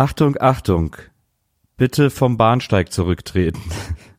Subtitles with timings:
[0.00, 0.96] Achtung, Achtung.
[1.76, 3.60] Bitte vom Bahnsteig zurücktreten.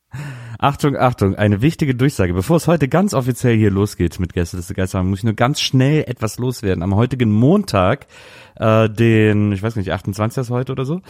[0.59, 2.35] Achtung, Achtung, eine wichtige Durchsage.
[2.35, 6.03] Bevor es heute ganz offiziell hier losgeht mit Gästeliste Geister, muss ich nur ganz schnell
[6.03, 6.83] etwas loswerden.
[6.83, 8.05] Am heutigen Montag,
[8.57, 10.41] äh, den, ich weiß nicht, 28.
[10.41, 11.01] ist heute oder so,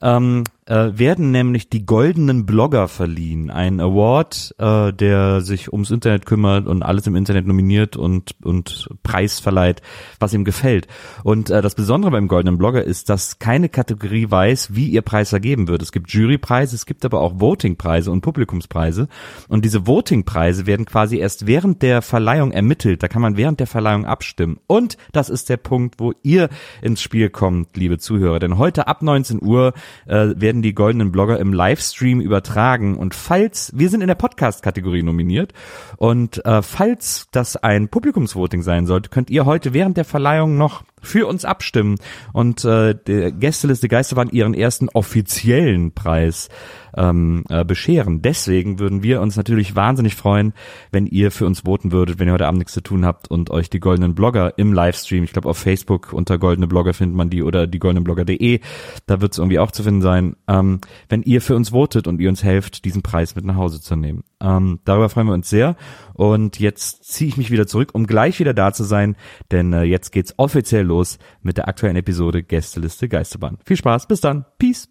[0.00, 3.50] ähm, äh, werden nämlich die goldenen Blogger verliehen.
[3.50, 8.88] Ein Award, äh, der sich ums Internet kümmert und alles im Internet nominiert und, und
[9.02, 9.82] Preis verleiht,
[10.20, 10.86] was ihm gefällt.
[11.24, 15.30] Und äh, das Besondere beim goldenen Blogger ist, dass keine Kategorie weiß, wie ihr Preis
[15.30, 15.82] vergeben wird.
[15.82, 19.08] Es gibt Jurypreise, es gibt aber auch Votingpreise und Publikumspreise.
[19.48, 23.02] Und diese Votingpreise werden quasi erst während der Verleihung ermittelt.
[23.02, 24.60] Da kann man während der Verleihung abstimmen.
[24.68, 26.48] Und das ist der Punkt, wo ihr
[26.80, 28.38] ins Spiel kommt, liebe Zuhörer.
[28.38, 29.72] Denn heute ab 19 Uhr
[30.06, 32.96] äh, werden die goldenen Blogger im Livestream übertragen.
[32.96, 35.52] Und falls, wir sind in der Podcast-Kategorie nominiert.
[35.96, 40.84] Und äh, falls das ein Publikumsvoting sein sollte, könnt ihr heute während der Verleihung noch
[41.02, 41.96] für uns abstimmen
[42.32, 46.48] und äh, der Gästeliste Geisterbahn ihren ersten offiziellen Preis
[46.96, 48.22] ähm, äh, bescheren.
[48.22, 50.52] Deswegen würden wir uns natürlich wahnsinnig freuen,
[50.90, 53.50] wenn ihr für uns voten würdet, wenn ihr heute Abend nichts zu tun habt und
[53.50, 57.30] euch die goldenen Blogger im Livestream, ich glaube auf Facebook unter goldene Blogger findet man
[57.30, 58.60] die oder die goldenenblogger.de,
[59.06, 62.20] da wird es irgendwie auch zu finden sein, ähm, wenn ihr für uns votet und
[62.20, 64.24] ihr uns helft, diesen Preis mit nach Hause zu nehmen.
[64.40, 65.76] Ähm, darüber freuen wir uns sehr
[66.14, 69.16] und jetzt ziehe ich mich wieder zurück, um gleich wieder da zu sein,
[69.50, 73.58] denn äh, jetzt geht's offiziell los mit der aktuellen Episode Gästeliste Geisterbahn.
[73.64, 74.88] Viel Spaß, bis dann, Peace.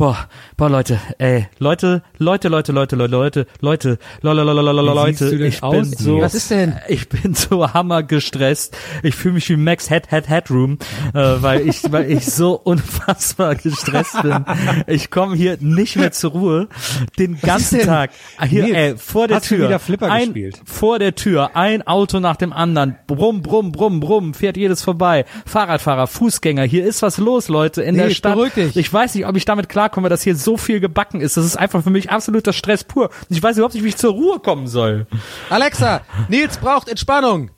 [0.00, 6.22] Boah, boah, Leute, ey, Leute, Leute, Leute, Leute, Leute, Leute, Leute, Leute, ich bin so,
[6.22, 6.74] Was ist denn?
[6.88, 8.74] ich bin so hammergestresst.
[9.02, 10.78] Ich fühle mich wie Max Head Head Headroom,
[11.12, 14.42] äh, weil ich, weil ich so unfassbar gestresst bin.
[14.86, 16.68] Ich komme hier nicht mehr zur Ruhe.
[17.18, 17.80] Den ganzen?
[17.80, 18.12] Tag.
[18.48, 19.66] Hier, Nils, ey, vor der Tür.
[19.66, 20.62] wieder Flipper ein, gespielt?
[20.64, 22.96] Vor der Tür, ein Auto nach dem anderen.
[23.06, 25.26] Brumm, brumm, brumm, brumm, fährt jedes vorbei.
[25.44, 28.38] Fahrradfahrer, Fußgänger, hier ist was los, Leute, in der Nils, Stadt.
[28.74, 31.36] Ich weiß nicht, ob ich damit klarkomme, dass hier so viel gebacken ist.
[31.36, 33.10] Das ist einfach für mich absoluter Stress pur.
[33.28, 35.06] Und ich weiß überhaupt nicht, wie ich zur Ruhe kommen soll.
[35.50, 37.50] Alexa, Nils braucht Entspannung.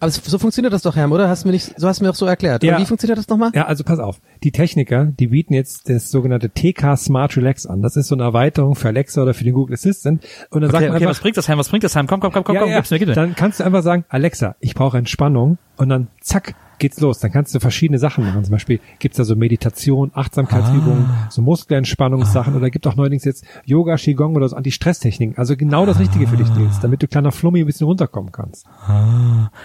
[0.00, 1.28] Aber so funktioniert das doch, Herm, oder?
[1.28, 2.64] Hast du mir nicht, so hast du mir auch so erklärt.
[2.64, 2.76] Ja.
[2.76, 3.52] Wie funktioniert das nochmal?
[3.54, 4.20] Ja, also pass auf.
[4.42, 7.82] Die Techniker, die bieten jetzt das sogenannte TK Smart Relax an.
[7.82, 10.26] Das ist so eine Erweiterung für Alexa oder für den Google Assistant.
[10.50, 11.56] Und dann sagt Okay, man okay, einfach, was bringt das heim?
[11.56, 12.08] Was bringt das heim?
[12.08, 13.14] Komm, komm, komm, komm, ja, komm, ja, gib's mir, gib mir.
[13.14, 15.58] dann kannst du einfach sagen, Alexa, ich brauche Entspannung.
[15.76, 17.18] Und dann zack, geht's los.
[17.20, 18.44] Dann kannst du verschiedene Sachen machen.
[18.44, 21.28] Zum Beispiel gibt's da so Meditation, Achtsamkeitsübungen, Ah.
[21.30, 25.38] so Muskelentspannungssachen oder gibt auch neuerdings jetzt Yoga, Qigong oder so Anti-Stress-Techniken.
[25.38, 26.58] Also genau das Richtige für dich, Ah.
[26.58, 28.66] Nils, damit du kleiner Flummi ein bisschen runterkommen kannst.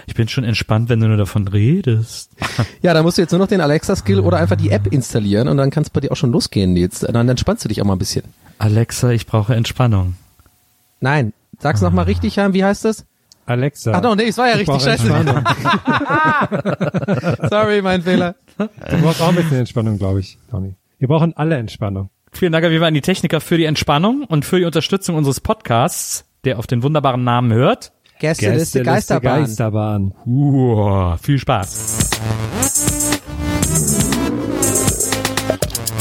[0.05, 2.31] Ich bin schon entspannt, wenn du nur davon redest.
[2.81, 5.57] Ja, dann musst du jetzt nur noch den Alexa-Skill oder einfach die App installieren und
[5.57, 6.99] dann kann es bei dir auch schon losgehen, Nils.
[6.99, 8.23] Dann entspannst du dich auch mal ein bisschen.
[8.59, 10.15] Alexa, ich brauche Entspannung.
[10.99, 13.05] Nein, sag's nochmal richtig, Herm, wie heißt das?
[13.47, 13.93] Alexa.
[13.93, 15.07] Ach doch, nee, es war ja ich richtig, scheiße.
[17.49, 18.35] Sorry, mein Fehler.
[18.57, 18.67] Du
[19.01, 20.75] brauchst auch ein bisschen Entspannung, glaube ich, Tommy.
[20.99, 22.09] Wir brauchen alle Entspannung.
[22.33, 26.25] Vielen Dank, wir waren die Techniker für die Entspannung und für die Unterstützung unseres Podcasts,
[26.43, 27.93] der auf den wunderbaren Namen hört.
[28.19, 29.41] Gästeliste Geisterbahn.
[29.41, 30.13] Geisterbahn.
[30.25, 32.09] Uh, viel Spaß.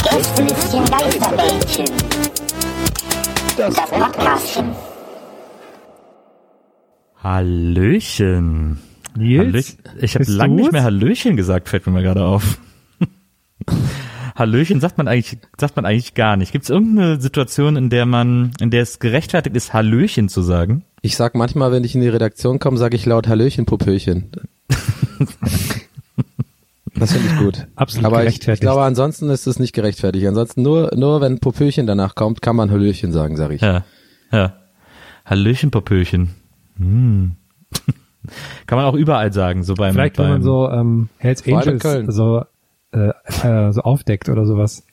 [0.03, 1.87] Gästelistchen Geisterbällchen.
[3.57, 4.96] Das Podcastchen.
[7.27, 8.79] Hallöchen.
[9.17, 10.05] Nils, Hallöchen.
[10.05, 12.59] Ich habe lange nicht mehr Hallöchen gesagt, fällt mir mal gerade auf.
[14.37, 16.53] Hallöchen sagt man eigentlich, sagt man eigentlich gar nicht.
[16.53, 20.85] Gibt es irgendeine Situation, in der man, in der es gerechtfertigt ist, Hallöchen zu sagen?
[21.03, 24.31] Ich sag manchmal, wenn ich in die Redaktion komme, sage ich laut Hallöchen, Popöchen.
[26.99, 27.67] Das finde ich gut.
[27.77, 28.63] Absolut Aber ich, ich gerechtfertigt.
[28.63, 30.27] glaube, ansonsten ist es nicht gerechtfertigt.
[30.27, 33.61] Ansonsten nur, nur wenn Popöchen danach kommt, kann man Hallöchen sagen, sage ich.
[33.61, 33.85] Ja,
[34.33, 34.55] ja.
[35.27, 36.31] Hallöchen, Popöchen.
[36.79, 37.37] Hm.
[38.67, 41.83] Kann man auch überall sagen, so beim, Vielleicht, wenn beim man so ähm, Hells Angels
[42.15, 42.45] so,
[42.93, 43.13] äh,
[43.43, 44.85] äh, so aufdeckt oder sowas.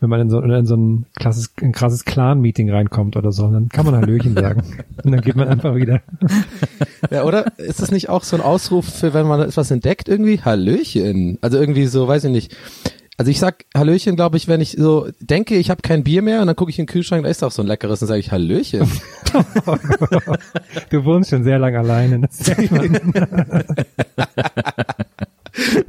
[0.00, 3.68] Wenn man in so, in so ein krasses, ein krasses Clan-Meeting reinkommt oder so, dann
[3.68, 4.62] kann man Hallöchen sagen.
[5.04, 6.00] Und dann geht man einfach wieder.
[7.10, 7.56] Ja, oder?
[7.58, 10.40] Ist das nicht auch so ein Ausruf für, wenn man etwas entdeckt irgendwie?
[10.40, 11.38] Hallöchen.
[11.40, 12.56] Also irgendwie so, weiß ich nicht.
[13.18, 16.40] Also ich sag Hallöchen, glaube ich, wenn ich so denke, ich habe kein Bier mehr
[16.40, 18.20] und dann gucke ich in den Kühlschrank, da ist auch so ein leckeres, dann sage
[18.20, 18.90] ich Hallöchen.
[20.90, 22.28] Du wohnst schon sehr lang alleine.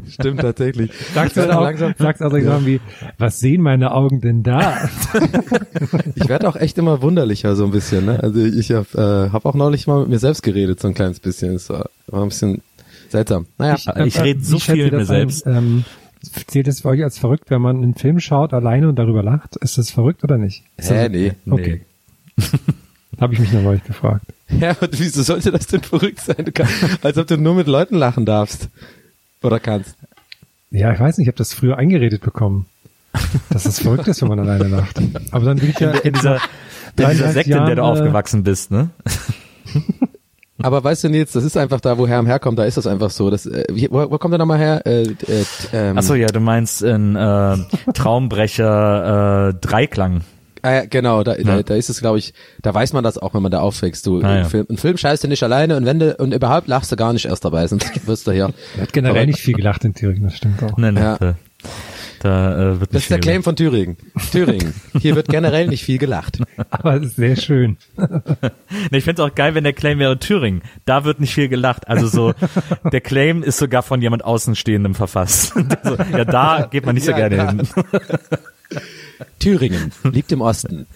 [0.10, 0.92] Stimmt tatsächlich.
[1.14, 2.80] Sagst du Ich dann auch langsam, sagst also Sachen wie,
[3.18, 4.90] was sehen meine Augen denn da?
[6.16, 8.06] ich werde auch echt immer wunderlicher so ein bisschen.
[8.06, 8.20] Ne?
[8.22, 11.20] Also ich habe äh, hab auch neulich mal mit mir selbst geredet, so ein kleines
[11.20, 11.56] bisschen.
[11.56, 12.62] Es war, war ein bisschen
[13.10, 13.48] seltsam.
[13.58, 15.46] Naja, Ich rede so Wie schätzt viel mit mir selbst.
[15.48, 15.86] Ähm,
[16.24, 19.58] zählt es für euch als verrückt, wenn man einen Film schaut alleine und darüber lacht?
[19.58, 20.64] Ist das verrückt oder nicht?
[20.78, 21.34] hä, nee.
[21.50, 21.82] Okay.
[23.20, 24.26] Habe ich mich noch neulich gefragt.
[24.50, 26.46] Ja, und wieso sollte das denn verrückt sein?
[26.46, 26.68] Du kann,
[27.02, 28.70] als ob du nur mit Leuten lachen darfst.
[29.42, 29.96] Oder kannst.
[30.72, 32.66] Ja, ich weiß nicht, ich habe das früher eingeredet bekommen.
[33.52, 35.00] Dass das verrückt ist, wenn man alleine lacht.
[35.32, 36.42] Aber dann bin ich ja In dieser, in
[36.98, 38.90] dieser 33 Sekte, in der du Jahren, äh, aufgewachsen bist, ne?
[40.64, 43.10] Aber weißt du, Nils, das ist einfach da, wo Herm herkommt, da ist das einfach
[43.12, 43.30] so.
[43.30, 44.82] Das, äh, wie, wo, wo kommt er nochmal her?
[44.86, 47.58] Äh, äh, ähm, Achso, ja, du meinst in äh,
[47.94, 50.22] Traumbrecher äh, Dreiklang.
[50.62, 51.44] Ah, ja, genau, da, Ja.
[51.58, 54.06] da, da ist es, glaube ich, da weiß man das auch, wenn man da aufwächst.
[54.08, 54.30] Du, Ah, ja.
[54.44, 56.96] ein, Film, ein Film scheißt du nicht alleine und wenn du, und überhaupt lachst du
[56.96, 58.54] gar nicht erst dabei, sonst wirst du hier.
[58.78, 60.78] Er hat generell nicht viel gelacht in Thüringen, das stimmt auch.
[60.78, 61.18] Nein, Ja.
[62.24, 63.98] Da, da äh, wird Das nicht ist der Claim von Thüringen.
[64.32, 64.74] Thüringen.
[65.00, 66.40] Hier wird generell nicht viel gelacht.
[66.70, 67.78] Aber es ist sehr schön.
[68.90, 70.62] Nee, ich find's auch geil, wenn der Claim wäre Thüringen.
[70.86, 71.88] Da wird nicht viel gelacht.
[71.88, 72.34] Also so,
[72.92, 75.54] der Claim ist sogar von jemand Außenstehendem verfasst.
[75.84, 77.50] so, ja, da geht man nicht so Ja, gerne ja.
[77.52, 77.68] hin.
[79.40, 80.88] Thüringen liegt im Osten.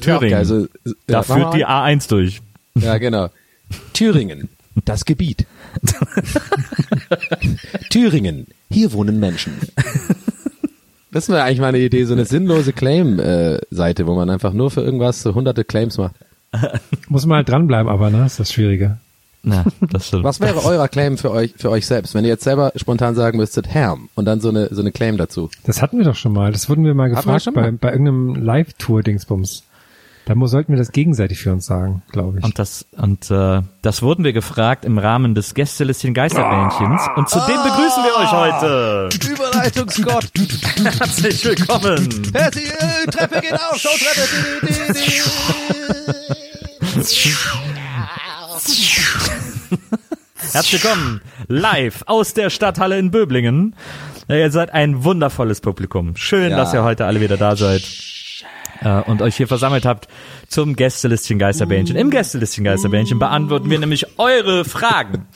[0.00, 0.30] Thüringen.
[0.30, 0.66] Ja, also,
[1.06, 2.40] Da ja, führt die A1 durch.
[2.74, 3.28] Ja, genau.
[3.92, 4.48] Thüringen,
[4.84, 5.46] das Gebiet.
[7.90, 9.52] Thüringen, hier wohnen Menschen.
[11.10, 14.80] Das wäre eigentlich mal eine Idee, so eine sinnlose Claim-Seite, wo man einfach nur für
[14.80, 16.14] irgendwas so hunderte Claims macht.
[17.08, 18.98] Muss man halt dranbleiben, aber ne, ist das Schwierige.
[19.44, 20.24] Ja, das stimmt.
[20.24, 23.38] Was wäre euer Claim für euch, für euch selbst, wenn ihr jetzt selber spontan sagen
[23.38, 25.50] müsstet, Herm, und dann so eine, so eine Claim dazu?
[25.64, 26.52] Das hatten wir doch schon mal.
[26.52, 27.72] Das wurden wir mal Hatten wir gefragt schon bei, mal?
[27.72, 29.64] bei irgendeinem Live-Tour-Dingsbums.
[30.24, 32.44] Da muss, sollten wir das gegenseitig für uns sagen, glaube ich.
[32.44, 37.02] Und das, und äh, das wurden wir gefragt im Rahmen des Gästelistchen Geisterbähnchens.
[37.16, 39.08] Und zu dem begrüßen wir euch heute.
[39.32, 40.30] Überleitungsgott!
[40.98, 42.08] Herzlich willkommen.
[42.32, 44.92] Herzlich, äh, Treppe geht auf, Showtreppe!
[50.52, 53.74] Herzlich willkommen live aus der Stadthalle in Böblingen.
[54.28, 56.14] Ja, ihr seid ein wundervolles Publikum.
[56.16, 56.56] Schön, Ja.
[56.56, 57.82] dass ihr heute alle wieder da seid
[58.84, 60.08] äh, und euch hier versammelt habt
[60.48, 61.96] zum Gästelistchen Geisterbähnchen.
[61.96, 65.26] Im Gästelistchen Geisterbähnchen beantworten wir nämlich eure Fragen.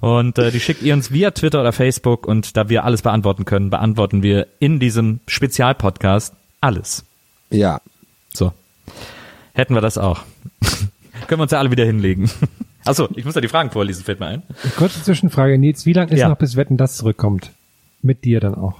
[0.00, 3.44] Und äh, die schickt ihr uns via Twitter oder Facebook und da wir alles beantworten
[3.44, 7.04] können, beantworten wir in diesem Spezialpodcast alles.
[7.50, 7.80] Ja.
[8.32, 8.52] So.
[9.52, 10.20] Hätten wir das auch.
[11.28, 12.30] Können wir uns ja alle wieder hinlegen.
[12.84, 14.42] Achso, ich muss ja die Fragen vorlesen, fällt mir ein.
[14.76, 16.28] Kurze Zwischenfrage, Nils, wie lange ist Ja.
[16.28, 17.50] noch bis Wetten das zurückkommt?
[18.02, 18.76] Mit dir dann auch.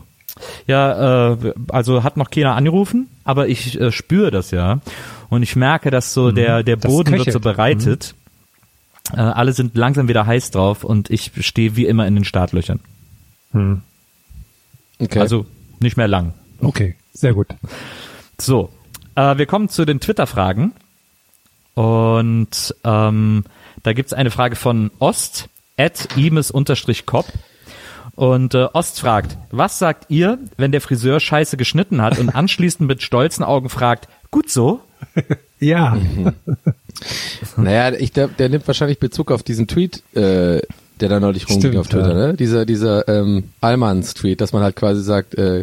[0.66, 4.80] Ja, äh, also hat noch keiner angerufen, aber ich äh, spüre das ja.
[5.28, 8.14] Und ich merke, dass so der, der Das Boden wird so bereitet.
[9.12, 12.80] Äh, alle sind langsam wieder heiß drauf und ich stehe wie immer in den Startlöchern.
[14.98, 15.18] Okay.
[15.18, 15.46] Also
[15.80, 16.34] nicht mehr lang.
[16.60, 17.48] Okay, sehr gut.
[18.38, 18.70] So,
[19.14, 20.72] äh, wir kommen zu den Twitter-Fragen.
[21.74, 23.44] Und ähm,
[23.82, 27.26] da gibt's eine Frage von Ost, at imes-kop.
[28.16, 32.88] Und äh, Ost fragt, was sagt ihr, wenn der Friseur scheiße geschnitten hat und anschließend
[32.88, 34.80] mit stolzen Augen fragt, gut so?
[35.58, 35.96] Ja,
[37.56, 40.60] Naja, ich, der, der nimmt wahrscheinlich Bezug auf diesen Tweet, äh,
[41.00, 42.26] der da neulich rumging Stimmt, auf Twitter, ja.
[42.28, 42.34] ne?
[42.34, 45.62] Dieser, dieser ähm, Allmanns-Tweet, dass man halt quasi sagt, äh,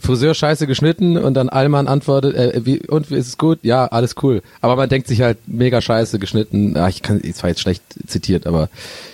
[0.00, 3.58] Friseur scheiße geschnitten und dann Allmann antwortet, äh, wie, und wie ist es gut?
[3.62, 4.42] Ja, alles cool.
[4.60, 6.76] Aber man denkt sich halt mega scheiße geschnitten.
[6.76, 8.68] Ah, ich kann, es war jetzt schlecht zitiert, aber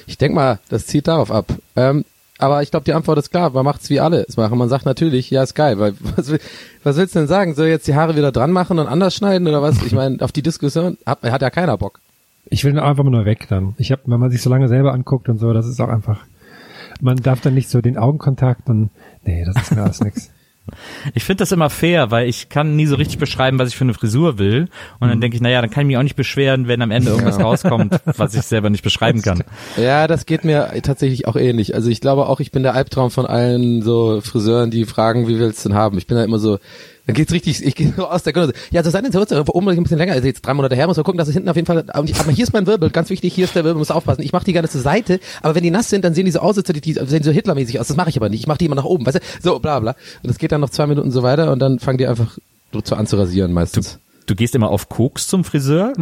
[0.06, 1.52] ich denk mal, das zieht darauf ab.
[1.76, 2.04] Ähm,
[2.38, 3.50] aber ich glaube, die Antwort ist klar.
[3.50, 4.56] Man macht's wie alle es machen.
[4.56, 5.78] Man sagt natürlich, ja, ist geil.
[5.78, 6.40] Weil was, will,
[6.84, 7.54] was willst du denn sagen?
[7.54, 9.82] Soll jetzt die Haare wieder dran machen und anders schneiden oder was?
[9.82, 12.00] Ich meine, auf die Diskussion hat, hat ja keiner Bock.
[12.50, 13.74] ich will einfach nur weg dann.
[13.76, 16.20] Ich habe, wenn man sich so lange selber anguckt und so, das ist auch einfach,
[17.00, 18.90] man darf dann nicht so den Augenkontakt und,
[19.24, 20.30] nee, das ist mir alles nix.
[21.14, 23.84] Ich finde das immer fair, weil ich kann nie so richtig beschreiben, was ich für
[23.84, 24.68] eine Frisur will.
[25.00, 27.10] Und dann denke ich, naja, dann kann ich mich auch nicht beschweren, wenn am Ende
[27.10, 29.42] irgendwas rauskommt, was ich selber nicht beschreiben kann.
[29.76, 31.74] Ja, das geht mir tatsächlich auch ähnlich.
[31.74, 35.38] Also ich glaube auch, ich bin der Albtraum von allen so Friseuren, die fragen, wie
[35.38, 35.98] willst du denn haben?
[35.98, 36.58] Ich bin da immer so,
[37.08, 38.52] Dann geht's richtig, ich gehe aus der Kunde.
[38.70, 41.04] Ja, so seine Hose, oben ein bisschen länger, also jetzt drei Monate her, muss man
[41.04, 43.46] gucken, dass es hinten auf jeden Fall, aber hier ist mein Wirbel, ganz wichtig, hier
[43.46, 44.20] ist der Wirbel, muss aufpassen.
[44.20, 46.40] Ich mache die gerne zur Seite, aber wenn die nass sind, dann sehen die so
[46.40, 47.88] aus, die, die sehen so Hitlermäßig aus.
[47.88, 48.40] Das mache ich aber nicht.
[48.40, 49.20] Ich mache die immer nach oben, weißt du?
[49.42, 49.92] So, bla bla.
[50.22, 52.36] Und das geht dann noch zwei Minuten so weiter und dann fangen die einfach
[52.72, 53.94] so an zu rasieren meistens.
[53.94, 55.92] Du gehst immer auf Koks zum Friseur?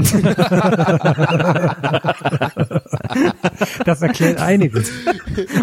[3.85, 4.90] Das erklärt einiges.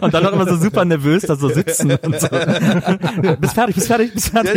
[0.01, 2.27] Und dann auch immer so super nervös da so sitzen und so.
[3.39, 4.53] bist fertig, bist fertig, bist fertig.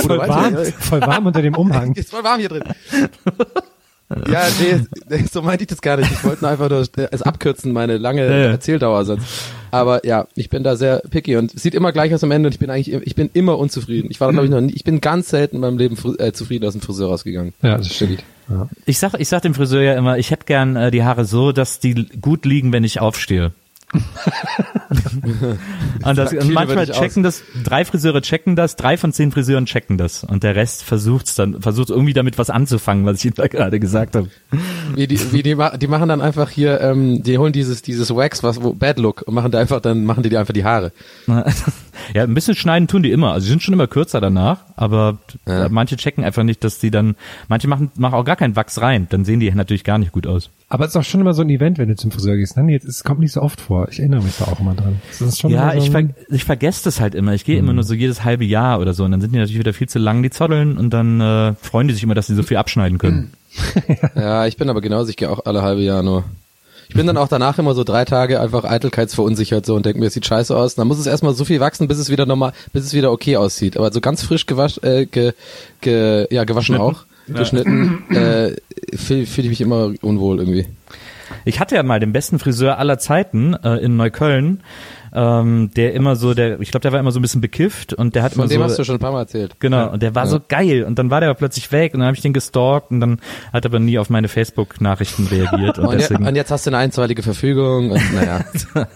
[0.00, 1.94] Voll warm, voll warm unter dem Umhang.
[1.94, 2.64] Ist voll warm hier drin.
[4.32, 6.10] Ja, nee, nee, so meinte ich das gar nicht.
[6.10, 8.50] Ich wollte nur einfach nur äh, es abkürzen, meine lange Ja, ja.
[8.50, 9.26] Erzähldauer sonst.
[9.70, 12.48] Aber ja, ich bin da sehr picky und es sieht immer gleich aus am Ende
[12.48, 14.10] und ich bin eigentlich, ich bin immer unzufrieden.
[14.10, 16.66] Ich war glaube ich noch nie, ich bin ganz selten in meinem Leben äh, zufrieden
[16.66, 17.54] aus dem Friseur rausgegangen.
[17.62, 18.22] Ja, das stimmt.
[18.48, 18.68] Ja.
[18.84, 21.52] Ich sag, ich sag dem Friseur ja immer, ich hätte gern äh, die Haare so,
[21.52, 23.52] dass die gut liegen, wenn ich aufstehe.
[26.04, 29.98] und, das, und manchmal checken das, drei Friseure checken das, drei von zehn Friseuren checken
[29.98, 33.46] das und der Rest versucht's dann, versucht irgendwie damit was anzufangen, was ich Ihnen da
[33.48, 34.28] gerade gesagt habe.
[34.94, 38.42] Wie die, wie die, die machen dann einfach hier, ähm, die holen dieses, dieses Wax,
[38.42, 40.92] was, wo, Bad Look und machen da einfach, dann machen die dir einfach die Haare.
[42.14, 43.32] Ja, ein bisschen schneiden tun die immer.
[43.32, 45.68] Also sie sind schon immer kürzer danach, aber Ja.
[45.68, 47.16] manche checken einfach nicht, dass die dann,
[47.48, 49.06] manche machen, machen auch gar keinen Wachs rein.
[49.10, 50.50] Dann sehen die natürlich gar nicht gut aus.
[50.72, 52.56] Aber es ist auch schon immer so ein Event, wenn du zum Friseur gehst.
[52.56, 52.72] Ne?
[52.72, 53.88] Jetzt, es kommt nicht so oft vor.
[53.90, 55.02] Ich erinnere mich da auch immer dran.
[55.10, 57.34] Das ist schon Ja, immer so ich, ver ich vergesse das halt immer.
[57.34, 59.58] Ich gehe immer nur so jedes halbe Jahr oder so und dann sind die natürlich
[59.58, 62.34] wieder viel zu lang, die Zotteln und dann äh, freuen die sich immer, dass sie
[62.34, 63.32] so viel abschneiden können.
[64.16, 66.24] Ja, ich bin aber genauso, ich gehe auch alle halbe Jahr nur.
[66.88, 70.06] Ich bin dann auch danach immer so drei Tage einfach eitelkeitsverunsichert so und denke mir,
[70.06, 70.74] es sieht scheiße aus.
[70.74, 73.36] Dann muss es erstmal so viel wachsen, bis es wieder normal, bis es wieder okay
[73.36, 73.76] aussieht.
[73.76, 75.34] Aber so ganz frisch gewasch, äh, ge,
[75.82, 78.52] ge, ja, gewaschen auch, geschnitten, äh,
[78.96, 80.66] fühle fühl ich mich immer unwohl irgendwie.
[81.44, 84.60] Ich hatte ja mal den besten Friseur aller Zeiten äh, in Neukölln,
[85.14, 88.14] ähm, der immer so, der, ich glaube, der war immer so ein bisschen bekifft und
[88.14, 89.56] der hat Von immer dem so, hast du schon ein paar Mal erzählt.
[89.58, 89.86] Genau, Ja.
[89.86, 90.30] und der war Ja.
[90.30, 92.90] so geil und dann war der aber plötzlich weg und dann habe ich den gestalkt
[92.90, 93.18] und dann
[93.52, 96.26] hat er aber nie auf meine Facebook-Nachrichten reagiert und, Und, deswegen.
[96.26, 98.44] und jetzt hast du eine einstweilige Verfügung und naja.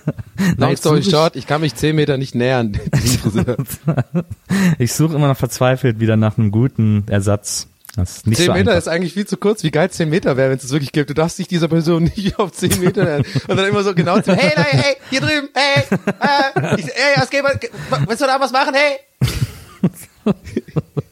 [0.59, 2.79] Long story short, ich kann mich zehn Meter nicht nähern.
[4.79, 7.69] ich suche immer noch verzweifelt wieder nach einem guten Ersatz.
[7.97, 8.79] Das ist nicht Zehn so Meter einfach.
[8.79, 9.63] ist eigentlich viel zu kurz.
[9.63, 11.09] Wie geil zehn Meter wäre, wenn es es wirklich gibt.
[11.09, 13.25] Du darfst dich dieser Person nicht auf zehn Meter nähern.
[13.49, 17.15] Und dann immer so genau zu, hey, hey, hey, hier drüben, hey, äh, ich, hey,
[17.17, 18.99] was geht, was, willst du da was machen, hey?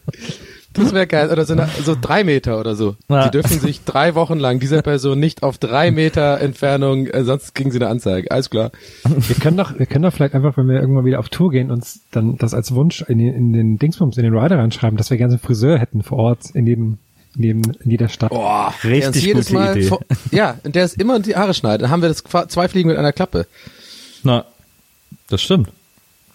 [0.75, 1.31] Das wäre geil.
[1.31, 2.97] Oder so, eine, so drei Meter oder so.
[3.09, 3.25] Ja.
[3.25, 7.55] Die dürfen sich drei Wochen lang dieser Person nicht auf drei Meter Entfernung, äh, sonst
[7.55, 8.31] kriegen sie eine Anzeige.
[8.31, 8.71] Alles klar.
[9.05, 11.71] wir können doch, wir können doch vielleicht einfach, wenn wir irgendwann wieder auf Tour gehen,
[11.71, 15.11] uns dann das als Wunsch in den, in den Dingsbums, in den Rider reinschreiben, dass
[15.11, 16.99] wir gerne so einen Friseur hätten vor Ort in jedem,
[17.37, 18.31] in jedem, in jeder Stadt.
[18.31, 19.87] Boah, Richtig jedes gute Mal Idee.
[19.89, 20.01] vor-
[20.31, 21.83] ja, und der ist immer die Haare schneidet.
[21.83, 23.47] Dann haben wir das zwei Fliegen mit einer Klappe.
[24.23, 24.45] Na,
[25.29, 25.69] das stimmt.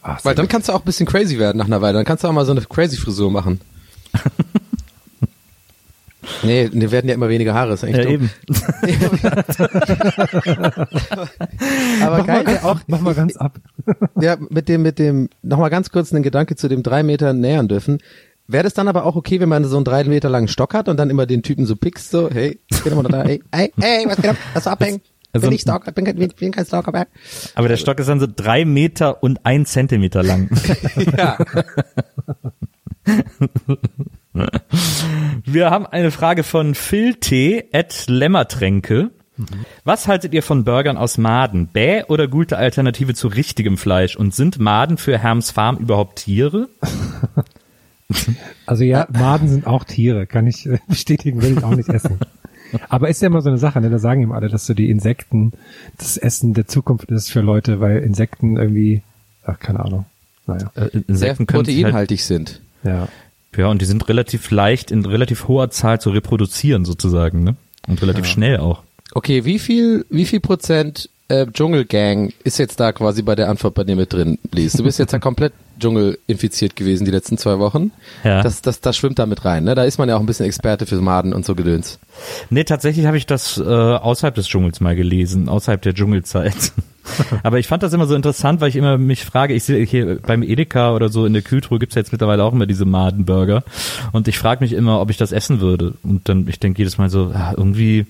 [0.01, 0.51] Sehr Weil dann gut.
[0.51, 1.95] kannst du auch ein bisschen crazy werden nach einer Weile.
[1.97, 3.59] Dann kannst du auch mal so eine crazy Frisur machen.
[6.43, 7.73] nee, die werden ja immer weniger Haare.
[7.73, 8.13] Ist eigentlich Ja, dumm.
[8.13, 8.29] eben.
[12.01, 13.59] Aber mach, mal geil, ganz, auch, mach mal ganz ab.
[14.21, 17.67] ja, mit dem, mit dem, nochmal ganz kurz einen Gedanke zu dem drei Meter nähern
[17.67, 17.99] dürfen.
[18.47, 20.89] Wäre das dann aber auch okay, wenn man so einen drei Meter langen Stock hat
[20.89, 23.71] und dann immer den Typen so pickst, so, hey, geh doch mal da, hey, hey,
[23.79, 24.37] hey, was geht ab?
[24.55, 25.01] Lass abhängen.
[25.31, 27.05] Also- bin ich Stalker, bin, kein- bin, bin kein Stalker mehr.
[27.53, 30.49] Aber der Stock ist dann so drei Meter und ein Zentimeter lang.
[31.15, 31.37] Ja.
[35.45, 37.65] Wir haben eine Frage von Phil T.
[37.73, 39.11] at Lämmertränke.
[39.85, 41.67] Was haltet ihr von Burgern aus Maden?
[41.67, 44.15] Bäh oder gute Alternative zu richtigem Fleisch?
[44.17, 46.67] Und sind Maden für Herms Farm überhaupt Tiere?
[48.65, 52.19] Also ja, Maden sind auch Tiere, kann ich äh, bestätigen, will ich auch nicht essen.
[52.89, 53.89] Aber ist ja immer so eine Sache, ne?
[53.89, 55.53] da sagen ihm alle, dass so die Insekten
[55.97, 59.03] das Essen der Zukunft ist für Leute, weil Insekten irgendwie,
[59.43, 60.05] ach, keine Ahnung.
[60.47, 62.61] Naja, Äh, Sehr Insekten sich halt, proteinhaltig sind.
[62.83, 63.07] Ja.
[63.55, 67.55] ja, und die sind relativ leicht in relativ hoher Zahl zu reproduzieren sozusagen, ne?
[67.87, 68.83] Und relativ schnell auch.
[69.13, 73.73] Okay, wie viel, wie viel Prozent äh, Dschungelgang ist jetzt da quasi bei der Antwort
[73.73, 74.73] bei dir mit drin, Lies?
[74.73, 77.91] Du bist jetzt ja komplett Dschungel infiziert gewesen die letzten zwei Wochen.
[78.23, 78.41] Ja.
[78.43, 79.75] Das, das, das schwimmt da mit rein, ne?
[79.75, 81.99] Da ist man ja auch ein bisschen Experte für Maden und so Gedöns.
[82.49, 86.71] Nee, tatsächlich habe ich das äh, außerhalb des Dschungels mal gelesen, außerhalb der Dschungelzeit.
[87.43, 90.19] Aber ich fand das immer so interessant, weil ich immer mich frage, ich sehe hier
[90.19, 93.63] beim Edeka oder so in der Kühltruhe gibt's ja jetzt mittlerweile auch immer diese Madenburger.
[94.11, 95.95] Und ich frage mich immer, ob ich das essen würde.
[96.03, 98.05] Und dann, ich denke jedes Mal so, ah, irgendwie,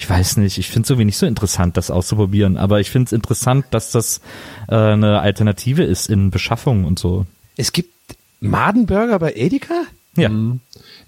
[0.00, 2.56] ich weiß nicht, ich finde es irgendwie nicht so interessant, das auszuprobieren.
[2.56, 4.22] Aber ich finde es interessant, dass das
[4.68, 7.26] äh, eine Alternative ist in Beschaffung und so.
[7.58, 7.92] Es gibt
[8.40, 9.82] Madenburger bei Edeka?
[10.16, 10.30] Ja.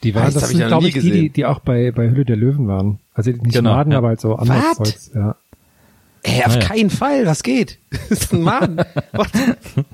[0.03, 2.27] Die Ah, waren, das das sind glaube ich die, die, die auch bei, bei Hülle
[2.27, 2.99] der Löwen waren.
[3.15, 3.99] Also nicht Genau, Maden, ja.
[3.99, 4.77] aber halt so anderes?
[4.77, 5.37] Zeugs, ja.
[6.25, 6.69] Ey, auf Naja.
[6.69, 7.79] keinen Fall, was geht?
[8.09, 8.81] Das ist ein Maden.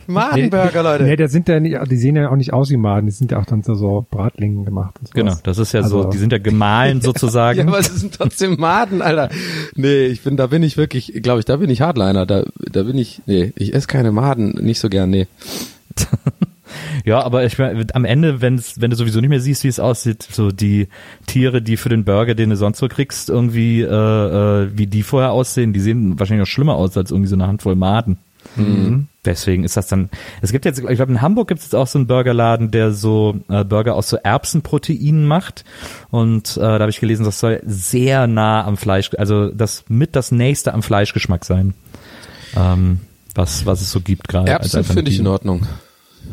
[0.07, 1.05] Madenburger, Leute.
[1.05, 3.31] Nee, der sind ja nicht, die sehen ja auch nicht aus wie Maden, die sind
[3.33, 4.95] ja auch dann so, so Bratlingen gemacht.
[5.01, 5.15] Und sowas.
[5.15, 7.59] Genau, das ist ja so, Also- die sind ja gemahlen sozusagen.
[7.61, 9.31] Ja, aber es sind trotzdem Maden, Alter.
[9.75, 12.27] Nee, ich bin, da bin ich wirklich, glaube ich, da bin ich Hardliner.
[12.27, 15.27] Da, da bin ich, nee, ich esse keine Maden, nicht so gern, nee.
[17.05, 19.81] Ja, aber ich mein, am Ende, wenn's, wenn du sowieso nicht mehr siehst, wie es
[19.81, 20.89] aussieht, so die
[21.27, 25.03] Tiere, die für den Burger, den du sonst so kriegst, irgendwie, äh, äh, wie die
[25.03, 28.19] vorher aussehen, die sehen wahrscheinlich auch schlimmer aus als irgendwie so eine Handvoll Maden.
[29.25, 30.09] Deswegen ist das dann.
[30.41, 32.93] Es gibt jetzt, ich glaube, in Hamburg gibt es jetzt auch so einen Burgerladen, der
[32.93, 35.65] so äh, Burger aus so Erbsenproteinen macht.
[36.11, 40.17] Und äh, da habe ich gelesen, das soll sehr nah am Fleisch, also das mit
[40.17, 41.75] das nächste am Fleischgeschmack sein.
[42.57, 43.01] Ähm,
[43.35, 44.51] was, was es so gibt gerade.
[44.51, 45.27] Erbsen finde ich in.
[45.27, 45.67] Ordnung.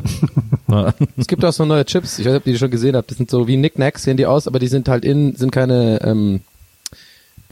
[1.18, 3.10] Es gibt auch so neue Chips, ich weiß nicht, ob ihr die schon gesehen habt.
[3.12, 6.02] Das sind so wie Knickknacks, sehen die aus, aber die sind halt in, sind keine
[6.04, 6.42] ähm,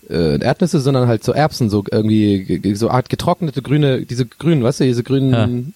[0.09, 4.25] äh, Erdnüsse, sondern halt so Erbsen, so irgendwie ge- ge- so Art getrocknete grüne, diese
[4.25, 5.73] grünen, weißt du, diese grünen.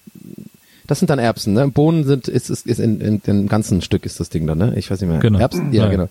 [0.88, 1.68] Das sind dann Erbsen, ne?
[1.68, 4.74] Bohnen sind, ist, ist, ist in, in dem ganzen Stück ist das Ding dann, ne?
[4.78, 5.20] Ich weiß nicht mehr.
[5.20, 5.38] Genau.
[5.40, 5.90] Erbsen, ja, Ja.
[5.92, 6.08] genau.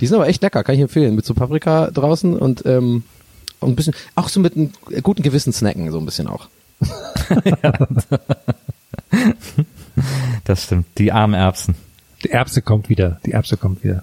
[0.00, 1.14] Die sind aber echt lecker, kann ich empfehlen.
[1.16, 3.02] Mit so Paprika draußen und, ähm,
[3.60, 4.70] und ein bisschen, auch so mit einem
[5.02, 6.48] guten Gewissen snacken, so ein bisschen auch.
[10.44, 10.86] Das stimmt.
[10.98, 11.74] Die armen Erbsen.
[12.24, 14.02] Die Erbse kommt wieder, die Erbse kommt wieder.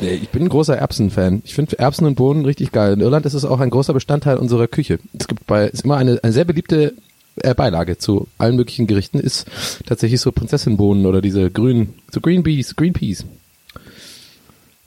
[0.00, 1.42] Nee, ich bin ein großer Erbsen-Fan.
[1.44, 2.92] Ich finde Erbsen und Bohnen richtig geil.
[2.92, 4.98] In Irland ist es auch ein großer Bestandteil unserer Küche.
[5.18, 6.94] Es gibt bei, ist immer eine, eine sehr beliebte
[7.36, 9.46] äh, Beilage zu allen möglichen Gerichten ist
[9.86, 13.24] tatsächlich so Prinzessinbohnen oder diese grünen, so Green Peas, Green Peas.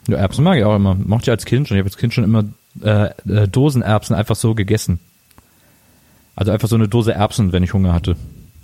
[0.07, 0.93] Ja, Erbsen mag ich auch immer.
[0.93, 1.77] Mochte ich als Kind schon.
[1.77, 2.45] Ich habe als Kind schon immer
[2.83, 4.99] äh, äh, Dosenerbsen einfach so gegessen.
[6.35, 8.15] Also einfach so eine Dose Erbsen, wenn ich Hunger hatte.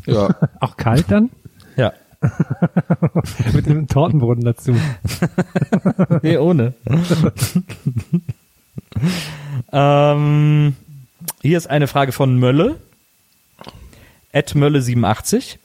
[0.05, 0.35] Ja.
[0.59, 1.29] Auch kalt dann?
[1.75, 1.93] Ja.
[3.53, 4.75] Mit einem Tortenboden dazu.
[6.23, 6.73] Nee, ohne.
[9.71, 10.75] ähm,
[11.41, 12.77] hier ist eine Frage von Mölle.
[14.31, 15.57] Ed Mölle87.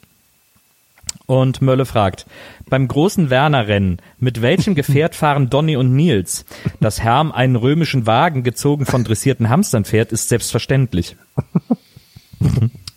[1.27, 2.27] Und Mölle fragt,
[2.69, 6.45] beim großen Werner-Rennen, mit welchem Gefährt fahren Donny und Nils?
[6.81, 11.17] Dass Herm einen römischen Wagen gezogen von dressierten Hamstern fährt, ist selbstverständlich.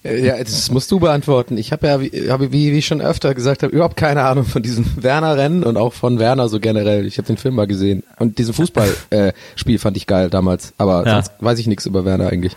[0.10, 1.58] Äh, Ja, das musst du beantworten.
[1.58, 4.46] Ich habe ja, wie, hab, wie, wie ich schon öfter gesagt habe, überhaupt keine Ahnung
[4.46, 7.06] von diesem Werner-Rennen und auch von Werner so generell.
[7.06, 8.04] Ich habe den Film mal gesehen.
[8.18, 10.74] Und diesen Fußballspiel äh, fand ich geil damals.
[10.78, 11.14] Aber Ja.
[11.22, 12.56] sonst weiß ich nichts über Werner eigentlich.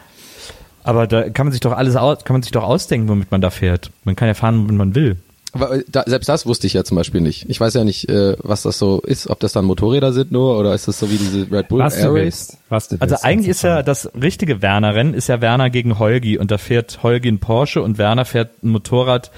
[0.84, 3.40] Aber da kann man sich doch alles aus, kann man sich doch ausdenken, womit man
[3.40, 3.90] da fährt.
[4.04, 5.16] Man kann ja fahren, womit man will.
[5.52, 7.48] Aber äh, da, selbst das wusste ich ja zum Beispiel nicht.
[7.48, 10.58] Ich weiß ja nicht, äh, was das so ist, ob das dann Motorräder sind nur
[10.58, 12.22] oder ist das so wie diese Red Bull Was Air du Race?
[12.22, 12.58] willst.
[12.68, 13.24] Was du Also willst.
[13.24, 17.28] eigentlich ist ja das richtige Werner-Rennen ist ja Werner gegen Holgi und da fährt Holgi
[17.28, 19.30] ein Porsche und Werner fährt ein Motorrad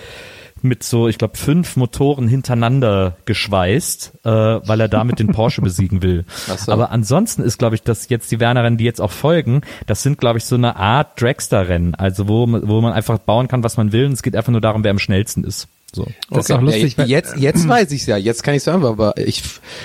[0.62, 6.00] mit so, ich glaube, fünf Motoren hintereinander geschweißt, äh, weil er damit den Porsche besiegen
[6.02, 6.24] will.
[6.50, 6.72] Ach so.
[6.72, 10.18] Aber ansonsten ist, glaube ich, dass jetzt die Werner-Rennen, die jetzt auch folgen, das sind,
[10.18, 13.92] glaube ich, so eine Art Dragster-Rennen, also wo, wo man einfach bauen kann, was man
[13.92, 15.68] will und es geht einfach nur darum, wer am schnellsten ist.
[15.94, 16.06] So.
[16.30, 19.16] Das ist auch lustig, ja, jetzt, jetzt weiß ich's ja, jetzt kann ich's sagen, aber
[19.16, 19.42] ich,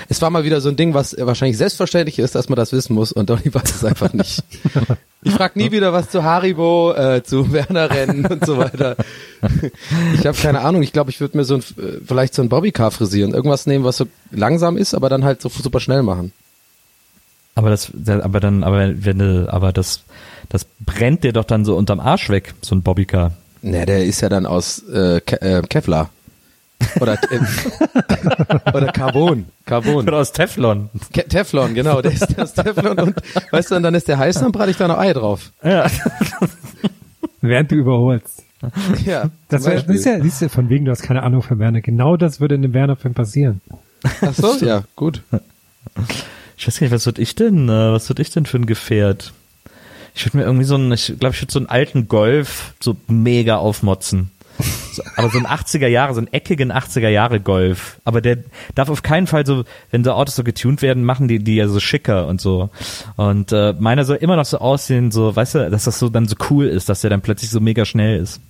[0.07, 2.93] es war mal wieder so ein Ding, was wahrscheinlich selbstverständlich ist, dass man das wissen
[2.93, 4.43] muss und Donny weiß es einfach nicht.
[5.21, 8.95] Ich frag nie wieder was zu Haribo, äh, zu Werner Rennen und so weiter.
[10.13, 10.81] Ich habe keine Ahnung.
[10.81, 13.83] Ich glaube, ich würde mir so ein, äh, vielleicht so ein Bobbycar frisieren, irgendwas nehmen,
[13.83, 16.31] was so langsam ist, aber dann halt so super schnell machen.
[17.55, 20.03] Aber das, aber dann, aber wenn du, aber das,
[20.47, 23.33] das brennt dir doch dann so unterm Arsch weg, so ein Bobbycar.
[23.61, 26.09] Ne, der ist ja dann aus äh, Ke äh, Kevlar.
[27.01, 27.39] Oder, äh,
[28.73, 29.45] oder Carbon.
[29.65, 30.07] Carbon.
[30.07, 30.89] Oder aus Teflon.
[31.13, 33.15] Ke Teflon, genau, der ist aus Teflon und
[33.51, 35.51] weißt du, und dann ist der heiß, dann brate ich da noch Ei drauf.
[35.63, 35.87] Ja.
[37.41, 38.43] Während du überholst.
[39.05, 41.59] Ja, Das, wär, das ist ja, siehst du, von wegen, du hast keine Ahnung von
[41.59, 41.81] Werner.
[41.81, 43.61] Genau das würde in einem Werner-Film passieren.
[44.21, 45.21] Ach so, ja, gut.
[46.57, 48.65] Ich weiß gar nicht, was würde ich denn, äh, was würde ich denn für ein
[48.65, 49.33] Gefährt?
[50.19, 52.97] Ich würde mir irgendwie so einen, ich glaube, ich würde so einen alten Golf so
[53.07, 54.31] mega aufmotzen.
[54.91, 58.01] So, aber so ein 80er Jahre, so einen eckigen 80er Jahre Golf.
[58.03, 58.39] Aber der
[58.75, 61.69] darf auf keinen Fall so, wenn so Autos so getuned werden, machen die die ja
[61.69, 62.69] so schicker und so.
[63.15, 66.27] Und äh, meiner soll immer noch so aussehen, so, weißt du, dass das so dann
[66.27, 68.41] so cool ist, dass der dann plötzlich so mega schnell ist.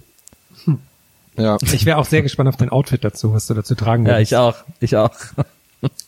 [1.38, 1.58] Ja.
[1.62, 4.32] Ich wäre auch sehr gespannt auf dein Outfit dazu, was du dazu tragen Ja, würdest.
[4.32, 5.12] ich auch, ich auch.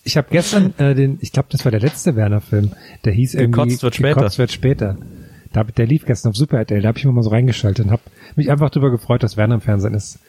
[0.04, 2.72] Ich habe gestern äh, den, ich glaube, das war der letzte Werner-Film,
[3.06, 4.16] der hieß irgendwie Gekotzt wird später.
[4.16, 4.98] Gekotzt wird später.
[5.54, 7.92] Da, der lief gestern auf Super RTL, da habe ich mir mal so reingeschaltet und
[7.92, 8.02] habe
[8.36, 10.20] mich einfach darüber gefreut, dass Werner im Fernsehen ist.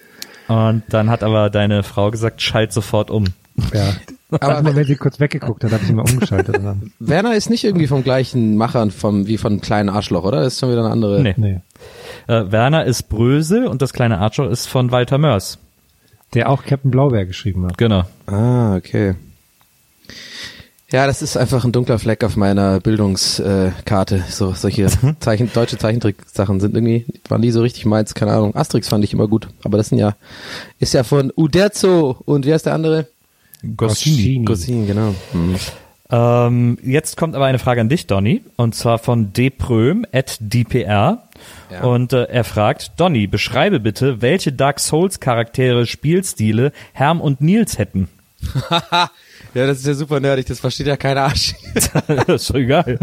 [0.48, 3.24] Und dann hat aber deine Frau gesagt, schalt sofort um.
[3.72, 3.94] Ja.
[4.40, 6.58] Aber- Aber wenn sie kurz weggeguckt hat, habe ich ihn mal umgeschaltet.
[6.98, 10.40] Werner ist nicht irgendwie vom gleichen Machern vom, wie von kleinen Arschloch, oder?
[10.40, 11.20] Das ist schon wieder eine andere.
[11.22, 11.34] Nee.
[11.36, 11.60] nee.
[12.28, 15.58] Äh, Werner ist Brösel und das kleine Archer ist von Walter Mörs.
[16.32, 17.76] Der auch Captain Blaubeer geschrieben hat.
[17.76, 18.04] Genau.
[18.26, 19.16] Ah, okay.
[20.92, 24.24] Ja, das ist einfach ein dunkler Fleck auf meiner Bildungskarte.
[24.28, 24.88] So solche
[25.20, 28.14] Zeichen, deutsche Zeichentrick-Sachen sind irgendwie waren nie so richtig meins.
[28.14, 28.54] Keine Ahnung.
[28.54, 30.14] Asterix fand ich immer gut, aber das sind ja
[30.78, 33.08] ist ja von Uderzo und wie heißt der andere?
[33.76, 34.44] Goscinny.
[34.44, 35.14] Gossin, genau.
[35.32, 35.56] Hm.
[36.10, 41.22] Ähm, jetzt kommt aber eine Frage an dich, Donny, und zwar von dpröm at dpr.
[41.70, 41.84] Ja.
[41.84, 47.78] Und äh, er fragt, Donny, beschreibe bitte, welche Dark Souls Charaktere, Spielstile Herm und Nils
[47.78, 48.08] hätten.
[49.54, 50.46] ja, das ist ja super nerdig.
[50.46, 51.54] Das versteht ja kein Arsch.
[51.74, 52.98] ist doch egal.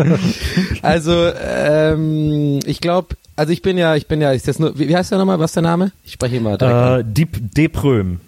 [0.81, 4.89] Also ähm, ich glaube, also ich bin ja, ich bin ja, ist das nur, wie,
[4.89, 5.39] wie heißt der nochmal?
[5.39, 5.91] Was ist der Name?
[6.03, 7.07] Ich spreche mal direkt.
[7.07, 8.19] äh, Deep, Depröm.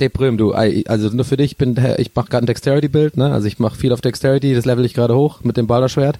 [0.00, 0.52] Deprüm, du.
[0.52, 3.32] Also nur für dich, ich bin, ich mache gerade ein Dexterity-Bild, ne?
[3.32, 6.18] Also ich mache viel auf Dexterity, das level ich gerade hoch mit dem Balderschwert.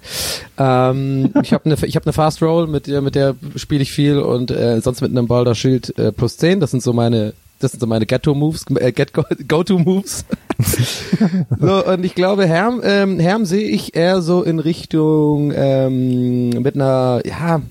[0.57, 3.91] Ähm, ich habe eine, ich habe eine Fast Roll, mit der, mit der spiele ich
[3.91, 6.59] viel und äh, sonst mit einem Balder Schild äh, plus 10.
[6.59, 8.91] Das sind so meine, das sind so meine Get-to-Moves, äh,
[9.47, 10.25] Go-to-Moves.
[11.59, 16.75] so und ich glaube, Herm, ähm, Herm sehe ich eher so in Richtung ähm, mit
[16.75, 17.61] einer, ja.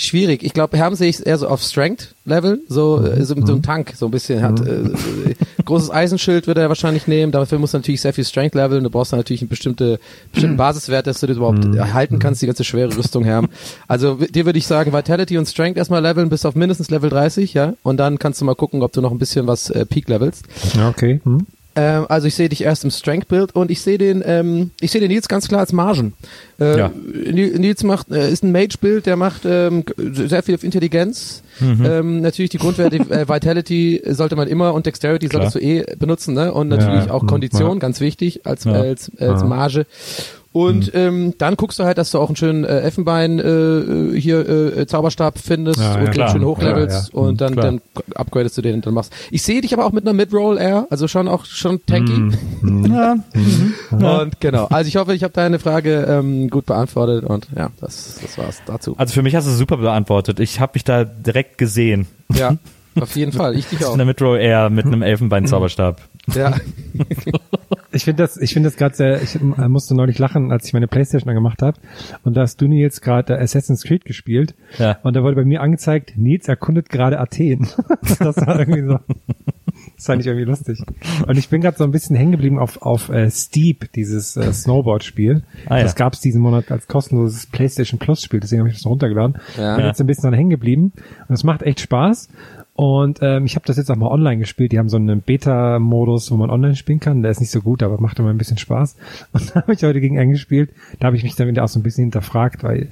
[0.00, 0.44] Schwierig.
[0.44, 3.94] Ich glaube, Herm sehe ich eher so auf Strength-Level, so, äh, so, so ein Tank,
[3.96, 4.64] so ein bisschen hat.
[4.64, 5.34] Äh, äh,
[5.64, 8.84] großes Eisenschild wird er wahrscheinlich nehmen, dafür muss er natürlich sehr viel Strength leveln.
[8.84, 9.98] Du brauchst dann natürlich einen bestimmte,
[10.30, 13.48] bestimmten Basiswert, dass du das überhaupt erhalten kannst, die ganze schwere Rüstung Herm.
[13.88, 17.52] Also dir würde ich sagen, Vitality und Strength erstmal leveln bis auf mindestens Level 30,
[17.54, 17.74] ja.
[17.82, 20.46] Und dann kannst du mal gucken, ob du noch ein bisschen was äh, Peak levelst.
[20.76, 21.20] Ja, okay.
[21.24, 21.44] Hm.
[21.80, 25.00] Ähm, also ich sehe dich erst im Strength-Bild und ich sehe den, ähm, ich sehe
[25.00, 26.14] den Nils ganz klar als Margen.
[26.60, 26.90] Äh, Ja.
[27.30, 31.42] Ni- Nils macht, äh, ist ein Mage-Bild, der macht ähm, sehr viel auf Intelligenz.
[31.60, 31.84] Mhm.
[31.86, 35.50] Ähm, natürlich die Grundwerte äh, Vitality sollte man immer und Dexterity Klar.
[35.50, 36.52] solltest du eh benutzen, ne?
[36.52, 37.78] Und natürlich Ja, auch mhm, Kondition, ja.
[37.78, 39.44] ganz wichtig als als, als.
[39.44, 39.86] Marge.
[40.66, 44.48] Und ähm, dann guckst du halt, dass du auch einen schönen äh, Elfenbein äh, hier
[44.48, 46.30] äh, Zauberstab findest Ja, ja, und den klar.
[46.30, 47.26] schön hochlevelst Ja, ja.
[47.26, 47.64] und dann, Klar.
[47.66, 47.80] dann
[48.14, 49.12] upgradest du den und dann machst.
[49.30, 52.36] Ich sehe dich aber auch mit einer Mid-Roll eher, also schon auch schon tanky.
[52.88, 53.16] Ja.
[53.90, 58.18] Und genau, also ich hoffe, ich habe deine Frage ähm, gut beantwortet und ja, das,
[58.22, 58.94] das war's dazu.
[58.98, 60.40] Also für mich hast du es super beantwortet.
[60.40, 62.06] Ich habe mich da direkt gesehen.
[62.34, 62.56] Ja,
[63.00, 63.92] auf jeden Fall, ich dich auch.
[63.92, 66.00] In der Midrow Air mit einem Elfenbein-Zauberstab.
[66.34, 66.54] Ja,
[67.90, 70.74] Ich finde das, ich finde das gerade sehr, ich äh, musste neulich lachen, als ich
[70.74, 71.78] meine Playstation angemacht habe.
[72.22, 74.54] Und da hast du Nils gerade Assassin's Creed gespielt.
[74.78, 74.98] Ja.
[75.02, 77.66] Und da wurde bei mir angezeigt, Nils erkundet gerade Athen.
[78.18, 79.00] das war irgendwie so.
[79.96, 80.82] Das fand ich irgendwie lustig.
[81.26, 84.52] Und ich bin gerade so ein bisschen hängen geblieben auf, auf äh, Steep, dieses äh,
[84.52, 85.42] Snowboard-Spiel.
[85.66, 85.82] Ah, ja.
[85.82, 89.38] Das gab es diesen Monat als kostenloses PlayStation Plus-Spiel, deswegen habe ich das runtergeladen.
[89.56, 89.76] Ja.
[89.76, 90.92] Bin jetzt ein bisschen dran hängen geblieben.
[91.26, 92.28] Und es macht echt Spaß.
[92.78, 94.70] Und ähm, ich habe das jetzt auch mal online gespielt.
[94.70, 97.22] Die haben so einen Beta-Modus, wo man online spielen kann.
[97.22, 98.94] Der ist nicht so gut, aber macht immer ein bisschen Spaß.
[99.32, 100.70] Und da habe ich heute gegen einen gespielt.
[101.00, 102.90] Da habe ich mich dann wieder auch so ein bisschen hinterfragt, weil,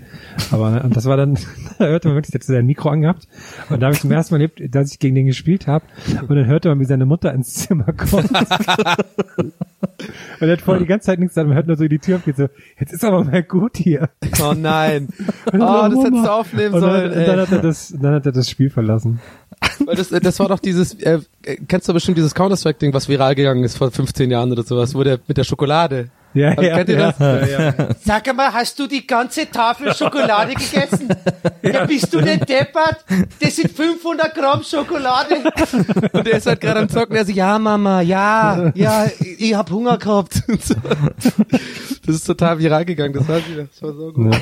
[0.50, 1.38] aber und das war dann,
[1.78, 3.28] da hörte man wirklich, der hat sein Mikro angehabt.
[3.70, 5.84] Und da habe ich zum ersten Mal erlebt, dass ich gegen den gespielt habe.
[6.20, 8.28] Und dann hörte man, wie seine Mutter ins Zimmer kommt.
[10.40, 12.16] Und er hat vorher die ganze Zeit nichts gesagt, man hört nur so die Tür
[12.16, 14.10] aufgeht, so, jetzt ist aber mal gut hier.
[14.42, 15.08] oh nein.
[15.46, 18.14] Oh, dann das hättest du aufnehmen und dann, sollen, und dann hat er das, dann
[18.14, 19.20] hat er das Spiel verlassen.
[19.84, 23.34] Weil das, das war doch dieses, äh, äh, kennst du bestimmt dieses Counter-Strike-Ding, was viral
[23.34, 26.10] gegangen ist vor 15 Jahren oder sowas, wo der mit der Schokolade.
[26.36, 27.18] Ja, Also, ja, kennt ihr ja, das?
[27.18, 27.74] Ja, ja.
[28.04, 31.08] Sag mal, hast du die ganze Tafel Schokolade gegessen?
[31.62, 33.04] Ja, bist du denn deppert?
[33.40, 35.36] Das sind 500 Gramm Schokolade.
[36.12, 39.54] Und der ist halt gerade am Zocken, der so, ja Mama, ja, ja, ich, ich
[39.54, 40.42] hab Hunger gehabt.
[40.66, 40.74] So.
[42.06, 44.36] Das ist total viral gegangen, das war, das war so gut.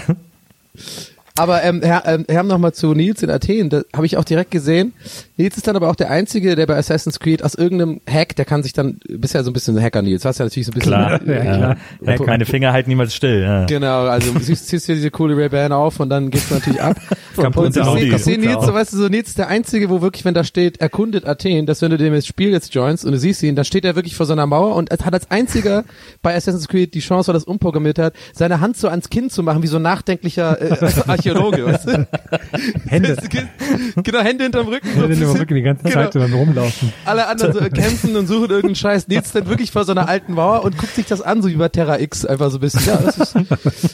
[1.37, 4.53] Aber ähm, Herr, ähm, Herr nochmal zu Nils in Athen, da habe ich auch direkt
[4.53, 4.93] gesehen.
[5.37, 8.45] Nils ist dann aber auch der Einzige, der bei Assassin's Creed aus irgendeinem Hack, der
[8.45, 10.75] kann sich dann, bist ja so ein bisschen Hacker Nils, hast ja natürlich so ein
[10.75, 11.21] bisschen Klar.
[11.27, 11.77] Ja, klar.
[12.03, 13.43] Ja, keine Finger halten niemals still.
[13.43, 13.65] Ja.
[13.65, 16.97] Genau, also du ziehst, ziehst dir diese coole Ray-Ban auf und dann geht's natürlich ab.
[17.37, 20.03] Kaputte und ich sehe seh Nils, so weißt du, so Nils ist der Einzige, wo
[20.03, 23.11] wirklich, wenn da steht, erkundet Athen, dass wenn du dem das Spiel jetzt joinst und
[23.11, 25.83] du siehst ihn, dann steht er wirklich vor so einer Mauer und hat als einziger
[26.23, 29.31] bei Assassin's Creed die Chance, weil er das umprogrammiert hat, seine Hand so ans Kinn
[29.31, 30.77] zu machen, wie so ein nachdenklicher äh,
[31.31, 32.07] Archäologe, weißt du?
[32.87, 33.17] Hände.
[34.03, 34.89] genau, Hände hinterm Rücken.
[34.89, 35.39] Hände immer bisschen.
[35.39, 35.95] wirklich die ganze Genau.
[35.95, 36.93] Zeit so beim Rumlaufen.
[37.05, 39.09] Alle anderen so kämpfen und suchen irgendeinen Scheiß.
[39.09, 41.55] Nils dann wirklich vor so einer alten Mauer und guckt sich das an, so wie
[41.57, 42.85] bei Terra X, einfach so ein bisschen.
[42.87, 43.35] Ja, das ist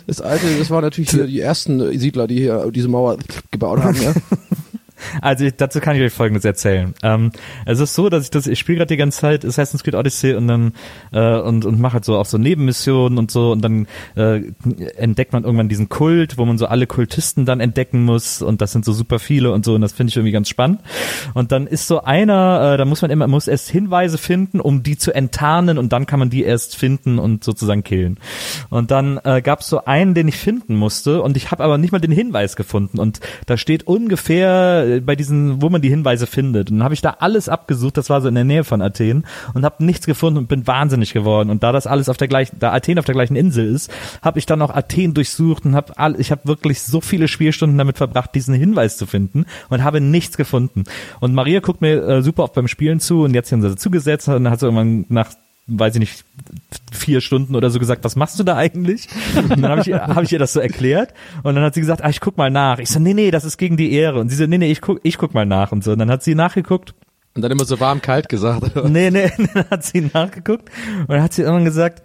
[0.06, 3.16] das alte, das waren natürlich die ersten Siedler, die hier diese Mauer
[3.50, 4.12] gebaut haben, ja.
[5.20, 6.94] Also dazu kann ich euch Folgendes erzählen.
[7.02, 7.32] Ähm,
[7.66, 10.34] es ist so, dass ich das, ich spiele gerade die ganze Zeit Assassin's Creed Odyssey
[10.34, 10.72] und dann
[11.12, 13.86] äh, und und mache halt so auch so Nebenmissionen und so und dann
[14.16, 14.42] äh,
[14.96, 18.72] entdeckt man irgendwann diesen Kult, wo man so alle Kultisten dann entdecken muss und das
[18.72, 20.80] sind so super viele und so und das finde ich irgendwie ganz spannend.
[21.34, 24.82] Und dann ist so einer, äh, da muss man immer muss erst Hinweise finden, um
[24.82, 28.18] die zu enttarnen und dann kann man die erst finden und sozusagen killen.
[28.68, 31.78] Und dann äh, gab es so einen, den ich finden musste und ich habe aber
[31.78, 35.88] nicht mal den Hinweis gefunden und da steht ungefähr äh, bei diesen, wo man die
[35.88, 36.70] Hinweise findet.
[36.70, 39.24] Und dann habe ich da alles abgesucht, das war so in der Nähe von Athen
[39.54, 41.50] und habe nichts gefunden und bin wahnsinnig geworden.
[41.50, 43.90] Und da das alles auf der gleichen, da Athen auf der gleichen Insel ist,
[44.22, 47.98] habe ich dann auch Athen durchsucht und habe ich habe wirklich so viele Spielstunden damit
[47.98, 50.84] verbracht, diesen Hinweis zu finden und habe nichts gefunden.
[51.20, 54.28] Und Maria guckt mir äh, super oft beim Spielen zu und jetzt haben sie zugesetzt
[54.28, 55.30] und dann hat sie irgendwann nach
[55.70, 56.24] weiß ich nicht,
[56.92, 59.08] vier Stunden oder so gesagt, was machst du da eigentlich?
[59.36, 62.02] Und dann habe ich, hab ich ihr das so erklärt und dann hat sie gesagt,
[62.02, 62.78] ah, ich guck mal nach.
[62.78, 64.20] Ich so, nee, nee, das ist gegen die Ehre.
[64.20, 65.92] Und sie so, nee, nee, ich guck, ich guck mal nach und so.
[65.92, 66.94] Und dann hat sie nachgeguckt.
[67.34, 68.74] Und dann immer so warm, kalt gesagt.
[68.84, 72.02] Nee, nee, dann hat sie nachgeguckt und dann hat sie irgendwann gesagt,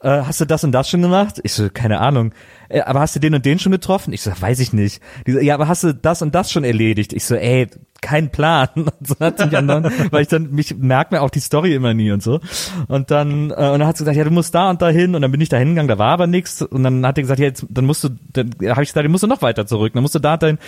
[0.00, 1.40] äh, hast du das und das schon gemacht?
[1.42, 2.32] Ich so, keine Ahnung.
[2.72, 4.12] Äh, aber hast du den und den schon getroffen?
[4.12, 5.02] Ich so, weiß ich nicht.
[5.26, 7.12] Die so, ja, aber hast du das und das schon erledigt?
[7.12, 7.68] Ich so, ey,
[8.00, 8.68] kein Plan.
[8.74, 11.94] Und so hat sie mich weil ich dann, mich merkt mir auch die Story immer
[11.94, 12.40] nie und so.
[12.88, 15.14] Und dann, äh, und dann hat sie gesagt, ja, du musst da und da hin.
[15.14, 16.62] Und dann bin ich da hingegangen, da war aber nichts.
[16.62, 19.10] Und dann hat er gesagt, ja, jetzt, dann musst du, dann habe ich gesagt, dann
[19.12, 19.92] musst du noch weiter zurück.
[19.94, 20.58] Dann musst du da dein,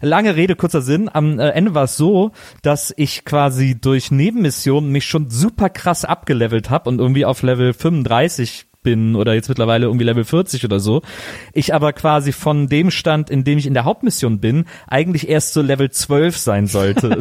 [0.00, 1.08] lange Rede, kurzer Sinn.
[1.12, 6.04] Am äh, Ende war es so, dass ich quasi durch Nebenmissionen mich schon super krass
[6.04, 10.80] abgelevelt habe und irgendwie auf Level 35 bin oder jetzt mittlerweile irgendwie Level 40 oder
[10.80, 11.02] so.
[11.52, 15.52] Ich aber quasi von dem Stand, in dem ich in der Hauptmission bin, eigentlich erst
[15.52, 17.08] so Level 12 sein sollte.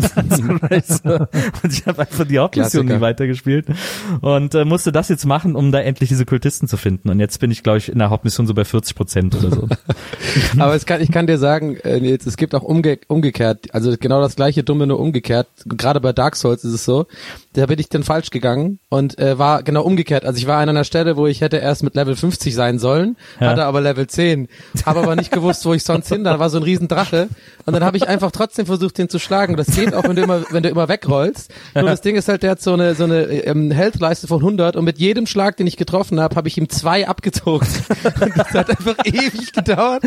[1.63, 2.95] und ich habe einfach die Hauptmission Klassiker.
[2.95, 3.67] nie weitergespielt
[4.21, 7.09] und äh, musste das jetzt machen, um da endlich diese Kultisten zu finden.
[7.09, 9.67] Und jetzt bin ich, glaube ich, in der Hauptmission so bei 40 Prozent oder so.
[10.57, 13.95] Aber es kann, ich kann dir sagen, äh, Nils, es gibt auch umge umgekehrt, also
[13.99, 15.47] genau das gleiche Dumme, nur umgekehrt.
[15.65, 17.05] Gerade bei Dark Souls ist es so.
[17.53, 20.25] Da bin ich dann falsch gegangen und äh, war genau umgekehrt.
[20.25, 23.17] Also ich war an einer Stelle, wo ich hätte erst mit Level 50 sein sollen,
[23.39, 23.47] Ja.
[23.51, 24.18] hatte aber Level 10.
[24.85, 26.23] Habe aber nicht gewusst, wo ich sonst hin.
[26.23, 27.29] Da war so ein Riesendrache.
[27.65, 29.55] Und dann habe ich einfach trotzdem versucht, den zu schlagen.
[29.55, 31.51] Das geht auch, wenn du immer, wenn du immer wegrollst.
[31.75, 34.75] Nur das Ding ist halt, der hat so eine, so eine ähm, Health-Leiste von 100
[34.75, 37.67] und mit jedem Schlag, den ich getroffen habe, habe ich ihm zwei abgezogen.
[38.21, 40.03] Und das hat einfach ewig gedauert.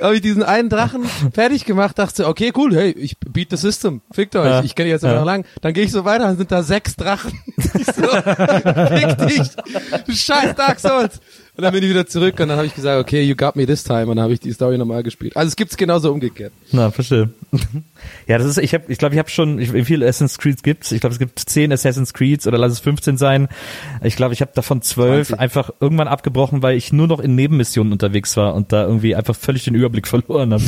[0.00, 4.00] Habe ich diesen einen Drachen fertig gemacht, dachte, okay, cool, hey, ich beat the system,
[4.12, 4.62] fickt euch, Ja.
[4.62, 5.18] ich kenne jetzt immer Ja.
[5.20, 5.44] noch lang.
[5.60, 7.32] Dann gehe ich so weiter, dann sind da sechs Drachen.
[7.78, 9.18] Ich so, fick
[10.06, 11.20] dich, scheiß Dark Souls.
[11.56, 13.64] Und dann bin ich wieder zurück und dann habe ich gesagt, okay, you got me
[13.64, 15.34] this time und dann habe ich die Story nochmal gespielt.
[15.36, 16.52] Also es gibt's genauso umgekehrt.
[16.72, 17.30] Na, verstehe.
[18.26, 20.62] Ja, das ist, ich habe, ich glaube, ich habe schon, ich, wie viele Assassin's Creeds
[20.62, 20.92] gibt's?
[20.92, 23.48] Ich glaube, es gibt 10 Assassin's Creeds oder lass es 15 sein.
[24.02, 25.40] Ich glaube, ich habe davon 12 20.
[25.40, 29.34] einfach irgendwann abgebrochen, weil ich nur noch in Nebenmissionen unterwegs war und da irgendwie einfach
[29.34, 30.62] völlig den Überblick verloren habe.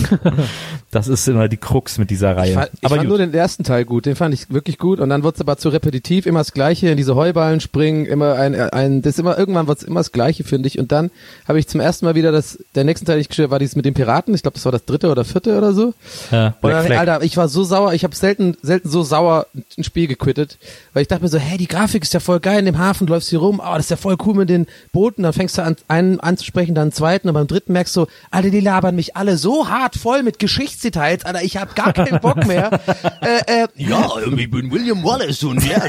[0.90, 2.50] das ist immer die Krux mit dieser Reihe.
[2.50, 5.00] Ich fand, ich Aber fand nur den ersten Teil gut, den fand ich wirklich gut
[5.00, 8.54] und dann wird's aber zu repetitiv, immer das Gleiche, in diese Heuballen springen, immer ein,
[8.54, 10.77] ein das immer, irgendwann wird's immer das Gleiche, finde ich.
[10.78, 11.10] Und dann
[11.46, 13.58] habe ich zum ersten Mal wieder das, der nächsten Teil, den ich gespielt habe, war
[13.58, 15.94] dieses mit den Piraten, ich glaube, das war das dritte oder vierte oder so.
[16.30, 16.92] ja, Und dann.
[16.92, 20.58] Alter, ich war so sauer, ich habe selten, selten so sauer ein Spiel gequittet,
[20.92, 23.06] weil ich dachte mir so, hey, die Grafik ist ja voll geil, in dem Hafen
[23.06, 25.58] du läufst hier rum, oh, das ist ja voll cool mit den Booten, dann fängst
[25.58, 28.94] du an, einen anzusprechen, dann einen zweiten und beim dritten merkst du, Alter, die labern
[28.94, 32.80] mich alle so hart voll mit Geschichtsdetails, Alter, ich habe gar keinen Bock mehr.
[33.20, 35.82] äh, äh, ja, ich bin William Wallace und ja,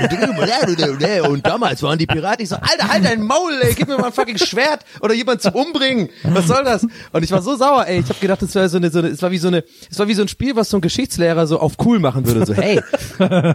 [1.28, 4.08] und damals waren die Piraten, ich so, Alter, halt dein Maul, ey, gib mir mal
[4.08, 6.86] ein fucking Schwert oder jemand zum Umbringen, was soll das?
[7.12, 9.10] Und ich war so sauer, ey, ich habe gedacht, das wäre so eine, so eine,
[9.10, 11.48] es war wie so eine, es war wie so ein Spiel, was so ein Geschichtslehrer
[11.48, 12.82] so auf cool machen würde, so, hey,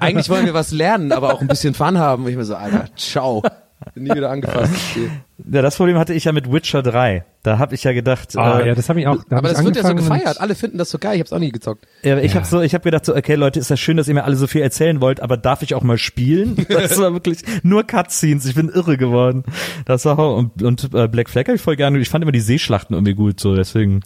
[0.00, 2.24] eigentlich wollen wir was lernen, aber auch ein bisschen Fun haben.
[2.24, 3.42] Und ich mir so, Alter, ciao.
[3.94, 4.72] Bin nie wieder angefasst.
[4.90, 5.10] Spiel.
[5.38, 7.24] Ja, das Problem hatte ich ja mit Witcher 3.
[7.44, 9.22] Da habe ich ja gedacht, Ah, äh, ja, das habe ich auch.
[9.28, 10.40] Da hab Aber ich das wird ja so gefeiert.
[10.40, 11.16] Alle finden das so geil.
[11.16, 11.86] Ich hab's auch nie gezockt.
[12.02, 14.14] Ja, ich habe so, ich habe gedacht so, okay Leute, ist das schön, dass ihr
[14.14, 16.66] mir alle so viel erzählen wollt, aber darf ich auch mal spielen?
[16.74, 18.46] Das war wirklich nur Cutscenes.
[18.46, 19.44] Ich bin irre geworden.
[19.84, 21.98] Das war und, und äh, Black Flag habe ich voll gerne.
[21.98, 24.00] Ich fand immer die Seeschlachten irgendwie gut, so deswegen.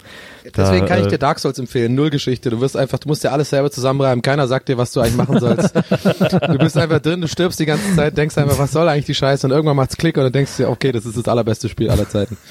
[0.44, 1.94] Deswegen da, kann ich äh, dir Dark Souls empfehlen.
[1.94, 2.50] Null Geschichte.
[2.50, 4.22] Du wirst einfach, du musst dir alles selber zusammenreimen.
[4.22, 5.74] Keiner sagt dir, was du eigentlich machen sollst.
[6.48, 9.14] du bist einfach drin, du stirbst die ganze Zeit, denkst einfach, was soll eigentlich die
[9.14, 9.46] Scheiße?
[9.46, 11.90] Und irgendwann macht's Klick und dann denkst du dir, okay, das ist das allerbeste Spiel
[11.90, 12.36] aller Zeiten.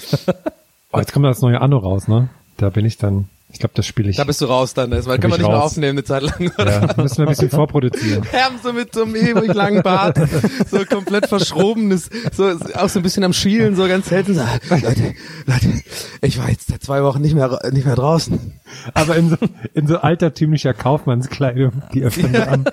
[0.93, 2.30] Oh, jetzt kommt das neue Anno raus, ne?
[2.56, 4.15] Da bin ich dann, ich glaube, das spiele ich.
[4.15, 4.89] Da bist du raus dann.
[4.89, 5.71] Das kann bin man ich nicht mehr raus.
[5.73, 6.49] aufnehmen eine Zeit lang.
[6.58, 8.23] ja, da müssen wir ein bisschen vorproduzieren.
[8.32, 10.17] Herm so mit so einem ewig langen Bart,
[10.71, 14.38] so komplett verschrobenes, so auch so ein bisschen am Schielen, so ganz selten.
[14.69, 15.13] Leute,
[15.45, 15.82] Leute,
[16.21, 18.53] ich war jetzt seit zwei Wochen nicht mehr nicht mehr draußen.
[18.93, 19.36] Aber in so,
[19.73, 22.65] in so altertümlicher Kaufmannskleidung, die öffnen wir an.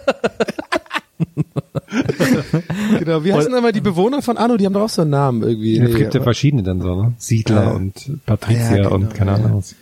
[2.99, 3.25] Genau.
[3.25, 4.57] Wie heißen denn mal die Bewohner von Anno?
[4.57, 5.79] Die haben doch auch so einen Namen irgendwie.
[5.79, 7.13] Es gibt ja verschiedene dann so, ne?
[7.19, 7.71] Siedler Ja.
[7.71, 9.33] und Patrizier Ja, genau, und keine.
[9.33, 9.59] Ahnung.
[9.59, 9.75] was.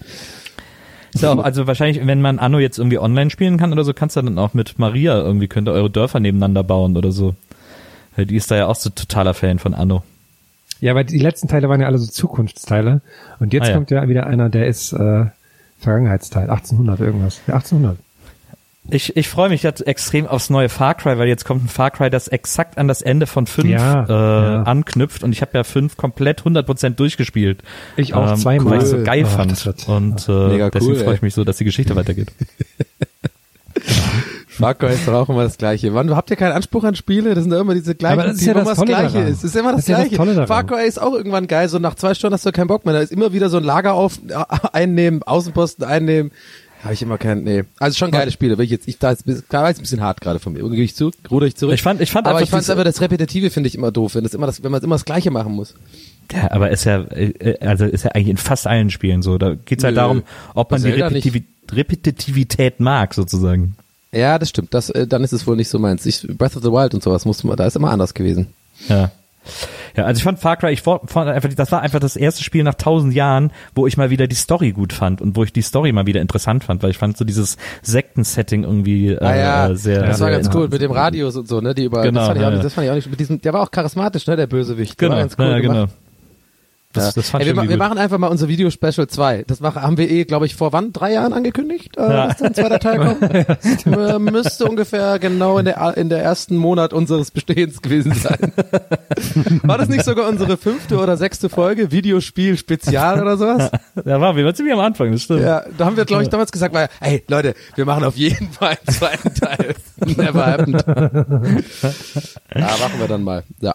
[1.14, 3.92] Ist ja auch, also wahrscheinlich, wenn man Anno jetzt irgendwie online spielen kann oder so,
[3.92, 7.34] kannst du dann auch mit Maria irgendwie, könnt ihr eure Dörfer nebeneinander bauen oder so.
[8.16, 10.02] Die ist da ja auch so totaler Fan von Anno.
[10.80, 13.02] Ja, weil die letzten Teile waren ja alle so Zukunftsteile.
[13.40, 13.74] Und jetzt Ah, ja.
[13.74, 15.26] kommt ja wieder einer, der ist äh,
[15.78, 17.40] Vergangenheitsteil, 1800 irgendwas.
[17.46, 17.98] Ja, 1800.
[18.90, 21.92] Ich, ich freue mich jetzt extrem aufs neue Far Cry, weil jetzt kommt ein Far
[21.92, 24.62] Cry, das exakt an das Ende von 5 Ja, äh, ja.
[24.64, 27.62] anknüpft und ich habe ja 5 komplett 100% durchgespielt.
[27.96, 28.72] Ich auch ähm, zweimal.
[28.72, 29.52] Weil ich so geil Oh, fand.
[29.52, 31.26] das wird- und äh, Mega deswegen cool, freue ich ey.
[31.26, 32.32] mich so, dass die Geschichte weitergeht.
[34.48, 35.94] Far Cry ist doch auch immer das Gleiche.
[35.94, 37.34] Wann habt ihr keinen Anspruch an Spiele?
[37.34, 38.88] Das sind doch immer diese gleichen, Aber das ist die ja immer das das Tolle
[38.90, 39.28] Gleiche daran.
[39.28, 39.38] ist.
[39.38, 40.46] Es ist immer das, Das ist ja das Gleiche.
[40.46, 41.68] Far Cry ist auch irgendwann geil.
[41.68, 42.92] So nach zwei Stunden hast du keinen Bock mehr.
[42.94, 44.18] Da ist immer wieder so ein Lager auf,
[44.72, 46.32] einnehmen, Außenposten einnehmen.
[46.82, 47.62] Habe ich immer keinen, nee.
[47.78, 48.58] Also schon geile Spiele.
[48.58, 50.62] Will ich jetzt, ich, da ist, da war jetzt ein bisschen hart gerade von mir.
[50.62, 51.74] Gebe ich zu, ruder ich zurück.
[51.74, 54.16] Ich fand- ich fand aber einfach ich fand aber das Repetitive finde ich immer doof,
[54.16, 55.74] wenn das immer das, wenn man immer das Gleiche machen muss.
[56.32, 59.38] Ja, aber ist ja, äh, also ist ja eigentlich in fast allen Spielen so.
[59.38, 60.00] Da geht's halt Nö.
[60.00, 60.22] darum,
[60.54, 60.90] ob man die.
[60.90, 63.76] Repetivi Repetitivität mag, sozusagen.
[64.12, 64.74] Ja, das stimmt.
[64.74, 66.04] Das, äh, dann ist es wohl nicht so meins.
[66.04, 68.48] Ich, Breath of the Wild und sowas musste man, da ist immer anders gewesen.
[68.88, 69.10] Ja.
[69.96, 72.62] Ja, also ich fand Far Cry, ich fand einfach, das war einfach das erste Spiel
[72.64, 75.62] nach tausend Jahren, wo ich mal wieder die Story gut fand und wo ich die
[75.62, 79.74] Story mal wieder interessant fand, weil ich fand so dieses Sekten-Setting irgendwie äh, Ah ja,
[79.74, 80.02] sehr.
[80.02, 81.74] das war sehr ganz cool mit dem Radios und so, ne?
[81.74, 83.40] Die über, Genau, das fand ich auch ja, das fand ich auch nicht, mit diesem,
[83.40, 84.36] der war auch charismatisch, ne?
[84.36, 84.96] Der Bösewicht.
[84.98, 85.86] Genau, war ganz cool ja, genau.
[86.92, 87.12] Das, Ja.
[87.14, 89.44] das fand Ey, wir, ma- wir machen einfach mal unser Video Special 2.
[89.46, 90.92] Das machen, haben wir eh, glaube ich, vor wann?
[90.92, 92.26] Drei Jahren angekündigt, äh, Ja.
[92.28, 92.98] dass da ein zweiter Teil
[93.84, 93.86] kommt.
[93.86, 98.52] äh, müsste ungefähr genau in der, in der ersten Monat unseres Bestehens gewesen sein.
[99.62, 101.90] War das nicht sogar unsere fünfte oder sechste Folge?
[101.92, 103.70] Videospiel Spezial oder sowas?
[104.04, 105.42] Da waren wir ziemlich am Anfang, das stimmt.
[105.42, 108.50] Ja, da haben wir, glaube ich, damals gesagt, weil, hey, Leute, wir machen auf jeden
[108.50, 109.74] Fall einen zweiten Teil.
[110.16, 110.84] Never happened.
[112.54, 113.44] Ja, machen wir dann mal.
[113.60, 113.74] Ja.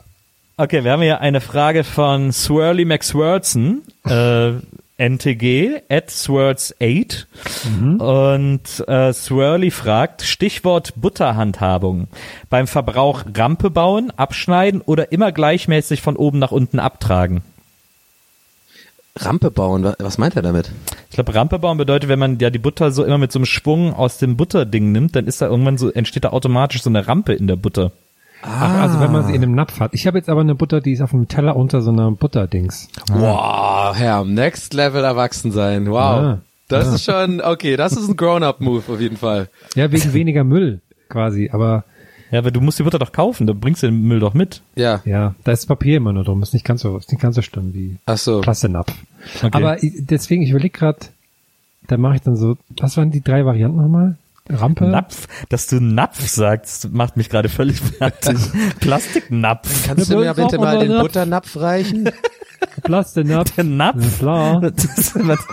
[0.60, 4.54] Okay, wir haben hier eine Frage von Swirly McSwirlson, äh,
[4.98, 7.26] NTG, at Swirls8.
[8.00, 12.08] Und äh, Swirly fragt, Stichwort Butterhandhabung.
[12.50, 17.42] Beim Verbrauch Rampe bauen, abschneiden oder immer gleichmäßig von oben nach unten abtragen?
[19.16, 20.72] Rampe bauen, wa- was meint er damit?
[21.12, 23.46] Ich glaube, Rampe bauen bedeutet, wenn man ja die Butter so immer mit so einem
[23.46, 27.08] Schwung aus dem Butterding nimmt, dann ist da irgendwann so, entsteht da automatisch so eine
[27.08, 27.92] Rampe in der Butter.
[28.42, 29.94] Ach, also wenn man sie in einem Napf hat.
[29.94, 32.88] Ich habe jetzt aber eine Butter, die ist auf einem Teller unter so einer Butterdings.
[33.12, 35.88] Wow, Herr, next level erwachsen sein.
[35.88, 36.22] Wow.
[36.22, 36.38] Ja.
[36.70, 39.50] Das ist schon, okay, das ist ein Grown-up-Move auf jeden Fall.
[39.76, 41.50] Ja, wegen weniger Müll quasi.
[41.52, 41.86] Aber
[42.30, 44.62] Ja, aber du musst die Butter doch kaufen, dann bringst du den Müll doch mit.
[44.76, 45.02] Ja.
[45.06, 46.44] ja, da ist Papier immer nur drum.
[46.44, 48.42] Ist nicht ganz so, ist nicht ganz so schlimm wie Ach so.
[48.42, 48.94] Plastiknapf.
[49.38, 49.50] Okay.
[49.52, 51.00] Aber deswegen, ich überlege gerade,
[51.88, 54.18] da mache ich dann so, was waren die drei Varianten nochmal?
[54.50, 54.86] Rampe?
[54.86, 58.38] Napf, dass du Napf sagst, macht mich gerade völlig fertig.
[58.80, 59.86] Plastiknapf.
[59.88, 61.02] Kannst du Ja, mir bitte mal den Napf.
[61.04, 62.10] Butternapf reichen?
[62.84, 63.52] Plastiknapf.
[63.56, 63.98] Der Napf.
[64.00, 64.62] Na klar.
[64.76, 65.46] Das ist- was-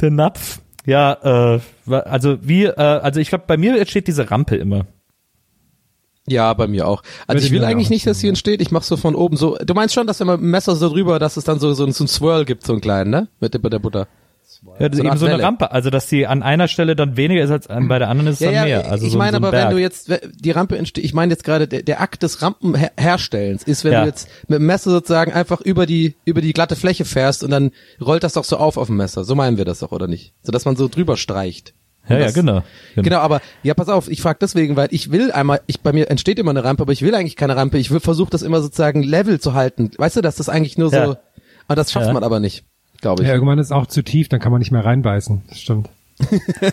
[0.00, 0.60] Der Napf.
[0.84, 1.60] Ja, äh,
[1.92, 4.86] also wie, äh, also ich glaube, bei mir entsteht diese Rampe immer.
[6.28, 7.02] Ja, bei mir auch.
[7.26, 8.60] Also ich will eigentlich nicht, dass sie entsteht.
[8.62, 9.56] Ich mache so von oben so.
[9.64, 12.04] Du meinst schon, dass wenn man Messer so drüber, dass es dann so so, so
[12.04, 13.28] ein Swirl gibt, so einen kleinen, ne?
[13.40, 14.06] Mit der, der Butter.
[14.78, 15.44] Ja, das So ist eben so eine Welle.
[15.44, 18.32] Rampe, also dass die an einer Stelle dann weniger ist als an, bei der anderen
[18.32, 18.88] ist es dann mehr.
[18.88, 19.68] Also ich so, meine so ein aber, Berg.
[19.70, 23.64] wenn du jetzt die Rampe entsteht, ich meine jetzt gerade der, der Akt des Rampenherstellens
[23.64, 24.00] ist, wenn Ja.
[24.02, 27.50] du jetzt mit dem Messer sozusagen einfach über die über die glatte Fläche fährst und
[27.50, 29.24] dann rollt das doch so auf auf dem Messer.
[29.24, 30.32] So meinen wir das doch oder nicht?
[30.42, 31.74] So dass man so drüber streicht.
[32.08, 32.62] Ja, Und ja, das- genau.
[32.96, 36.10] Genau, aber ja, pass auf, ich frage deswegen, weil ich will einmal, ich bei mir
[36.10, 37.78] entsteht immer eine Rampe, aber ich will eigentlich keine Rampe.
[37.78, 39.90] Ich will versuche das immer sozusagen level zu halten.
[39.96, 41.16] Weißt du, dass das eigentlich nur so, Ja.
[41.68, 42.12] aber das schafft Ja.
[42.12, 42.64] man aber nicht,
[43.00, 43.28] glaube ich.
[43.28, 45.42] Ja, irgendwann ist es auch zu tief, dann kann man nicht mehr reinbeißen.
[45.48, 45.88] Das stimmt.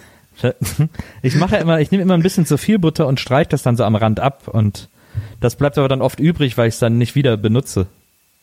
[1.22, 3.62] Ich mache ja immer, ich nehme immer ein bisschen zu viel Butter und streiche das
[3.62, 4.88] dann so am Rand ab und
[5.42, 7.88] das bleibt aber dann oft übrig, weil ich es dann nicht wieder benutze.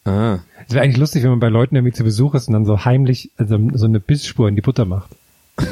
[0.05, 0.41] Ah.
[0.69, 2.85] Es wäre eigentlich lustig, wenn man bei Leuten irgendwie zu Besuch ist und dann so
[2.85, 5.09] heimlich also so eine Bissspur in die Butter macht.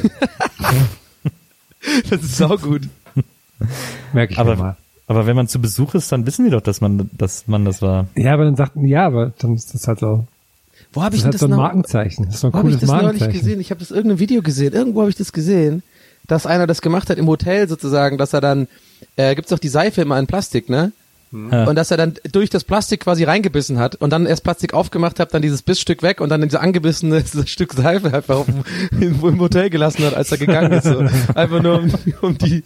[2.11, 2.83] Das ist sau gut.
[4.13, 4.77] Merke ich mir Aber, mal.
[5.07, 7.83] aber wenn man zu Besuch ist, dann wissen die doch, dass man, dass man das
[7.83, 8.07] war.
[8.17, 10.25] Ja, aber dann sagt ja, aber dann ist das halt so.
[10.93, 12.27] Wo habe Das ich ist denn halt das so ein noch- Markenzeichen.
[12.27, 13.41] Das ist so ein Wo habe ich cooles das neulich Markenzeichen.
[13.41, 13.61] gesehen?
[13.61, 14.73] Ich habe das irgendein Video gesehen.
[14.73, 15.83] Irgendwo habe ich das gesehen,
[16.27, 18.69] dass einer das gemacht hat im Hotel sozusagen, dass er dann
[19.17, 20.93] äh, gibt's doch die Seife immer in Plastik, ne?
[21.33, 21.65] Ja.
[21.65, 25.19] Und dass er dann durch das Plastik quasi reingebissen hat und dann erst Plastik aufgemacht
[25.19, 28.63] hat, dann dieses Bissstück weg und dann diese angebissene dieses Stück Seife einfach auf dem,
[29.23, 30.85] im, Hotel gelassen hat, als er gegangen ist.
[30.85, 31.01] So.
[31.35, 32.63] Einfach nur um, um die,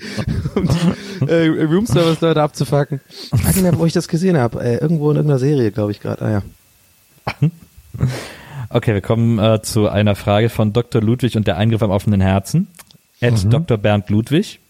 [0.54, 3.00] um die äh, Roomservice-Leute abzufacken.
[3.08, 4.62] Ich weiß nicht mehr, wo ich das gesehen habe.
[4.62, 6.22] Äh, irgendwo in irgendeiner Serie, glaube ich gerade.
[6.22, 6.42] Ah ja.
[8.70, 11.00] Okay, wir kommen äh, zu einer Frage von Dr.
[11.00, 12.68] Ludwig und der Eingriff am offenen Herzen.
[13.20, 13.50] At Mhm.
[13.50, 13.78] Dr.
[13.78, 14.60] Bernd Ludwig.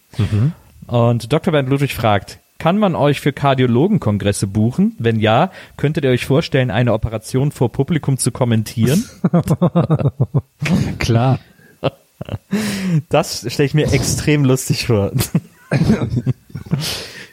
[0.87, 1.51] Und Dr.
[1.51, 4.95] Bernd Ludwig fragt, kann man euch für Kardiologenkongresse buchen?
[4.99, 9.05] Wenn ja, könntet ihr euch vorstellen, eine Operation vor Publikum zu kommentieren?
[10.99, 11.39] Klar.
[13.07, 15.11] Das stelle ich mir extrem lustig vor.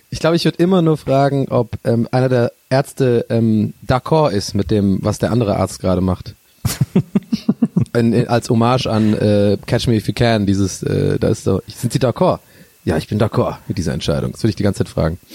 [0.08, 4.54] Ich glaube, ich würde immer nur fragen, ob ähm, einer der Ärzte ähm, d'accord ist
[4.54, 6.34] mit dem, was der andere Arzt gerade macht.
[7.92, 11.44] in, in, als Hommage an äh, Catch Me If You Can, dieses, äh, da ist
[11.44, 12.38] so, sind Sie d'accord?
[12.86, 14.30] Ja, ich bin d'accord mit dieser Entscheidung.
[14.32, 15.18] Das würde ich die ganze Zeit fragen.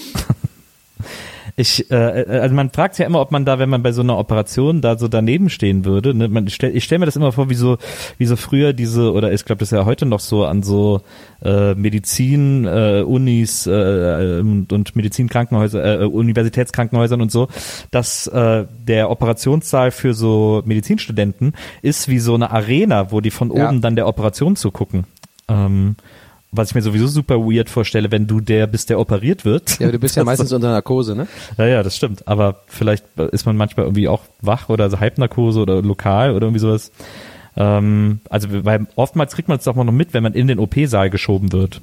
[1.54, 4.00] Ich, äh, also man fragt sich ja immer, ob man da, wenn man bei so
[4.00, 6.14] einer Operation da so daneben stehen würde.
[6.14, 6.28] Ne?
[6.28, 7.76] Man, ich stell, ich stell mir das immer vor, wie so,
[8.16, 11.02] wie so früher diese, oder ich glaube, das ist ja heute noch so an so
[11.44, 17.48] äh, Medizin, äh, Unis äh, und, und Medizinkrankenhäuser, äh, Universitätskrankenhäusern und so,
[17.90, 23.54] dass äh, der Operationssaal für so Medizinstudenten ist wie so eine Arena, wo die von
[23.54, 23.68] Ja.
[23.68, 25.04] oben dann der Operation zugucken.
[25.48, 25.96] Ähm,
[26.52, 29.78] was ich mir sowieso super weird vorstelle, wenn du der bist, der operiert wird.
[29.78, 31.26] Ja, aber du bist ja meistens unter Narkose, ne?
[31.56, 32.28] Ja, ja, das stimmt.
[32.28, 36.60] Aber vielleicht ist man manchmal irgendwie auch wach oder so Halbnarkose oder lokal oder irgendwie
[36.60, 36.92] sowas.
[37.56, 40.58] Ähm, also weil oftmals kriegt man es doch mal noch mit, wenn man in den
[40.58, 41.80] OP-Saal geschoben wird.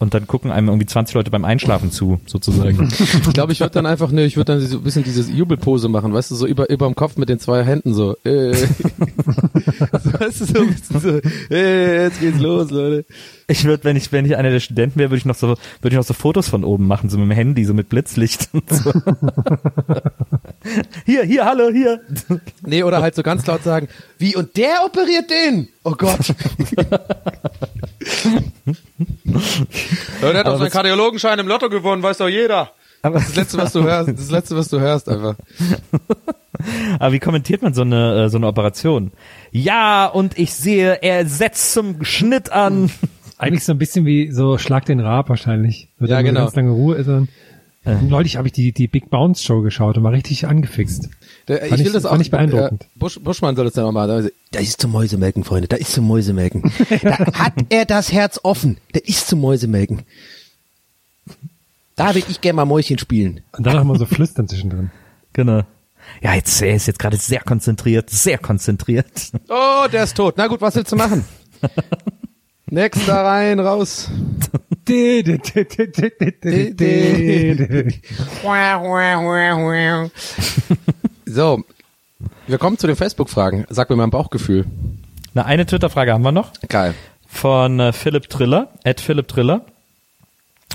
[0.00, 2.88] Und dann gucken einem irgendwie 20 Leute beim Einschlafen zu, sozusagen.
[3.00, 5.88] Ich glaube, ich würde dann einfach, ne, ich würde dann so ein bisschen diese Jubelpose
[5.88, 8.16] machen, weißt du, so über, über dem Kopf mit den zwei Händen so.
[8.24, 8.54] Äh.
[8.54, 11.20] so weißt du, so ein bisschen so,
[11.54, 13.04] äh, jetzt geht's los, Leute.
[13.46, 15.88] Ich würde, wenn ich, wenn ich einer der Studenten wäre, würde ich noch so, würde
[15.90, 18.70] ich noch so Fotos von oben machen, so mit dem Handy, so mit Blitzlicht und
[18.70, 18.92] so.
[21.04, 22.00] hier, hier, hallo, hier.
[22.64, 23.88] Nee, oder halt so ganz laut sagen,
[24.18, 25.68] wie, und der operiert den?
[25.84, 26.34] Oh Gott.
[30.22, 32.72] Ja, der hat doch seinen Kardiologenschein im Lotto gewonnen, weiß doch jeder.
[33.02, 35.36] Aber, Das Letzte, was du hörst, das Letzte, was du hörst einfach.
[36.98, 39.12] aber wie kommentiert man so eine, äh, so eine Operation?
[39.52, 42.90] Ja, und ich sehe, er setzt zum Schnitt an.
[43.38, 45.88] Eigentlich so ein bisschen wie so Schlag den Raab wahrscheinlich.
[45.98, 46.40] So, Ja, genau.
[46.40, 47.08] Ganz lange Ruhe ist.
[47.82, 51.08] Und, Neulich habe ich die, die Big Bounce Show geschaut und war richtig angefixt.
[51.48, 52.82] Der, ich will ich- das auch ich beeindruckend.
[52.82, 54.30] Äh, Busch, Buschmann soll es dann auch mal.
[54.52, 55.66] Da ist zum Mäusemelken, Freunde.
[55.66, 56.62] Da ist zum Mäusemelken.
[57.02, 58.76] da hat er das Herz offen.
[58.94, 60.02] Der ist zum Mäusemelken.
[61.96, 63.40] Da will ich gerne mal Mäuschen spielen.
[63.52, 64.90] Und dann noch mal so flüstern zwischendrin.
[65.32, 65.62] Genau.
[66.22, 69.30] Ja, jetzt, er ist jetzt gerade sehr konzentriert, sehr konzentriert.
[69.48, 70.34] Oh, der ist tot.
[70.36, 71.24] Na gut, was willst du machen?
[72.70, 74.08] Next da rein, raus.
[81.26, 81.62] So,
[82.46, 83.66] wir kommen zu den Facebook-Fragen.
[83.70, 84.66] Sag mir mein Bauchgefühl.
[85.34, 86.52] Na, eine Twitter-Frage haben wir noch.
[86.68, 86.94] Geil.
[87.28, 89.64] von äh, Philipp Triller, at Philipp Triller.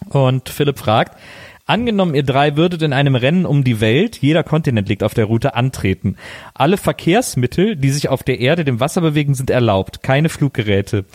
[0.09, 1.17] Und Philipp fragt,
[1.65, 5.25] angenommen ihr drei würdet in einem Rennen um die Welt, jeder Kontinent liegt auf der
[5.25, 6.17] Route, antreten.
[6.53, 11.05] Alle Verkehrsmittel, die sich auf der Erde dem Wasser bewegen, sind erlaubt, keine Fluggeräte.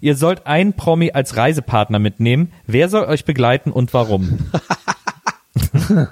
[0.00, 2.52] Ihr sollt einen Promi als Reisepartner mitnehmen.
[2.66, 4.50] Wer soll euch begleiten und warum?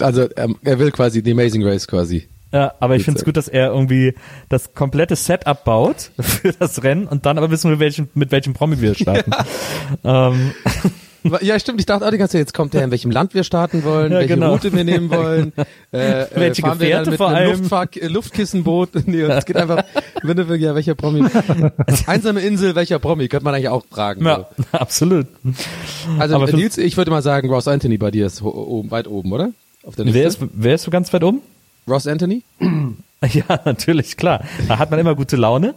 [0.00, 2.28] Also, ähm, er will quasi die Amazing Race quasi.
[2.52, 4.14] Ja, aber ich finde es gut, dass er irgendwie
[4.48, 8.54] das komplette Setup baut für das Rennen und dann aber wissen wir, welchen, mit welchem
[8.54, 9.32] Promi wir starten.
[10.04, 10.52] Ähm,
[11.40, 11.80] Ja, stimmt.
[11.80, 14.12] Ich dachte auch die ganze Zeit, jetzt kommt der, in welchem Land wir starten wollen,
[14.12, 14.52] Ja, welche genau.
[14.52, 15.52] Route wir nehmen wollen.
[15.92, 17.58] Äh, Welche äh, fahren wir Gefährte dann mit vor einem allem.
[17.60, 18.90] Luftfahr äh, Luftkissenboot.
[19.06, 19.84] Nee, es geht einfach,
[20.22, 21.24] wenn du, ja, welcher Promi.
[22.06, 23.28] Einsame Insel, welcher Promi?
[23.28, 24.26] Könnte man eigentlich auch fragen.
[24.26, 25.26] ja, absolut.
[25.44, 25.52] So.
[26.18, 29.32] Also, aber Nils, ich würde mal sagen, Ross Anthony bei dir ist oben, weit oben,
[29.32, 29.52] oder?
[29.84, 30.18] Auf der Liste.
[30.18, 31.40] Wer ist, wer ist so ganz weit oben?
[31.88, 32.42] Ross Anthony?
[33.32, 34.44] Ja, natürlich, klar.
[34.68, 35.74] Da hat man immer gute Laune.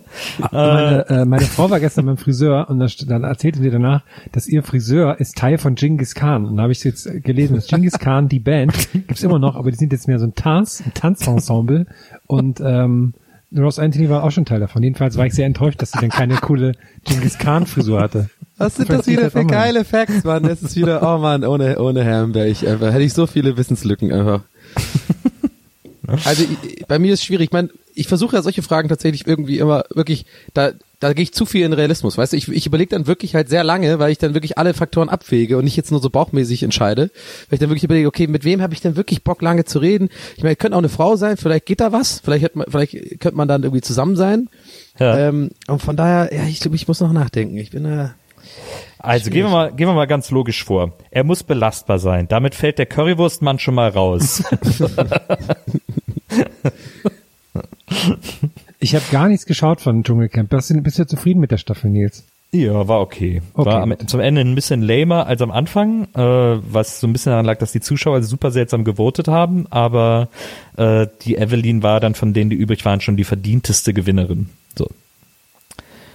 [0.52, 4.64] Meine, äh, meine Frau war gestern beim Friseur und dann, erzählte sie danach, dass ihr
[4.64, 6.46] Friseur ist Teil von Genghis Khan.
[6.46, 9.72] Und da habe ich jetzt gelesen, dass Genghis Khan, die Band, gibt's immer noch, aber
[9.72, 11.88] die sind jetzt mehr so ein Tanz, ein Tanzensemble.
[12.28, 13.14] Und ähm,
[13.56, 14.84] Ross Anthony war auch schon Teil davon.
[14.84, 16.74] Jedenfalls war ich sehr enttäuscht, dass sie dann keine coole
[17.06, 18.30] Genghis Khan Frisur hatte.
[18.58, 20.44] Was sind das wieder das für geile Facts, Mann?
[20.44, 23.56] Das ist wieder, oh Mann, ohne, ohne Herrn wäre ich einfach, hätte ich so viele
[23.58, 24.42] Wissenslücken einfach.
[26.26, 27.48] Also ich- bei mir ist schwierig.
[27.48, 31.34] Ich meine, ich versuche ja solche Fragen tatsächlich irgendwie immer wirklich, da, da gehe ich
[31.34, 32.38] zu viel in Realismus, weißt du?
[32.38, 35.58] Ich, ich überlege dann wirklich halt sehr lange, weil ich dann wirklich alle Faktoren abwäge
[35.58, 37.04] und nicht jetzt nur so bauchmäßig entscheide.
[37.04, 39.80] Weil ich dann wirklich überlege, okay, mit wem habe ich denn wirklich Bock lange zu
[39.80, 40.10] reden?
[40.38, 43.20] Ich meine, könnte auch eine Frau sein, vielleicht geht da was, vielleicht, hat man, vielleicht
[43.20, 44.50] könnte man dann irgendwie zusammen sein.
[45.00, 45.30] Ja.
[45.30, 47.58] Ähm, und von daher, ja, ich glaube, ich muss noch nachdenken.
[47.58, 48.10] Ich bin äh,
[48.98, 50.94] Also gehen wir mal, gehen wir mal ganz logisch vor.
[51.12, 52.28] Er muss belastbar sein.
[52.28, 54.44] Damit fällt der Currywurstmann schon mal raus.
[58.82, 60.50] Ich habe gar nichts geschaut von Dschungelcamp.
[60.50, 62.24] Bist du, bist du zufrieden mit der Staffel, Nils?
[62.52, 63.42] ja, war okay.
[63.54, 67.14] Okay, War am, zum Ende ein bisschen lamer als am Anfang, äh, was so ein
[67.14, 70.30] bisschen daran lag, dass die Zuschauer super seltsam gewotet haben, aber
[70.78, 74.50] äh, die Evelyn war dann von denen, die übrig waren, schon die verdienteste Gewinnerin.
[74.76, 74.88] So.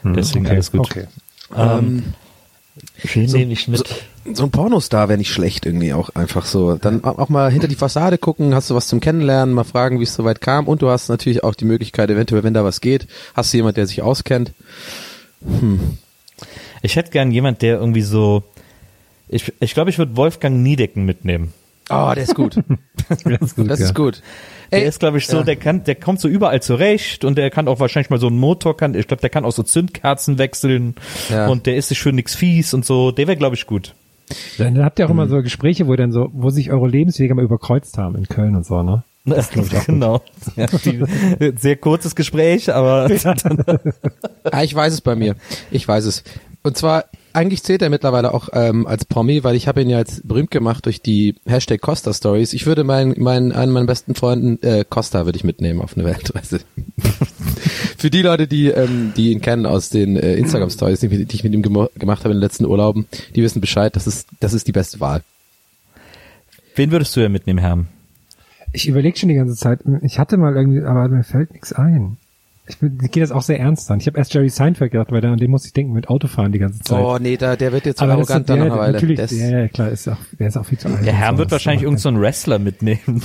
[0.02, 0.80] Deswegen alles gut.
[0.80, 1.06] Okay.
[1.56, 2.14] Ähm,
[3.02, 3.86] wen nehme ich mit?
[3.86, 3.94] so
[4.27, 6.77] ein Pornostar wäre nicht schlecht irgendwie auch einfach so.
[6.77, 10.05] Dann auch mal hinter die Fassade gucken, hast du was zum Kennenlernen, mal fragen, wie
[10.05, 13.07] es soweit kam und du hast natürlich auch die Möglichkeit, eventuell, wenn da was geht,
[13.35, 14.53] hast du jemand, der sich auskennt.
[16.83, 18.43] Ich hätte gern jemand, der irgendwie so.
[19.29, 21.53] Ich, ich glaube, ich würde Wolfgang Niedecken mitnehmen.
[21.91, 22.57] Oh, der ist gut.
[23.09, 23.70] Das ist gut.
[23.70, 23.87] Das ja.
[23.87, 24.22] ist gut.
[24.72, 25.43] Der Ey, ist, glaube ich, so, ja.
[25.43, 28.39] der kann, der kommt so überall zurecht und der kann auch wahrscheinlich mal so einen
[28.39, 30.95] Motor, kann, ich glaube, der kann auch so Zündkerzen wechseln
[31.29, 31.49] Ja.
[31.49, 33.11] und der ist sich für nix fies und so.
[33.11, 33.95] Der wäre, glaube ich, gut.
[34.59, 37.45] Dann habt ihr auch immer so Gespräche, wo dann so, wo sich eure Lebenswege mal
[37.45, 39.05] überkreuzt haben in Köln und so, ne?
[39.87, 40.20] genau.
[40.57, 41.03] Ja, die,
[41.57, 43.09] sehr kurzes Gespräch, aber
[44.45, 45.35] Ah, ich weiß es bei mir.
[45.70, 46.25] Ich weiß es.
[46.62, 47.05] Und zwar,
[47.35, 50.51] eigentlich zählt er mittlerweile auch ähm, als Promi, weil ich habe ihn ja jetzt berühmt
[50.51, 52.53] gemacht durch die Hashtag Costa Stories.
[52.53, 56.05] Ich würde meinen, meinen, einen meiner besten Freunden, äh, Costa würde ich mitnehmen auf eine
[56.05, 56.61] Weltreise.
[57.99, 61.35] Für die Leute, die, ähm, die ihn kennen aus den äh, Instagram Stories, die, die
[61.35, 64.53] ich mit ihm gemacht habe in den letzten Urlauben, die wissen Bescheid, das ist, das
[64.53, 65.22] ist die beste Wahl.
[66.76, 67.85] wen würdest du ja mitnehmen, Herr?
[68.72, 69.80] Ich überlege schon die ganze Zeit.
[70.03, 72.16] Ich hatte mal irgendwie, aber mir fällt nichts ein.
[72.66, 74.00] Ich, bin, ich gehe das auch sehr ernst an.
[74.00, 76.58] Ich habe erst Jerry Seinfeld gedacht, weil an dem muss ich denken mit Autofahren die
[76.58, 76.98] ganze Zeit.
[76.98, 78.92] Oh nee, da, der wird jetzt aber arrogant dann einer Weile.
[78.94, 81.04] natürlich, Das- ja, ja, klar, ist auch, der ist auch viel zu alt.
[81.04, 81.38] Der Herr so.
[81.38, 83.22] wird wahrscheinlich irgendeinen so Wrestler mitnehmen.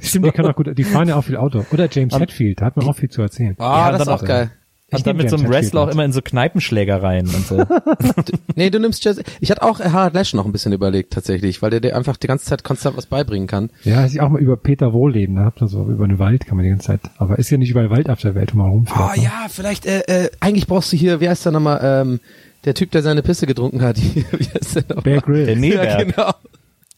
[0.00, 1.66] Stimmt, die können auch gut, die fahren ja auch viel Auto.
[1.70, 3.54] Oder James Hetfield, da hat man auch viel zu erzählen.
[3.58, 4.50] Ah, Ja, das ist auch- geil.
[4.90, 7.64] Und dann nehm mit so einem Wrestler auch immer in so Kneipenschlägereien und so.
[8.56, 9.20] Nee, du nimmst Jazz.
[9.40, 12.26] Ich hatte auch Harald Lesch noch ein bisschen überlegt tatsächlich, weil der dir einfach die
[12.26, 13.70] ganze Zeit konstant was beibringen kann.
[13.84, 16.56] Ja, ich auch mal über Peter Wohlleben, da hat man so über einen Wald kann
[16.56, 17.00] man die ganze Zeit.
[17.18, 18.98] Aber ist ja nicht überall Wald auf der Welt, wo man rumfährt.
[18.98, 19.22] Oh ne?
[19.24, 22.20] ja, vielleicht, äh, äh, eigentlich brauchst du hier, wie heißt der nochmal, ähm,
[22.64, 23.98] der Typ, der seine Pisse getrunken hat.
[24.14, 25.02] wie heißt der nochmal?
[25.02, 25.46] Bear Grylls.
[25.46, 26.16] Der Ja, Neberg.
[26.16, 26.32] genau.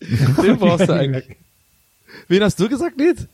[0.42, 1.36] Den brauchst du eigentlich.
[2.28, 3.26] Wen hast du gesagt, Nils?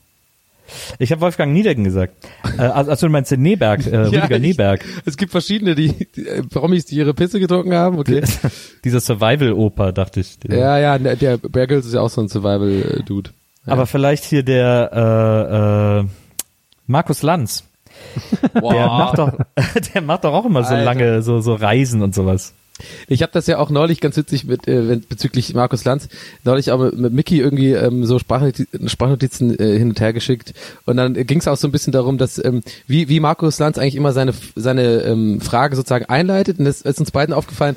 [0.99, 2.13] Ich habe Wolfgang Niedecken gesagt.
[2.57, 4.83] Äh, also, also du meinst den Neberg, äh, Rüdiger ich- Neberg.
[5.05, 8.23] Es gibt verschiedene, die, die äh, Promis, die ihre Pisse getrunken haben, okay.
[8.83, 10.37] Dieser Survival-Oper, dachte ich.
[10.47, 13.31] ja, ja, der, der Bear Grylls ist ja auch so ein Survival-Dude.
[13.65, 16.05] Aber vielleicht hier der äh, äh,
[16.85, 17.63] Markus Lanz.
[18.53, 19.31] Der macht doch,
[19.93, 20.83] der macht doch auch immer so Alter.
[20.85, 22.53] lange so so Reisen und sowas.
[23.07, 26.07] Ich habe das ja auch neulich ganz witzig mit äh, bezüglich Markus Lanz
[26.43, 30.53] neulich aber mit Mickey irgendwie ähm, so Sprachnotizen, Sprachnotizen äh, hin und her geschickt
[30.85, 33.77] und dann ging es auch so ein bisschen darum, dass ähm, wie wie Markus Lanz
[33.77, 37.75] eigentlich immer seine seine ähm, Frage sozusagen einleitet und das ist uns beiden aufgefallen,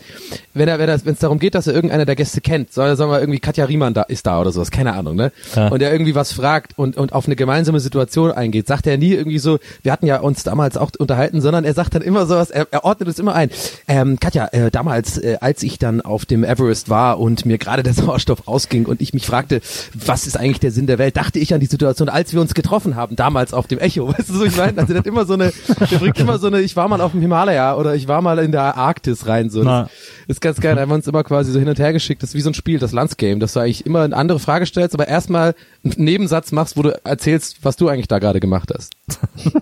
[0.54, 2.88] wenn er wenn er wenn es darum geht, dass er irgendeiner der Gäste kennt, soll
[2.88, 5.32] er sagen wir irgendwie Katja Riemann da ist da oder sowas, keine Ahnung, ne?
[5.54, 5.68] Ja.
[5.68, 9.12] Und er irgendwie was fragt und und auf eine gemeinsame Situation eingeht, sagt er nie
[9.12, 12.50] irgendwie so, wir hatten ja uns damals auch unterhalten, sondern er sagt dann immer sowas,
[12.50, 13.50] er, er ordnet es immer ein.
[13.88, 17.82] Ähm, Katja, äh, damals, äh, als ich dann auf dem Everest war und mir gerade
[17.82, 19.60] der Sauerstoff ausging und ich mich fragte,
[19.94, 22.54] was ist eigentlich der Sinn der Welt, dachte ich an die Situation, als wir uns
[22.54, 24.08] getroffen haben, damals auf dem Echo.
[24.18, 24.78] Weißt du, so ich meine?
[24.78, 25.52] Also hat immer so eine,
[25.90, 28.38] der bringt immer so eine, ich war mal auf dem Himalaya oder ich war mal
[28.38, 29.50] in der Arktis rein.
[29.50, 29.64] So.
[29.64, 29.88] Das
[30.26, 30.74] ist ganz geil.
[30.74, 32.22] Da haben wir uns immer quasi so hin und her geschickt.
[32.22, 34.66] Das ist wie so ein Spiel, das Landsgame, dass du eigentlich immer eine andere Frage
[34.66, 38.92] stellst, aber erstmal Nebensatz machst, wo du erzählst, was du eigentlich da gerade gemacht hast.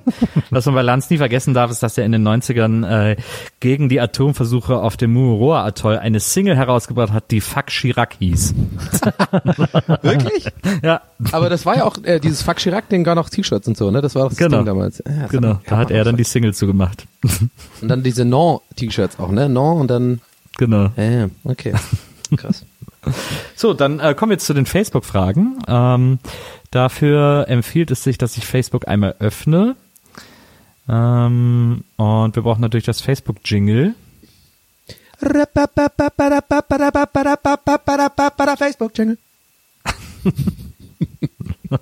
[0.51, 3.17] Was man bei Lanz nie vergessen darf, ist, dass er in den 90ern äh,
[3.61, 8.55] gegen die Atomversuche auf dem Mururoa-Atoll eine Single herausgebracht hat, die Fuck Chirac hieß.
[10.03, 10.47] Wirklich?
[10.83, 11.03] Ja,
[11.33, 14.01] Aber das war ja auch äh, dieses Fuck Chirac-Ding, gar noch T-Shirts und so, ne?
[14.01, 14.59] Das war doch das Genau.
[14.59, 15.03] Ding damals.
[15.07, 15.61] Ja, das genau.
[15.67, 17.07] Da hat er dann die Single zugemacht.
[17.83, 19.49] Und dann diese Non-T-Shirts auch, ne?
[19.49, 20.21] Non und dann.
[20.57, 20.91] Genau.
[20.97, 21.75] Ja, ja, okay.
[22.37, 22.65] Krass.
[23.55, 25.59] So, dann äh, kommen wir jetzt zu den Facebook-Fragen.
[25.67, 26.19] Ähm,
[26.71, 29.77] dafür empfiehlt es sich, dass ich Facebook einmal öffne.
[30.89, 33.95] Ähm, und wir brauchen natürlich das Facebook-Jingle.
[38.57, 39.19] Facebook-Jingle.
[41.71, 41.79] so,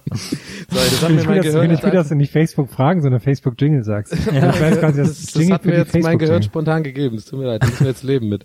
[0.68, 4.12] das das, ich will, dass du nicht Facebook fragen, sondern Facebook Jingle sagst.
[4.14, 7.16] ich weiß quasi, das, das, das Jingle hat mir jetzt mein Gehirn spontan gegeben.
[7.16, 8.44] Es tut mir leid, da müssen wir jetzt leben mit.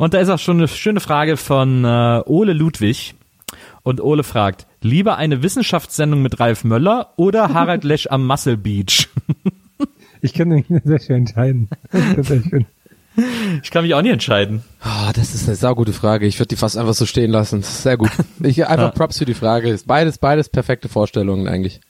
[0.00, 3.14] Und da ist auch schon eine schöne Frage von äh, Ole Ludwig.
[3.82, 9.08] Und Ole fragt, lieber eine Wissenschaftssendung mit Ralf Möller oder Harald Lesch am Muscle Beach?
[10.22, 11.70] Ich kann mich sehr schön entscheiden.
[11.90, 12.66] Das ist schön.
[13.62, 14.62] Ich kann mich auch nicht entscheiden.
[14.84, 16.26] Oh, das ist eine saugute Frage.
[16.26, 17.62] Ich würde die fast einfach so stehen lassen.
[17.62, 18.10] Sehr gut.
[18.42, 19.70] Ich einfach Props für die Frage.
[19.70, 21.80] Ist beides, beides perfekte Vorstellungen eigentlich.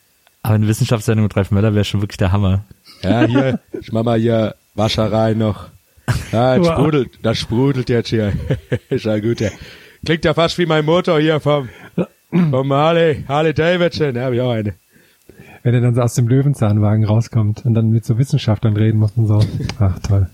[0.43, 2.65] Aber eine Wissenschaftssendung mit Ralf Möller wäre schon wirklich der Hammer.
[3.03, 5.67] Ja, hier, ich mach mal hier Wasser rein noch.
[6.33, 6.75] Ja, das Wow.
[6.79, 8.33] sprudelt, das sprudelt jetzt hier.
[8.91, 9.51] ist ja gut, ja.
[10.05, 11.69] Klingt ja fast wie mein Motor hier vom,
[12.51, 14.15] vom Harley, Harley Davidson.
[14.15, 14.75] Da hab ich auch eine.
[15.63, 19.13] Wenn er dann so aus dem Löwenzahnwagen rauskommt und dann mit so Wissenschaftlern reden muss
[19.17, 19.41] und so.
[19.79, 20.29] Ach, toll.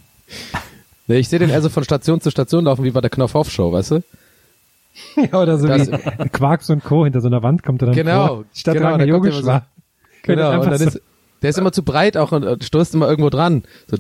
[1.09, 3.91] Nee, ich sehe den also von Station zu Station laufen, wie bei der Knopf-Off-Show, weißt
[3.93, 4.03] du?
[5.16, 7.05] Ja, oder so Das- wie Quarks und Co.
[7.05, 8.45] hinter so einer Wand kommt er dann Genau, vor.
[8.55, 9.66] Statt genau, Yogisch immer so- war.
[10.22, 11.01] Genau, und dann so- ist,
[11.43, 13.64] der ist immer zu breit auch und, und stoßt immer irgendwo dran.
[13.89, 13.97] So,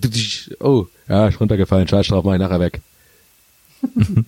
[0.60, 2.80] oh, ja, ist runtergefallen, scheiß drauf, mach ich nachher weg.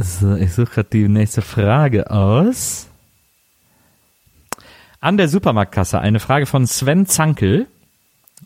[0.00, 2.86] So, ich suche gerade die nächste Frage aus.
[5.00, 7.66] An der Supermarktkasse eine Frage von Sven Zankel.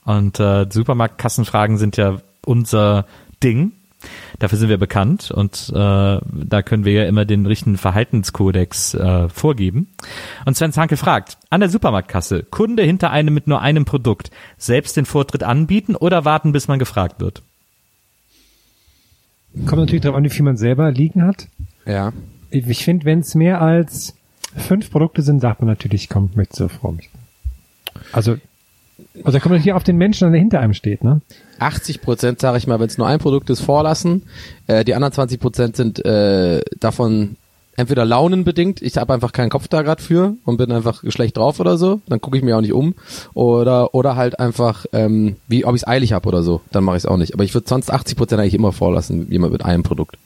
[0.06, 3.04] Und äh, Supermarktkassenfragen sind ja unser
[3.42, 3.72] Ding.
[4.38, 9.28] Dafür sind wir bekannt und äh, da können wir ja immer den richtigen Verhaltenskodex äh,
[9.28, 9.88] vorgeben.
[10.44, 14.96] Und Sven Zankel fragt, an der Supermarktkasse, Kunde hinter einem mit nur einem Produkt, selbst
[14.96, 17.42] den Vortritt anbieten oder warten, bis man gefragt wird?
[19.66, 21.48] kommt natürlich darauf an, wie viel man selber liegen hat.
[21.86, 22.12] Ja.
[22.50, 24.14] Ich, finde, wenn es mehr als
[24.56, 26.96] fünf Produkte sind, sagt man natürlich, komm, ich möchte zur Frau.
[28.12, 28.36] Also,
[29.16, 31.20] also da kommt natürlich auf den Menschen, der hinter einem steht, ne?
[31.58, 34.22] 80 Prozent, sage ich mal, wenn es nur ein Produkt ist, vorlassen.
[34.66, 37.36] Äh, die anderen 20 Prozent sind äh, davon
[37.76, 41.58] entweder launenbedingt, ich habe einfach keinen Kopf da gerade für und bin einfach schlecht drauf
[41.60, 42.94] oder so, dann gucke ich mir auch nicht um.
[43.34, 46.96] Oder oder halt einfach, ähm, wie ob ich es eilig habe oder so, dann mache
[46.96, 47.34] ich es auch nicht.
[47.34, 50.16] Aber ich würde sonst 80 Prozent eigentlich immer vorlassen, jemand mit einem Produkt.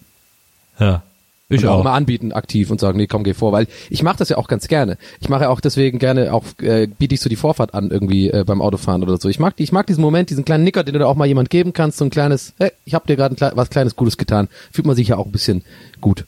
[0.79, 1.03] Ja.
[1.49, 1.85] Ich und auch auch.
[1.85, 4.49] mal anbieten aktiv und sagen, nee, komm, geh vor, weil ich mache das ja auch
[4.49, 4.99] ganz gerne.
[5.21, 8.31] Ich mache ja auch deswegen gerne auch äh, biete ich so die Vorfahrt an irgendwie
[8.31, 9.29] äh, beim Autofahren oder so.
[9.29, 11.27] Ich mag die, ich mag diesen Moment, diesen kleinen Nicker, den du da auch mal
[11.27, 13.95] jemand geben kannst, so ein kleines, hey, ich habe dir gerade ein klei- was kleines
[13.95, 14.49] Gutes getan.
[14.73, 15.63] Fühlt man sich ja auch ein bisschen
[16.01, 16.25] gut.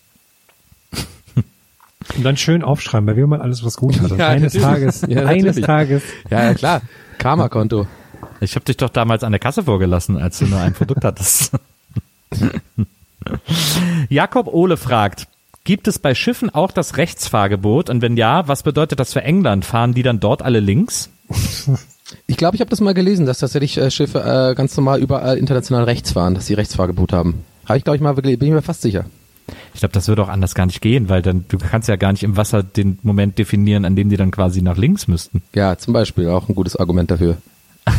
[2.16, 4.12] Und dann schön aufschreiben, bei wem man alles was gut hat.
[4.12, 4.72] Und Ja, eines natürlich.
[4.94, 5.56] Tages, Ja, eines.
[5.60, 6.02] Tages.
[6.30, 6.82] Ja, ja klar.
[7.18, 7.88] Karma-Konto.
[8.40, 11.50] Ich habe dich doch damals an der Kasse vorgelassen, als du nur ein Produkt hattest.
[14.08, 15.28] Jakob Ohle fragt,
[15.64, 17.90] gibt es bei Schiffen auch das Rechtsfahrgebot?
[17.90, 19.64] Und wenn ja, was bedeutet das für England?
[19.64, 21.10] Fahren die dann dort alle links?
[22.26, 25.36] Ich glaube, ich habe das mal gelesen, dass tatsächlich äh, Schiffe äh, ganz normal überall
[25.36, 27.44] international rechts fahren, dass sie Rechtsfahrgebot haben.
[27.66, 29.04] Habe ich, glaube ich, mal wirklich, bin ich mir fast sicher.
[29.74, 32.12] Ich glaube, das würde auch anders gar nicht gehen, weil dann du kannst ja gar
[32.12, 35.42] nicht im Wasser den Moment definieren, an dem die dann quasi nach links müssten.
[35.54, 37.36] Ja, zum Beispiel auch ein gutes Argument dafür.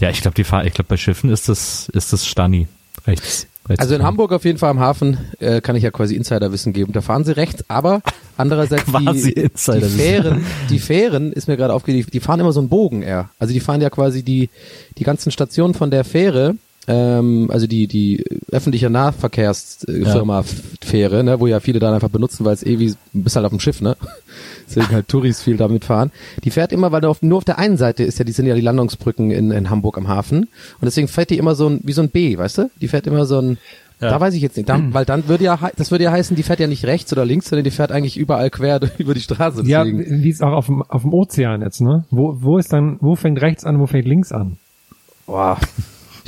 [0.00, 2.68] Ja, ich glaube, die Fahr ich glaube, bei Schiffen ist das ist das Stani
[3.08, 3.46] rechts.
[3.68, 6.72] rechts Also in Hamburg auf jeden Fall am Hafen äh, kann ich ja quasi Insiderwissen
[6.72, 6.92] geben.
[6.92, 8.02] Da fahren sie rechts, aber
[8.36, 9.80] andererseits die, die.
[9.80, 13.30] Fähren, die Fähren ist mir gerade aufgefallen, die, die fahren immer so einen Bogen eher.
[13.38, 14.50] Also die fahren ja quasi die
[14.96, 16.56] die ganzen Stationen von der Fähre,
[16.88, 20.44] ähm, also die die öffentliche Nahverkehrsfirma
[20.82, 23.52] Fähre, ne, wo ja viele dann einfach benutzen, weil es eh wie bist halt auf
[23.52, 23.96] dem Schiff, ne?
[24.68, 26.10] Deswegen halt Touris viel damit fahren.
[26.44, 28.46] Die fährt immer, weil da auf, nur auf der einen Seite ist ja, die sind
[28.46, 30.40] ja die Landungsbrücken in, in Hamburg am Hafen.
[30.40, 30.48] Und
[30.82, 32.70] deswegen fährt die immer so ein, wie so ein B, weißt du?
[32.80, 33.56] Die fährt immer so ein,
[34.00, 34.10] Ja.
[34.10, 36.42] da weiß ich jetzt nicht, dann, weil dann würde ja, das würde ja heißen, die
[36.42, 39.62] fährt ja nicht rechts oder links, sondern die fährt eigentlich überall quer über die Straße.
[39.64, 42.04] Ja, wie es auch auf dem, auf dem Ozean jetzt, ne?
[42.10, 44.58] Wo, wo ist dann, wo fängt rechts an, wo fängt links an?
[45.26, 45.58] Boah,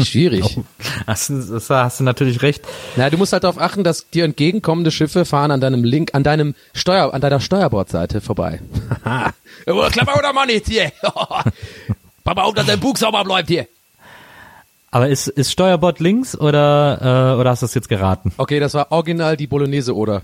[0.05, 0.59] schwierig.
[1.07, 2.63] Hast hast du natürlich recht.
[2.97, 6.23] Na, du musst halt darauf achten, dass dir entgegenkommende Schiffe fahren an deinem Link, an
[6.23, 8.61] deinem Steuer, an deiner Steuerbordseite vorbei.
[9.67, 10.93] oh, Klapper oder Mann jetzt hier.
[12.25, 13.67] Papa auf, dass dein Bug sauber bleibt hier.
[14.91, 18.33] Aber ist, ist Steuerbord links oder, äh, oder hast du das jetzt geraten?
[18.39, 20.23] Okay, das war original die Bolognese oder.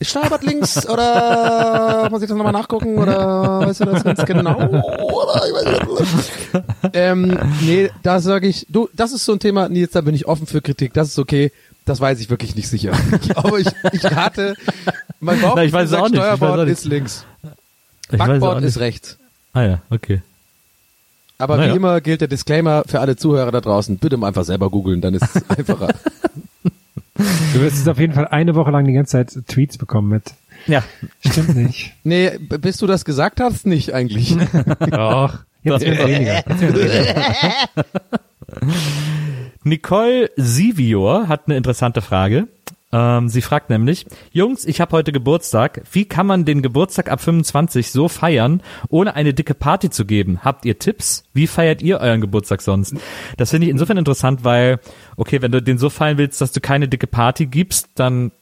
[0.00, 4.56] Ist Steuerbord links oder muss ich das nochmal nachgucken oder weißt du das ganz genau?
[4.56, 6.22] Oder ich weiß
[6.52, 6.94] nicht.
[6.94, 10.26] ähm, nee, da sage ich, du, das ist so ein Thema, Nils, da bin ich
[10.28, 11.50] offen für Kritik, das ist okay.
[11.84, 12.92] Das weiß ich wirklich nicht sicher.
[13.34, 14.54] Aber ich, ich rate,
[15.20, 16.72] mein Bauch Na, ich weiß es sagt, auch nicht, Steuerbord nicht.
[16.72, 17.24] ist links.
[18.12, 19.16] Ich Backbord ist rechts.
[19.54, 20.20] Ah ja, okay.
[21.38, 21.72] Aber Naja.
[21.72, 23.96] wie immer gilt der Disclaimer für alle Zuhörer da draußen.
[23.98, 25.88] Bitte mal einfach selber googeln, dann ist es einfacher.
[27.18, 30.34] Du wirst jetzt auf jeden Fall eine Woche lang die ganze Zeit Tweets bekommen mit.
[30.66, 30.84] Ja.
[31.20, 31.92] Stimmt nicht.
[32.04, 34.36] nee, bis du das gesagt hast, nicht eigentlich.
[34.90, 35.40] Doch.
[35.62, 36.44] Jetzt wird's weniger.
[36.48, 37.54] Jetzt wird's weniger.
[39.64, 42.46] Nicole Sivior hat eine interessante Frage.
[42.90, 45.82] Ähm, sie fragt nämlich, Jungs, ich habe heute Geburtstag.
[45.92, 50.40] Wie kann man den Geburtstag ab 25 so feiern, ohne eine dicke Party zu geben?
[50.42, 51.24] Habt ihr Tipps?
[51.34, 52.94] Wie feiert ihr euren Geburtstag sonst?
[53.36, 54.80] Das finde ich insofern interessant, weil,
[55.16, 58.32] okay, wenn du den so feiern willst, dass du keine dicke Party gibst, dann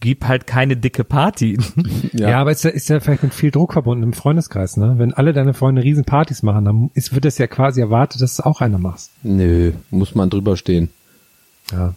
[0.00, 1.58] gib halt keine dicke Party.
[2.12, 2.40] Ja.
[2.40, 4.94] aber ist ja, ist ja vielleicht mit viel Druck verbunden im Freundeskreis, ne?
[4.96, 8.36] Wenn alle deine Freunde riesen Partys machen, dann ist, wird das ja quasi erwartet, dass
[8.36, 9.10] du auch einer machst.
[9.22, 10.88] Nö, muss man drüber stehen.
[11.70, 11.94] Ja.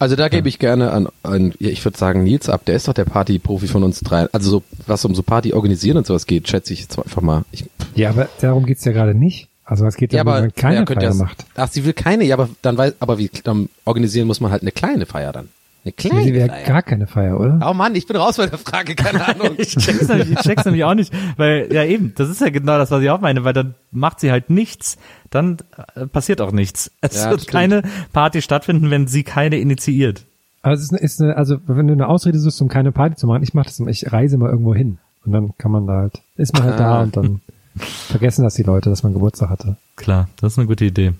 [0.00, 2.94] Also da gebe ich gerne an, an ich würde sagen, Nils ab, der ist doch
[2.94, 4.28] der Partyprofi von uns drei.
[4.32, 7.44] Also so, was um so Party organisieren und sowas geht, schätze ich jetzt einfach mal.
[7.52, 9.48] Ich, Ja, aber darum geht's ja gerade nicht.
[9.66, 11.44] Also es geht ja, darum, wenn man keine ja, Feier macht.
[11.54, 14.62] Ach, sie will keine, ja, aber dann weiß, aber wie dann organisieren muss man halt
[14.62, 15.50] eine kleine Feier dann.
[15.82, 16.66] Eine Sie kleine ja Feier.
[16.66, 17.66] gar keine Feier, oder?
[17.68, 19.50] Oh Mann, ich bin raus bei der Frage, keine Ahnung.
[19.58, 22.76] Ich check's, nämlich, ich check's nämlich auch nicht, weil, ja eben, das ist ja genau
[22.78, 24.98] das, was ich auch meine, weil dann macht sie halt nichts,
[25.30, 25.56] dann
[25.94, 26.90] äh, passiert auch nichts.
[27.00, 27.52] Es Ja, wird stimmt.
[27.52, 30.24] keine Party stattfinden, wenn sie keine initiiert.
[30.62, 33.16] Also es ist eine, ist eine, also wenn du eine Ausrede suchst, um keine Party
[33.16, 34.98] zu machen, ich mache das immer, ich reise mal irgendwo hin.
[35.24, 37.02] Und dann kann man da halt, ist man halt da Ah.
[37.02, 37.40] und dann
[37.82, 39.76] vergessen das die Leute, dass man Geburtstag hatte.
[39.96, 41.12] Klar, das ist eine gute Idee.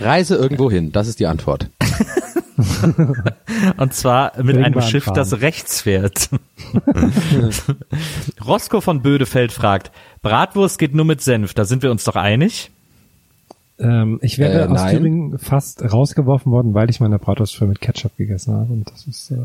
[0.00, 1.68] Reise irgendwo hin, das ist die Antwort.
[3.76, 5.14] Und zwar mit einem Schiff, fahren.
[5.14, 6.30] das rechts fährt.
[8.44, 9.90] Roscoe von Bödefeld fragt,
[10.22, 12.70] Bratwurst geht nur mit Senf, da sind wir uns doch einig?
[13.78, 14.96] Ähm, ich wäre Äh, aus nein.
[14.96, 18.72] Thüringen fast rausgeworfen worden, weil ich meine Bratwurst früher mit Ketchup gegessen habe.
[18.72, 19.36] Und das ist äh,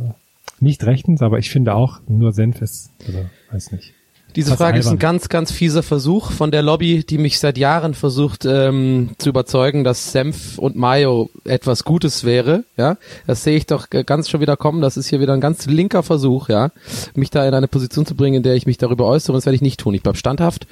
[0.59, 3.93] nicht rechtens, aber ich finde auch, nur Senf ist, also, weiß nicht.
[4.35, 7.93] Diese Frage ist ein ganz, ganz fieser Versuch von der Lobby, die mich seit Jahren
[7.93, 12.63] versucht ähm, zu überzeugen, dass Senf und Mayo etwas Gutes wäre.
[12.77, 14.81] Ja, das sehe ich doch ganz schon wieder kommen.
[14.81, 16.71] Das ist hier wieder ein ganz linker Versuch, ja,
[17.13, 19.33] mich da in eine Position zu bringen, in der ich mich darüber äußere.
[19.33, 19.93] Und das werde ich nicht tun.
[19.93, 20.67] Ich bleib standhaft.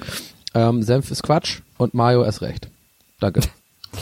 [0.54, 2.68] Ähm, Senf ist Quatsch und Mayo erst recht.
[3.20, 3.40] Danke.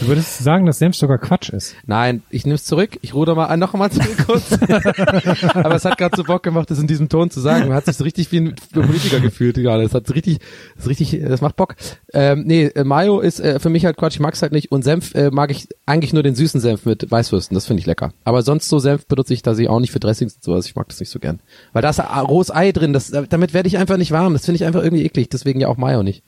[0.00, 1.74] Du würdest sagen, dass Senf sogar Quatsch ist.
[1.86, 2.98] Nein, ich nehme es zurück.
[3.00, 4.52] Ich ruder mal ein, noch einmal zurück kurz.
[5.54, 7.68] Aber es hat gerade so Bock gemacht, das in diesem Ton zu sagen.
[7.68, 9.82] Man hat sich so richtig wie ein Politiker gefühlt gerade.
[9.82, 10.40] Das hat so richtig,
[10.76, 11.74] das richtig, das macht Bock.
[12.12, 14.14] Ähm, nee, äh, Mayo ist äh, für mich halt Quatsch.
[14.14, 14.70] Ich mag's halt nicht.
[14.70, 17.54] Und Senf äh, mag ich eigentlich nur den süßen Senf mit Weißwürsten.
[17.54, 18.12] Das finde ich lecker.
[18.24, 20.66] Aber sonst so Senf benutze ich da sie auch nicht für Dressings und sowas.
[20.66, 21.40] Ich mag das nicht so gern.
[21.72, 22.92] Weil da ist äh, rohes Ei drin.
[22.92, 24.34] Das, damit werde ich einfach nicht warm.
[24.34, 25.30] Das finde ich einfach irgendwie eklig.
[25.30, 26.22] Deswegen ja auch Mayo nicht.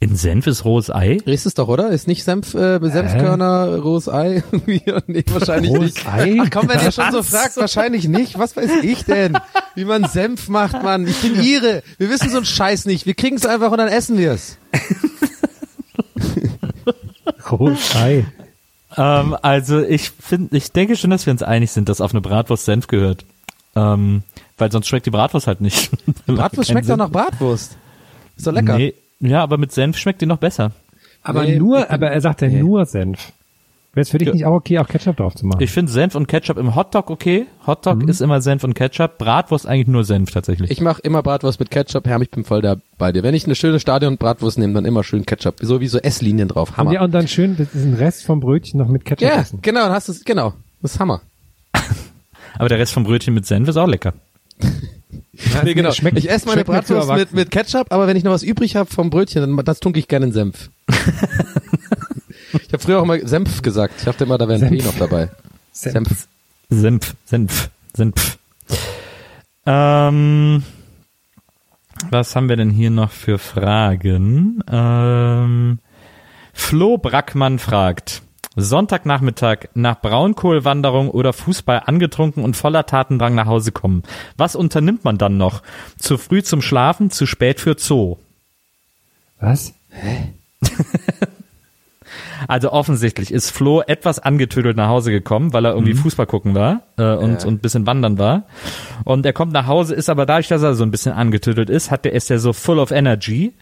[0.00, 1.18] In Senf ist rohes Ei?
[1.24, 1.88] Ist es doch, oder?
[1.88, 4.44] Ist nicht Senf, äh, Senfkörner, rohes Ei?
[4.66, 6.06] nee, wahrscheinlich Rohes nicht.
[6.06, 6.38] Ei?
[6.40, 8.38] Ach komm, wenn ihr schon so fragt, wahrscheinlich nicht.
[8.38, 9.36] Was weiß ich denn?
[9.74, 11.04] Wie man Senf macht, Mann.
[11.08, 11.82] Ich bin Ire.
[11.98, 13.06] Wir wissen so einen Scheiß nicht.
[13.06, 14.56] Wir kriegen es einfach und dann essen wir es.
[17.50, 18.24] Rohes Ei.
[18.96, 22.20] Ähm, also ich finde, ich denke schon, dass wir uns einig sind, dass auf eine
[22.20, 23.24] Bratwurst Senf gehört.
[23.74, 24.22] Ähm,
[24.58, 25.90] weil sonst schmeckt die Bratwurst halt nicht.
[26.26, 27.76] Bratwurst schmeckt doch nach Bratwurst.
[28.36, 28.78] Ist doch lecker.
[28.78, 30.72] Nee, ja, aber mit Senf schmeckt die noch besser.
[31.22, 32.60] Aber Nee, nur, aber er sagt ja nee.
[32.62, 33.32] nur Senf.
[33.94, 34.34] Wäre es für dich Ja.
[34.34, 35.60] nicht auch okay, auch Ketchup drauf zu machen?
[35.62, 37.46] Ich finde Senf und Ketchup im Hotdog okay.
[37.66, 39.18] Hotdog ist immer Senf und Ketchup.
[39.18, 40.70] Bratwurst eigentlich nur Senf tatsächlich.
[40.70, 42.06] Ich mache immer Bratwurst mit Ketchup.
[42.06, 43.22] Herr, ich bin voll da bei dir.
[43.24, 45.56] Wenn ich eine schöne Stadion-Bratwurst nehme, dann immer schön Ketchup.
[45.60, 46.76] So wie so Esslinien drauf.
[46.76, 46.92] Hammer.
[46.92, 49.60] ja, und dann schön diesen Rest vom Brötchen noch mit Ketchup Ja, essen.
[49.62, 50.52] genau, dann hast du es, genau.
[50.82, 51.22] Das ist Hammer.
[52.58, 54.12] aber der Rest vom Brötchen mit Senf ist auch lecker.
[55.64, 55.92] Nee, genau.
[55.92, 58.90] schmeckt- ich esse meine Bratwurst mit, mit Ketchup, aber wenn ich noch was übrig habe
[58.90, 60.70] vom Brötchen, dann das tunke ich gerne in Senf.
[60.88, 63.94] ich habe früher auch mal Senf gesagt.
[63.98, 64.92] Ich dachte immer, da wäre ein P Senf.
[64.92, 65.30] noch dabei.
[65.72, 66.26] Senf.
[66.70, 68.38] Senf, Senf, Senf.
[69.64, 70.62] Ähm,
[72.10, 74.62] was haben wir denn hier noch für Fragen?
[74.70, 75.78] Ähm,
[76.52, 78.22] Flo Brackmann fragt.
[78.60, 84.02] Sonntagnachmittag nach Braunkohlwanderung oder Fußball angetrunken und voller Tatendrang nach Hause kommen.
[84.36, 85.62] Was unternimmt man dann noch?
[85.98, 88.16] Zu früh zum Schlafen, zu spät für Zoo.
[89.40, 89.74] Was?
[92.46, 96.82] Also offensichtlich ist Flo etwas angetüdelt nach Hause gekommen, weil er irgendwie Fußball gucken war
[96.96, 98.44] äh, und, und ein bisschen wandern war.
[99.04, 101.90] Und er kommt nach Hause, ist aber dadurch, dass er so ein bisschen angetüdelt ist,
[101.90, 103.54] hat der, ist er so full of energy.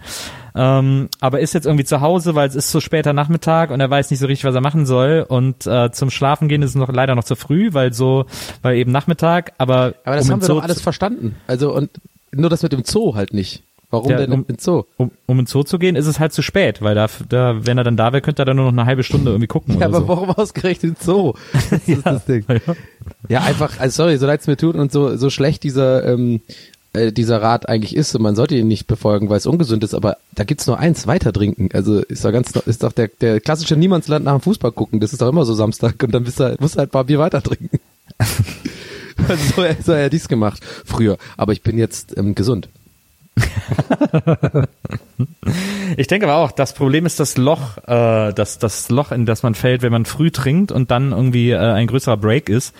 [0.54, 3.90] Ähm, aber ist jetzt irgendwie zu Hause, weil es ist so später Nachmittag und er
[3.90, 5.24] weiß nicht so richtig, was er machen soll.
[5.28, 8.24] Und äh, zum Schlafen gehen ist noch leider noch zu früh, weil so,
[8.62, 9.52] weil eben Nachmittag.
[9.58, 11.36] Aber, Aber das um haben wir doch alles verstanden.
[11.46, 11.90] Also und
[12.32, 13.62] nur das mit dem Zoo halt nicht.
[13.90, 14.82] Warum Ja, denn um- im Zoo?
[14.96, 17.78] um, um ins Zoo zu gehen, ist es halt zu spät, weil da, da, wenn
[17.78, 19.86] er dann da wäre, könnte er dann nur noch eine halbe Stunde irgendwie gucken Ja,
[19.86, 20.08] aber so.
[20.08, 21.34] warum ausgerechnet Zoo?
[21.70, 22.44] Das ist das Ding.
[22.48, 22.74] Ja.
[23.28, 26.40] Ja, einfach, also sorry, so leid es mir tut und so, so schlecht dieser, ähm,
[26.94, 29.94] äh, dieser Rat eigentlich ist und man sollte ihn nicht befolgen, weil es ungesund ist,
[29.94, 31.68] aber da gibt's nur eins, weiter trinken.
[31.72, 35.12] Also ist doch ganz, ist doch der, der klassische Niemandsland nach dem Fußball gucken, das
[35.12, 37.20] ist doch immer so Samstag und dann bist du, musst du halt ein paar Bier
[37.20, 37.78] weiter trinken.
[38.18, 38.42] also
[39.56, 42.68] so, so hat er dies gemacht früher, aber ich bin jetzt ähm, gesund.
[45.96, 49.42] Ich denke aber auch, das Problem ist das Loch, äh, das, das Loch, in das
[49.42, 52.74] man fällt, wenn man früh trinkt und dann irgendwie äh, ein größerer Break ist.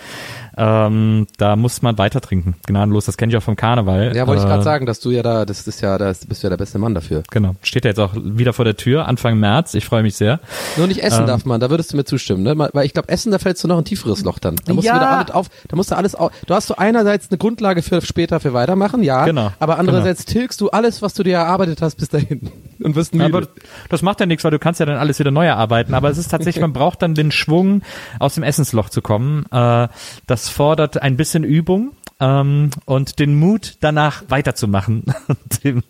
[0.59, 2.55] Ähm, da muss man weiter trinken.
[2.67, 4.17] Gnadenlos, das kenne ich auch vom Karneval.
[4.17, 6.43] Ja, wollte ich Äh, gerade sagen, dass du ja da, das ist ja, das bist
[6.43, 7.23] du ja der beste Mann dafür.
[7.31, 9.75] Genau, steht ja jetzt auch wieder vor der Tür, Anfang März.
[9.75, 10.41] Ich freue mich sehr.
[10.79, 11.27] Nur nicht essen Ähm.
[11.27, 12.57] darf man, da würdest du mir zustimmen, ne?
[12.73, 14.57] Weil ich glaube, Essen, da fällst du noch ein tieferes Loch dann.
[14.65, 14.95] Da musst Ja.
[14.95, 17.83] du wieder alles auf, da musst du alles auf, du hast so einerseits eine Grundlage
[17.83, 19.25] für später für weitermachen, ja.
[19.27, 22.51] Genau, Aber andererseits tilgst du alles, was du dir erarbeitet hast bis dahin.
[22.87, 23.25] Und wirst müde.
[23.25, 23.49] Aber
[23.89, 25.93] das macht ja nichts, weil du kannst ja dann alles wieder neu erarbeiten.
[25.93, 27.83] Aber es ist tatsächlich, man braucht dann den Schwung,
[28.21, 29.45] aus dem Essensloch zu kommen.
[29.51, 29.89] Äh,
[30.29, 35.03] das fordert ein bisschen Übung ähm, und den Mut, danach weiterzumachen,
[35.65, 35.83] dem,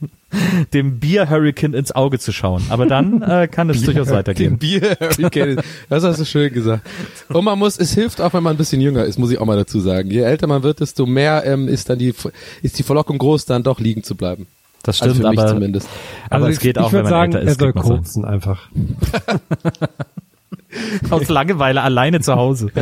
[0.73, 2.65] dem Bier-Hurricane ins Auge zu schauen.
[2.71, 4.57] Aber dann äh, kann es durchaus weitergehen.
[4.59, 5.61] Bier Hurricane.
[5.91, 6.89] Das hast du schön gesagt.
[7.29, 9.45] Und man muss, es hilft auch, wenn man ein bisschen jünger ist, muss ich auch
[9.45, 10.11] mal dazu sagen.
[10.11, 12.15] Je älter man wird, desto mehr ähm, ist dann die,
[12.63, 14.47] ist die Verlockung groß, dann doch liegen zu bleiben.
[14.87, 15.89] Das Also stimmt, mich aber, zumindest.
[16.31, 17.59] aber Also es geht ich, auch, ich wenn man sagen, älter er ist.
[17.59, 17.97] soll kriegt man so.
[17.97, 18.69] koksen einfach.
[21.11, 22.71] Aus Langeweile alleine zu Hause.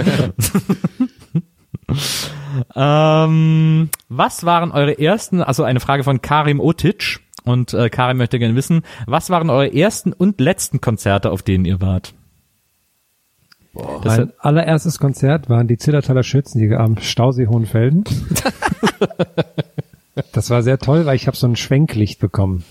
[2.76, 8.38] ähm, was waren eure ersten, also eine Frage von Karim Otic und äh, Karim möchte
[8.38, 12.12] gerne wissen, was waren eure ersten und letzten Konzerte, auf denen ihr wart?
[14.02, 18.04] Das mein allererstes Konzert waren die Zillertaler Schützenjäger am Stausee Hohenfelden.
[20.32, 22.64] das war sehr toll, weil ich habe so ein Schwenklicht bekommen.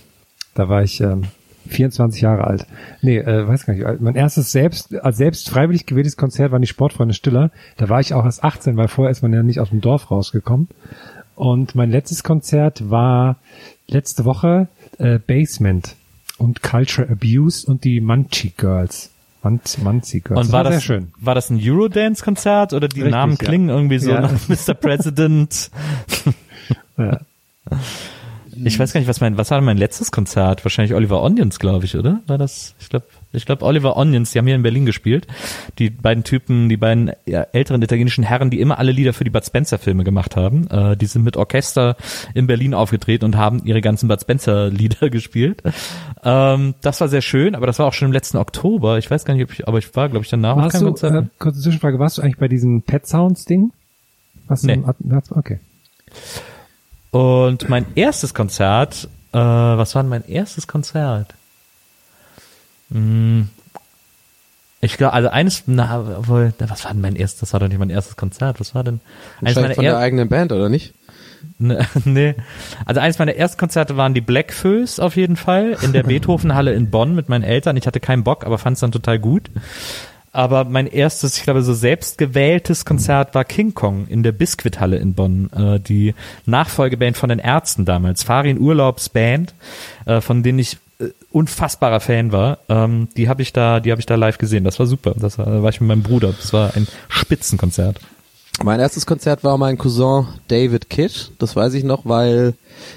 [0.56, 1.24] Da war ich ähm,
[1.68, 2.68] 24 Jahre alt.
[3.02, 4.02] Nee, äh, weiß gar nicht.
[4.02, 7.52] Mein erstes selbst, als selbst freiwillig gewähltes Konzert waren die Sportfreunde Stiller.
[7.78, 10.12] Da war ich auch erst 18, weil vorher ist man ja nicht aus dem Dorf
[10.12, 10.68] rausgekommen.
[11.36, 13.38] Und mein letztes Konzert war
[13.88, 14.68] letzte Woche
[15.00, 15.96] äh, Basement
[16.38, 19.10] und Culture Abuse und die Munchie Girls.
[19.41, 20.48] Munch, Munchie Girls.
[20.48, 21.12] Und war sehr das, schön.
[21.20, 23.46] war das ein Eurodance-Konzert oder die Richtig, Namen ja.
[23.48, 24.22] klingen irgendwie so Ja.
[24.22, 24.74] nach Mr.
[24.76, 25.72] President?
[26.96, 27.20] Ja.
[28.64, 30.64] Ich weiß gar nicht, was mein, was war mein letztes Konzert?
[30.66, 32.22] Wahrscheinlich Oliver Onions, glaube ich, oder?
[32.28, 32.76] War das?
[32.80, 34.32] Ich glaube, ich glaube Oliver Onions.
[34.32, 35.28] Die haben hier in Berlin gespielt.
[35.80, 39.45] Die beiden Typen, die beiden älteren italienischen Herren, die immer alle Lieder für die Bud
[39.45, 40.68] Spencer Filme gemacht haben.
[40.68, 41.95] Äh, die sind mit Orchester
[42.34, 45.64] in Berlin aufgetreten und haben ihre ganzen Bud Spencer Lieder gespielt.
[46.24, 48.97] Ähm, das war sehr schön, aber das war auch schon im letzten Oktober.
[48.97, 50.82] Ich weiß gar nicht, ob ich, aber ich war, glaube ich, danach auf Warst keinem
[50.86, 51.26] du, Konzert.
[51.26, 53.72] äh, kurze Zwischenfrage, warst du eigentlich bei diesem Pet Sounds Ding?
[54.47, 54.74] Was Nee.
[54.74, 54.86] im
[55.32, 55.60] Okay.
[57.14, 61.34] Und mein erstes Konzert, äh, was war denn mein erstes Konzert?
[62.91, 63.49] Hm,
[64.82, 67.78] ich glaube, also eines, na, wohl, was war denn mein erstes, das war doch nicht
[67.78, 68.99] mein erstes Konzert, was war denn?
[69.41, 70.93] Eines meiner von er- der eigenen Band, oder nicht?
[71.59, 72.36] Ne, nee.
[72.86, 76.89] Also eines meiner ersten Konzerte waren die Blackfoes auf jeden Fall in der Beethovenhalle in
[76.89, 77.78] Bonn mit meinen Eltern.
[77.78, 79.51] Ich hatte keinen Bock, aber fand es dann total gut.
[80.34, 85.14] Aber mein erstes, ich glaube, so selbstgewähltes Konzert war King Kong in der Biskuithalle in
[85.14, 85.52] Bonn.
[85.54, 86.16] Äh, die
[86.48, 89.54] Nachfolgeband von den Ärzten damals, Farin Urlaubsband,
[90.06, 92.58] äh, von denen ich äh, unfassbarer Fan war.
[92.68, 94.64] Ähm, die habe ich da, die habe ich da live gesehen.
[94.64, 95.14] Das war super.
[95.16, 96.34] Das war, da war ich mit meinem Bruder.
[96.34, 98.00] Das war ein Spitzenkonzert.
[98.62, 102.54] Mein erstes Konzert war mein Cousin David Kidd, das weiß ich noch, weil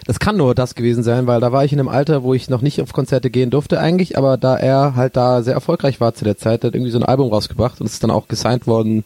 [0.06, 2.50] das kann nur das gewesen sein, weil da war ich in einem Alter, wo ich
[2.50, 6.14] noch nicht auf Konzerte gehen durfte eigentlich, aber da er halt da sehr erfolgreich war
[6.14, 8.66] zu der Zeit, hat irgendwie so ein Album rausgebracht und es ist dann auch gesigned
[8.66, 9.04] worden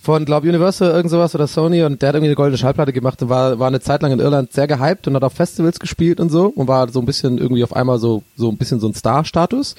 [0.00, 3.20] von, glaube Universal, irgend sowas oder Sony und der hat irgendwie eine goldene Schallplatte gemacht
[3.22, 6.20] und war, war eine Zeit lang in Irland sehr gehypt und hat auf Festivals gespielt
[6.20, 8.88] und so und war so ein bisschen irgendwie auf einmal so, so ein bisschen so
[8.88, 9.74] ein Star-Status.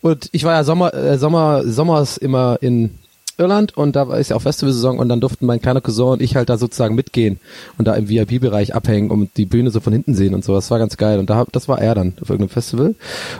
[0.00, 2.90] Und ich war ja Sommer, äh, Sommer, Sommers immer in
[3.38, 6.22] Irland und da war ist ja auch Festivalsaison und dann durften mein kleiner Cousin und
[6.22, 7.38] ich halt da sozusagen mitgehen
[7.78, 10.54] und da im VIP-Bereich abhängen und die Bühne so von hinten sehen und so.
[10.54, 12.94] Das war ganz geil und da hab, das war er dann auf irgendeinem Festival.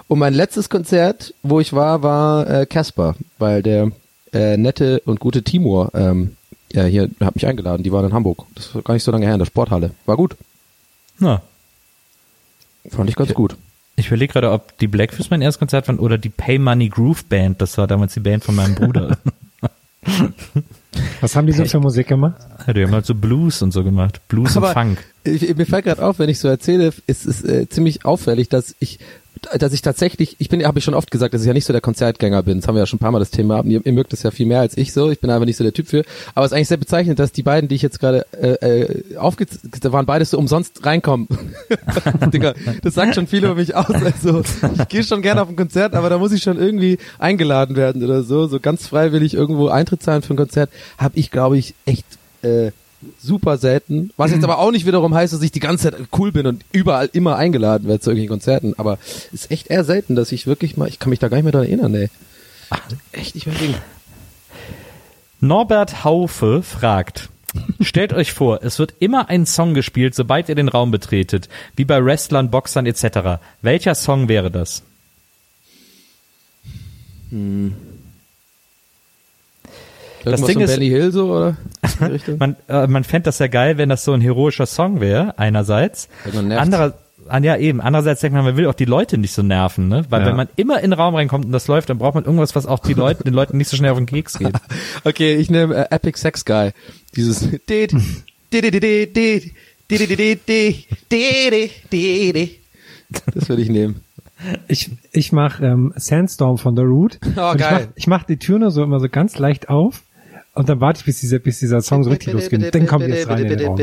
[0.08, 3.90] Und mein letztes Konzert, wo ich war, war äh, Casper, weil der
[4.32, 6.36] äh, nette und gute Timur ähm,
[6.72, 7.84] ja, hier hat mich eingeladen.
[7.84, 8.46] Die waren in Hamburg.
[8.56, 9.92] Das war gar nicht so lange her in der Sporthalle.
[10.06, 10.34] War gut.
[11.20, 11.40] Na,
[12.90, 13.56] Fand ich ganz gut.
[13.96, 17.24] Ich überlege gerade, ob die Blackfish mein erstes Konzert waren oder die Pay Money Groove
[17.24, 17.62] Band.
[17.62, 19.18] Das war damals die Band von meinem Bruder.
[21.20, 22.40] Was haben die so für Musik gemacht?
[22.66, 24.20] ja, die haben halt so Blues und so gemacht.
[24.28, 24.98] Blues und Funk.
[25.24, 28.74] Ich, mir fällt gerade auf, wenn ich so erzähle, ist es äh, ziemlich auffällig, dass
[28.78, 28.98] ich
[29.58, 31.72] dass ich tatsächlich, ich bin, habe ich schon oft gesagt, dass ich ja nicht so
[31.72, 32.60] der Konzertgänger bin.
[32.60, 33.62] Das haben wir ja schon ein paar Mal das Thema.
[33.64, 35.10] Ihr, ihr mögt das ja viel mehr als ich so.
[35.10, 36.04] Ich bin einfach nicht so der Typ für.
[36.34, 39.16] Aber es ist eigentlich sehr bezeichnend, dass die beiden, die ich jetzt gerade äh, äh,
[39.16, 39.46] aufge,
[39.80, 41.28] da waren beides so umsonst reinkommen.
[42.32, 43.86] Digga, das sagt schon viel über mich aus.
[43.90, 44.42] Also
[44.78, 48.02] ich gehe schon gerne auf ein Konzert, aber da muss ich schon irgendwie eingeladen werden
[48.02, 48.46] oder so.
[48.46, 52.06] So ganz freiwillig irgendwo Eintritt zahlen für ein Konzert, habe ich, glaube ich, echt
[52.42, 52.70] äh,
[53.20, 54.10] super selten.
[54.16, 56.64] Was jetzt aber auch nicht wiederum heißt, dass ich die ganze Zeit cool bin und
[56.72, 58.74] überall immer eingeladen werde zu irgendwelchen Konzerten.
[58.76, 58.98] Aber
[59.32, 61.44] es ist echt eher selten, dass ich wirklich mal, ich kann mich da gar nicht
[61.44, 62.10] mehr daran erinnern, ey.
[63.12, 63.74] Echt nicht mehr Ding.
[65.40, 67.28] Norbert Haufe fragt.
[67.80, 71.84] Stellt euch vor, es wird immer ein Song gespielt, sobald ihr den Raum betretet, wie
[71.84, 73.40] bei Wrestlern, Boxern etc.
[73.62, 74.82] Welcher Song wäre das?
[80.24, 81.56] Irgendwas das Ding ist, Benny Hill so, oder?
[82.38, 86.08] man, äh, man fände das ja geil, wenn das so ein heroischer Song wäre, einerseits.
[86.58, 86.94] Anderer,
[87.42, 87.80] ja, eben.
[87.80, 90.04] Andererseits denkt man, man will auch die Leute nicht so nerven, ne?
[90.08, 90.28] Weil ja.
[90.28, 92.66] wenn man immer in den Raum reinkommt und das läuft, dann braucht man irgendwas, was
[92.66, 94.54] auch die Leute, den Leuten nicht so schnell auf den Keks geht.
[95.04, 96.72] okay, ich nehme äh, Epic Sex Guy.
[97.16, 97.48] Dieses
[103.34, 104.00] Das würde ich nehmen.
[104.68, 107.18] Ich, ich mache ähm, Sandstorm von The Root.
[107.36, 107.88] Oh, geil.
[107.94, 110.02] Ich mache mach die Tür nur so immer so ganz leicht auf
[110.54, 112.62] und dann warte ich, bis dieser, bis dieser Song so richtig losgeht.
[112.62, 113.76] Und Dann kommt jetzt rein in den Raum.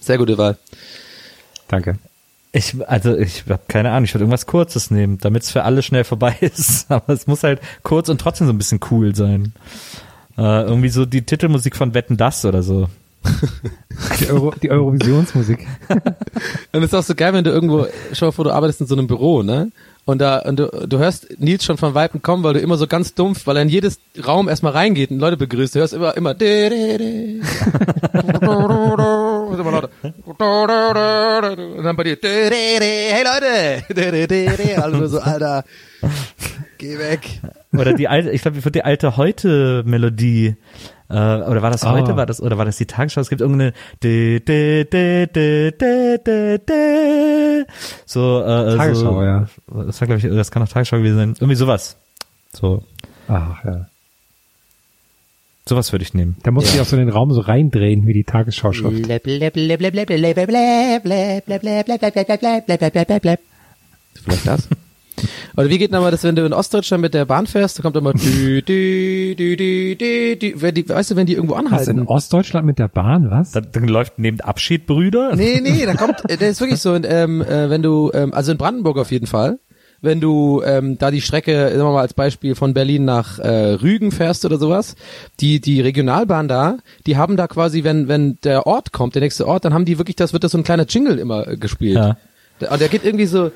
[0.00, 0.56] Sehr gute Wahl.
[1.66, 1.96] Danke.
[2.52, 5.82] Ich, also ich habe keine Ahnung, ich würde irgendwas Kurzes nehmen, damit es für alle
[5.82, 6.90] schnell vorbei ist.
[6.90, 9.52] Aber es muss halt kurz und trotzdem so ein bisschen cool sein.
[10.38, 12.88] Äh, irgendwie so die Titelmusik von Wetten Das oder so.
[14.20, 15.66] Die, Euro, die Eurovisionsmusik.
[16.72, 18.86] Und es ist auch so geil, wenn du irgendwo, schau mal vor, du arbeitest in
[18.86, 19.70] so einem Büro, ne?
[20.10, 22.88] Und da, und du, du hörst Nils schon von Weitem kommen, weil du immer so
[22.88, 25.76] ganz dumpf, weil er in jedes Raum erstmal reingeht und Leute begrüßt.
[25.76, 26.34] Du hörst immer, immer.
[31.54, 33.84] Und dann bei dir, hey Leute.
[34.82, 35.62] Also so, Alter,
[36.78, 37.20] geh weg.
[37.72, 40.56] Oder die alte, ich glaube, wie wird die alte heute Melodie
[41.10, 42.16] äh, oder war das heute, Ah.
[42.16, 43.20] war das oder war das die Tagesschau?
[43.20, 47.66] Es gibt irgendeine de, de, de, de, de, de, de.
[48.06, 49.46] so äh, Tagesschau, so, ja.
[49.86, 51.34] Das war glaube ich, das kann auch Tagesschau gewesen sein.
[51.38, 51.96] Irgendwie sowas.
[52.52, 52.84] So.
[53.28, 53.86] Ach ja.
[55.68, 56.36] Sowas würde ich nehmen.
[56.42, 59.06] Da muss ich auch so in den Raum so reindrehen, wie die Tagesschau-Schrift.
[64.24, 64.68] Vielleicht das.
[65.56, 67.96] Oder wie geht nochmal das, wenn du in Ostdeutschland mit der Bahn fährst, da kommt
[67.96, 71.60] immer dü, dü, dü, dü, dü, dü, wenn die, weißt du, wenn die irgendwo Was,
[71.62, 72.06] in anhalten.
[72.06, 73.52] Ostdeutschland mit der Bahn, was?
[73.52, 75.36] Dann, dann läuft neben Abschied Brüder.
[75.36, 78.58] Nee, nee, da kommt, das ist wirklich so, ähm, äh, wenn du, ähm, also in
[78.58, 79.58] Brandenburg auf jeden Fall,
[80.02, 83.74] wenn du ähm, da die Strecke, sagen wir mal als Beispiel von Berlin nach äh,
[83.74, 84.96] Rügen fährst oder sowas,
[85.40, 89.46] die die Regionalbahn da, die haben da quasi, wenn wenn der Ort kommt, der nächste
[89.46, 91.96] Ort, dann haben die wirklich, das wird das so ein kleiner Jingle immer äh, gespielt.
[91.96, 92.16] Ja.
[92.60, 93.50] Der, und der geht irgendwie so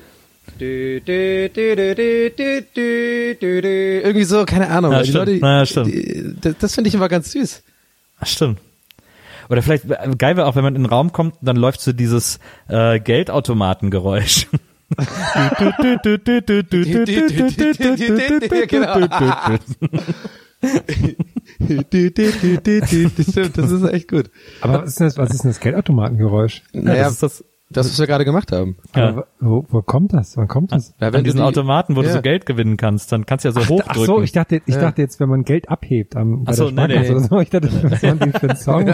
[4.03, 4.91] irgendwie so, keine Ahnung.
[4.91, 5.27] Ja, die stimmt.
[5.27, 5.87] Leute, ja, stimmt.
[5.87, 7.63] Die, das, finde ich immer ganz süß.
[8.19, 8.59] Ach, stimmt.
[9.49, 11.93] Oder vielleicht äh, geil wäre auch, wenn man in den Raum kommt, dann läuft so
[11.93, 14.47] dieses äh, Geldautomatengeräusch.
[18.67, 18.99] Genau.
[23.55, 24.29] das ist echt gut.
[24.61, 26.61] Aber was ist denn das, das Geldautomatengeräusch?
[26.71, 28.77] Naja, ja, das ist das das, was wir gerade gemacht haben.
[28.95, 29.09] Ja.
[29.09, 30.37] Aber wo, wo kommt das?
[30.37, 30.93] Wann kommt das?
[31.01, 32.13] Ja, An du diesen die- Automaten, wo du Ja.
[32.13, 34.01] so Geld gewinnen kannst, dann kannst du ja so Ach, hochdrücken.
[34.01, 36.87] ach so, ich dachte, ich dachte jetzt, wenn man Geld abhebt am Ach so, nee,
[36.87, 37.09] nee.
[37.09, 38.87] oder so, ich dachte, was waren die für ein Song?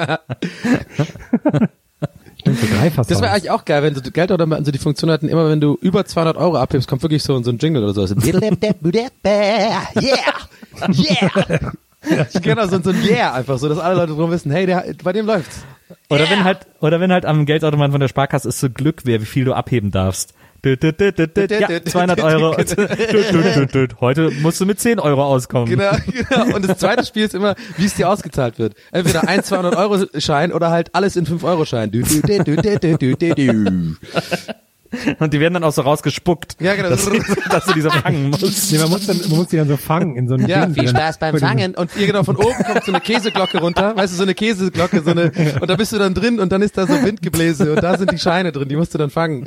[2.39, 2.65] Stimmt, so
[3.03, 5.77] Das wäre eigentlich auch geil, wenn so Geldautomaten so die Funktion hatten, immer wenn du
[5.81, 8.01] über 200 Euro abhebst, kommt wirklich so, so ein Jingle oder so.
[8.01, 9.81] Also, yeah!
[10.01, 11.71] Yeah!
[12.41, 15.13] genau, so, so ein Yeah einfach so, dass alle Leute drum wissen, hey, der, bei
[15.13, 15.63] dem läuft's.
[16.09, 19.21] Oder wenn halt, oder wenn halt am Geldautomaten von der Sparkasse ist so Glück wäre,
[19.21, 20.33] wie viel du abheben darfst.
[20.63, 20.77] Ja,
[21.83, 22.55] 200 Euro.
[23.99, 25.67] Heute musst du mit 10 Euro auskommen.
[25.67, 26.55] Genau, genau.
[26.55, 28.75] Und das zweite Spiel ist immer, wie es dir ausgezahlt wird.
[28.91, 31.89] Entweder ein 200 Euro Schein oder halt alles in 5 Euro Schein.
[35.19, 36.89] Und die werden dann auch so rausgespuckt, Ja, genau.
[36.89, 37.09] dass,
[37.49, 38.71] dass du diese fangen musst.
[38.71, 40.75] Nee, man muss dann, man muss die dann so fangen in so einem Ja, Ding
[40.75, 40.89] viel.
[40.89, 41.75] Spaß beim Fangen.
[41.75, 45.01] Und hier genau von oben kommt so eine Käseglocke runter, weißt du, so eine Käseglocke,
[45.01, 47.81] so eine, und da bist du dann drin und dann ist da so Windgebläse und
[47.81, 49.45] da sind die Scheine drin, die musst du dann fangen.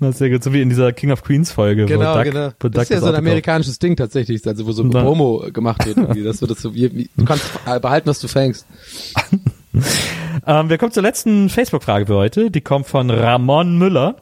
[0.00, 1.86] Das ist sehr gut, so wie in dieser King of Queens Folge.
[1.86, 2.48] Genau, wo Duck, genau.
[2.60, 5.02] Wo Das Duck ist ja so ein amerikanisches Ding tatsächlich, also wo so Na.
[5.02, 7.44] Promo gemacht wird, irgendwie, dass du das so, wie, wie, du kannst
[7.80, 8.66] behalten, was du fängst.
[10.46, 12.50] Ähm, wir kommen zur letzten Facebook-Frage für heute.
[12.50, 14.16] Die kommt von Ramon Müller.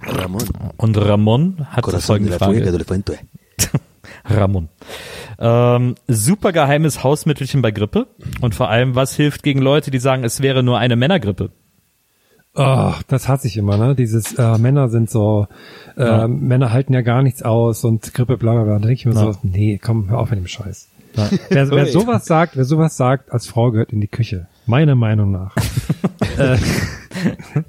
[0.00, 0.42] Ramon.
[0.76, 2.62] Und Ramon hat folgende Frage.
[4.24, 4.68] Ramon.
[5.38, 8.06] Ähm, super geheimes Hausmittelchen bei Grippe.
[8.40, 11.50] Und vor allem, was hilft gegen Leute, die sagen, es wäre nur eine Männergrippe?
[12.54, 13.94] Oh, das hasse ich immer, ne?
[13.94, 15.48] Dieses äh, Männer sind so,
[15.96, 16.28] äh, Ja.
[16.28, 18.72] Männer halten ja gar nichts aus und Grippe, bla bla bla.
[18.74, 19.32] Da denke ich mir Ja.
[19.32, 20.88] so, nee, komm, hör auf mit dem Scheiß.
[21.50, 24.46] Wer, wer sowas sagt, wer sowas sagt, als Frau gehört in die Küche.
[24.68, 25.56] Meiner Meinung nach.
[26.38, 26.58] äh,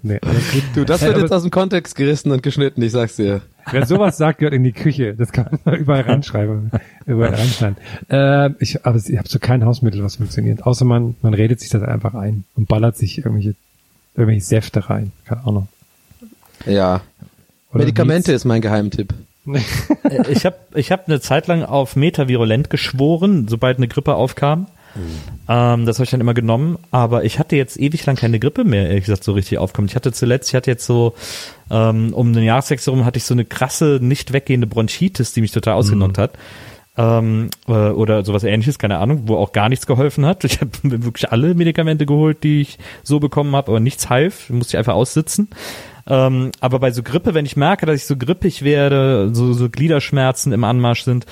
[0.04, 0.64] nee, alles gut.
[0.76, 3.42] Du, das wird jetzt aus dem Kontext gerissen und geschnitten, ich sag's dir.
[3.72, 5.16] Wer sowas sagt, gehört in die Küche.
[5.16, 6.72] Das kann man überall reinschreiben,
[7.06, 7.78] überall reinschneiden.
[8.10, 10.66] Äh, ich, aber ich habe so kein Hausmittel, was funktioniert.
[10.66, 13.56] Außer man, man redet sich das einfach ein und ballert sich irgendwelche,
[14.16, 15.14] irgendwelche Säfte rein.
[15.24, 15.68] Keine Ahnung.
[16.66, 17.00] Ja.
[17.72, 19.14] Oder Medikamente ist mein Geheimtipp.
[19.48, 24.68] Äh, ich habe ich hab eine Zeit lang auf Metavirulent geschworen, sobald eine Grippe aufkam.
[25.48, 28.64] Ähm, das habe ich dann immer genommen, aber ich hatte jetzt ewig lang keine Grippe
[28.64, 29.90] mehr, ehrlich gesagt, so richtig aufkommt.
[29.90, 31.16] Ich hatte zuletzt, ich hatte jetzt so,
[31.72, 35.52] ähm, um den Jahreswechsel rum hatte ich so eine krasse, nicht weggehende Bronchitis, die mich
[35.52, 36.38] total ausgenockt hat.
[36.98, 40.44] Ähm, äh, oder sowas ähnliches, keine Ahnung, wo auch gar nichts geholfen hat.
[40.44, 44.76] Ich habe wirklich alle Medikamente geholt, die ich so bekommen habe, aber nichts half, musste
[44.76, 45.50] ich einfach aussitzen.
[46.10, 49.70] Ähm, aber bei so Grippe, wenn ich merke, dass ich so grippig werde, so, so
[49.70, 51.26] Gliederschmerzen im Anmarsch sind,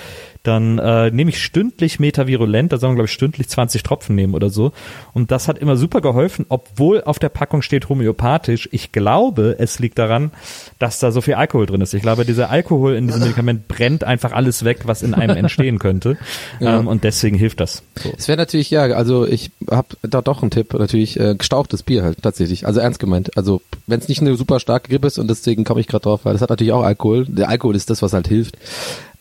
[0.48, 4.34] dann äh, nehme ich stündlich Metavirulent, da soll man glaube ich stündlich 20 Tropfen nehmen
[4.34, 4.72] oder so.
[5.14, 8.70] Und das hat immer super geholfen, obwohl auf der Packung steht homöopathisch.
[8.72, 10.32] Ich glaube, es liegt daran,
[10.80, 11.94] dass da so viel Alkohol drin ist.
[11.94, 15.80] Ich glaube, dieser Alkohol in diesem Medikament brennt einfach alles weg, was in einem entstehen
[15.80, 16.18] könnte.
[16.60, 16.80] Ja.
[16.80, 17.84] Ähm, und deswegen hilft das.
[17.96, 18.14] So.
[18.18, 22.04] Es wäre natürlich, ja, also ich habe da doch einen Tipp, natürlich äh, gestauchtes Bier
[22.04, 23.36] halt tatsächlich, also ernst gemeint.
[23.36, 26.22] Also wenn es nicht eine super starke Grippe ist und deswegen komme ich gerade drauf,
[26.24, 27.26] weil das hat natürlich auch Alkohol.
[27.26, 28.58] Der Alkohol ist das, was halt hilft.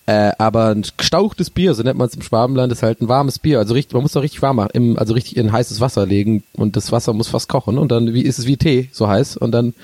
[0.09, 3.40] Äh, aber ein gestauchtes Bier, so nennt man es im Schwabenland, ist halt ein warmes
[3.40, 3.59] Bier.
[3.59, 6.44] Also richtig, man muss doch richtig warm machen, im, also richtig in heißes Wasser legen
[6.53, 9.36] und das Wasser muss fast kochen und dann wie ist es wie Tee, so heiß
[9.36, 9.74] und dann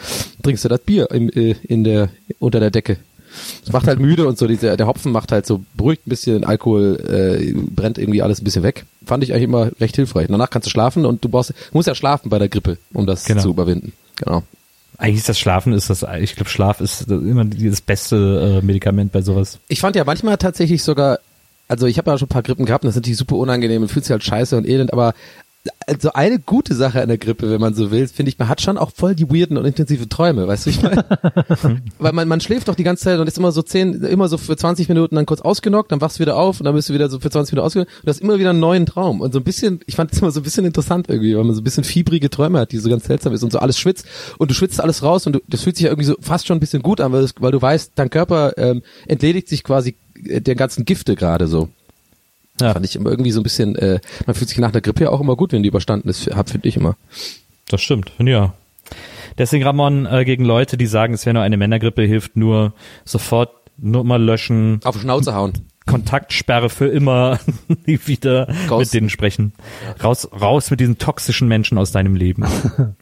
[0.44, 2.08] trinkst du das Bier im, äh, in der
[2.38, 2.98] unter der Decke.
[3.64, 6.44] Es macht halt müde und so, dieser, der Hopfen macht halt so, beruhigt ein bisschen,
[6.44, 8.84] Alkohol äh, brennt irgendwie alles ein bisschen weg.
[9.04, 10.26] Fand ich eigentlich immer recht hilfreich.
[10.28, 13.06] Danach kannst du schlafen und du brauchst, du musst ja schlafen bei der Grippe, um
[13.06, 13.42] das Genau.
[13.42, 13.92] zu überwinden.
[14.16, 14.42] Genau.
[15.02, 19.10] Eigentlich ist das Schlafen, ist das, ich glaube, Schlaf ist immer das beste äh, Medikament
[19.10, 19.58] bei sowas.
[19.66, 21.18] Ich fand ja manchmal tatsächlich sogar,
[21.66, 23.82] also ich habe ja schon ein paar Grippen gehabt und das ist natürlich super unangenehm
[23.82, 25.14] und fühlt sich halt scheiße und elend, aber
[25.86, 28.60] also eine gute Sache an der Grippe, wenn man so will, finde ich, man hat
[28.60, 31.04] schon auch voll die weirden und intensive Träume, weißt du, ich meine?
[31.98, 34.38] Weil man, man schläft doch die ganze Zeit und ist immer so zehn, immer so
[34.38, 36.94] für 20 Minuten dann kurz ausgenockt, dann wachst du wieder auf und dann bist du
[36.94, 39.20] wieder so für 20 Minuten ausgenockt und du hast immer wieder einen neuen Traum.
[39.20, 41.54] Und so ein bisschen, ich fand es immer so ein bisschen interessant irgendwie, weil man
[41.54, 44.06] so ein bisschen fiebrige Träume hat, die so ganz seltsam ist und so alles schwitzt
[44.38, 46.56] und du schwitzt alles raus und du, das fühlt sich ja irgendwie so fast schon
[46.56, 49.96] ein bisschen gut an, weil, das, weil du weißt, dein Körper ähm, entledigt sich quasi
[50.24, 51.68] äh, der ganzen Gifte gerade so.
[52.60, 52.72] Ja.
[52.74, 55.10] Fand ich immer irgendwie so ein bisschen, äh, man fühlt sich nach der Grippe ja
[55.10, 56.96] auch immer gut, wenn die überstanden ist, hab, finde ich immer.
[57.68, 58.54] Das stimmt, ja.
[59.38, 62.74] Deswegen Ramon äh, gegen Leute, die sagen, es wäre nur eine Männergrippe, hilft nur
[63.04, 65.52] sofort Nummer löschen, Auf die Schnauze hauen.
[65.86, 67.40] Kontaktsperre für immer,
[67.86, 68.78] nie wieder Ghosten.
[68.78, 69.52] mit denen sprechen.
[70.04, 72.44] Raus, raus mit diesen toxischen Menschen aus deinem Leben.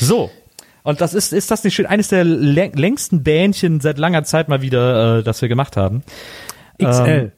[0.00, 0.30] so.
[0.82, 1.86] Und das ist, ist das nicht schön?
[1.86, 6.02] Eines der lä- längsten Bähnchen seit langer Zeit mal wieder, äh, das wir gemacht haben.
[6.78, 7.08] XL.
[7.08, 7.30] äh,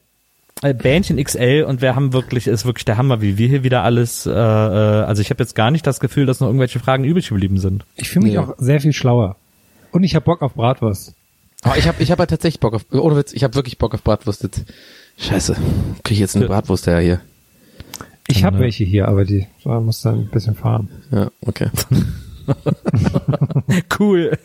[0.61, 4.25] Bähnchen XL und wir haben wirklich, ist wirklich der Hammer, wie wir hier wieder alles,
[4.25, 7.29] äh, äh, also ich habe jetzt gar nicht das Gefühl, dass noch irgendwelche Fragen übrig
[7.29, 7.85] geblieben sind.
[7.95, 8.39] Ich fühle mich Nee.
[8.39, 9.35] auch sehr viel schlauer.
[9.91, 11.13] Und ich habe Bock auf Bratwurst.
[11.65, 13.93] Oh, ich habe ich hab ja tatsächlich Bock auf, ohne Witz, ich habe wirklich Bock
[13.93, 14.43] auf Bratwurst.
[14.43, 14.65] Jetzt.
[15.17, 15.55] Scheiße,
[16.03, 17.21] krieg ich jetzt eine Bratwurst her hier.
[18.27, 20.89] Ich habe welche hier, aber die muss dann ein bisschen fahren.
[21.11, 21.69] Ja, okay.
[23.99, 24.37] Cool.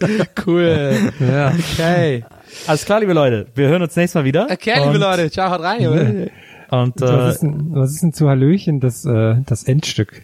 [0.47, 1.13] Cool.
[1.21, 1.53] Ja.
[1.53, 2.25] Okay.
[2.67, 3.47] Alles klar, liebe Leute.
[3.55, 4.49] Wir hören uns nächstes Mal wieder.
[4.51, 5.83] Okay, liebe Leute, ciao, haut rein.
[5.83, 6.31] Junge.
[6.71, 10.23] Und Was, äh, ist denn, was ist denn zu Hallöchen das, äh, das Endstück?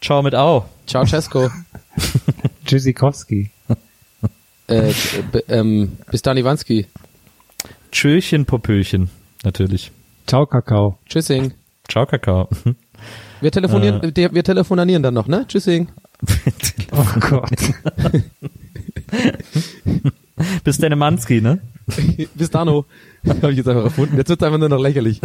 [0.00, 0.66] ciao mit Au.
[0.86, 1.48] Ciao, Cesco.
[2.66, 3.50] Tschüssikowski.
[4.68, 4.92] äh,
[5.48, 6.86] ähm, bis dann, Iwanski.
[7.90, 9.10] Tschöchen, Popöchen.
[9.44, 9.90] Natürlich.
[10.26, 10.98] Ciao, Kakao.
[11.08, 11.52] Tschüssing.
[11.88, 12.48] Ciao, Kakao.
[13.40, 15.44] Wir telefonieren, wir, wir telefonieren dann noch, ne?
[15.48, 15.88] Tschüssing.
[16.94, 17.50] Oh Gott.
[20.64, 21.60] Bis deine Manski, ne?
[22.34, 22.86] Bis Dano.
[23.26, 24.16] Habe ich jetzt einfach erfunden.
[24.16, 25.20] Jetzt wird's einfach nur noch lächerlich.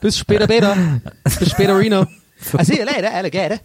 [0.00, 0.76] Bis später, Beta.
[1.38, 2.06] Bis später, Reno.
[2.58, 3.58] I see you later, alligator.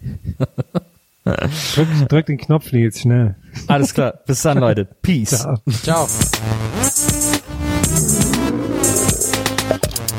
[1.24, 3.34] Drück, drück den Knopf, Nils, schnell.
[3.66, 4.14] Alles klar.
[4.26, 4.84] Bis dann, Leute.
[4.84, 5.30] Peace.
[5.30, 5.58] Ciao.
[5.82, 6.08] Ciao.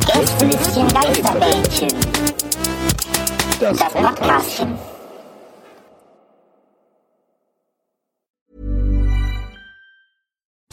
[0.08, 1.90] Gästelistchen Geisterbällchen.
[3.60, 4.95] Das Podcastchen.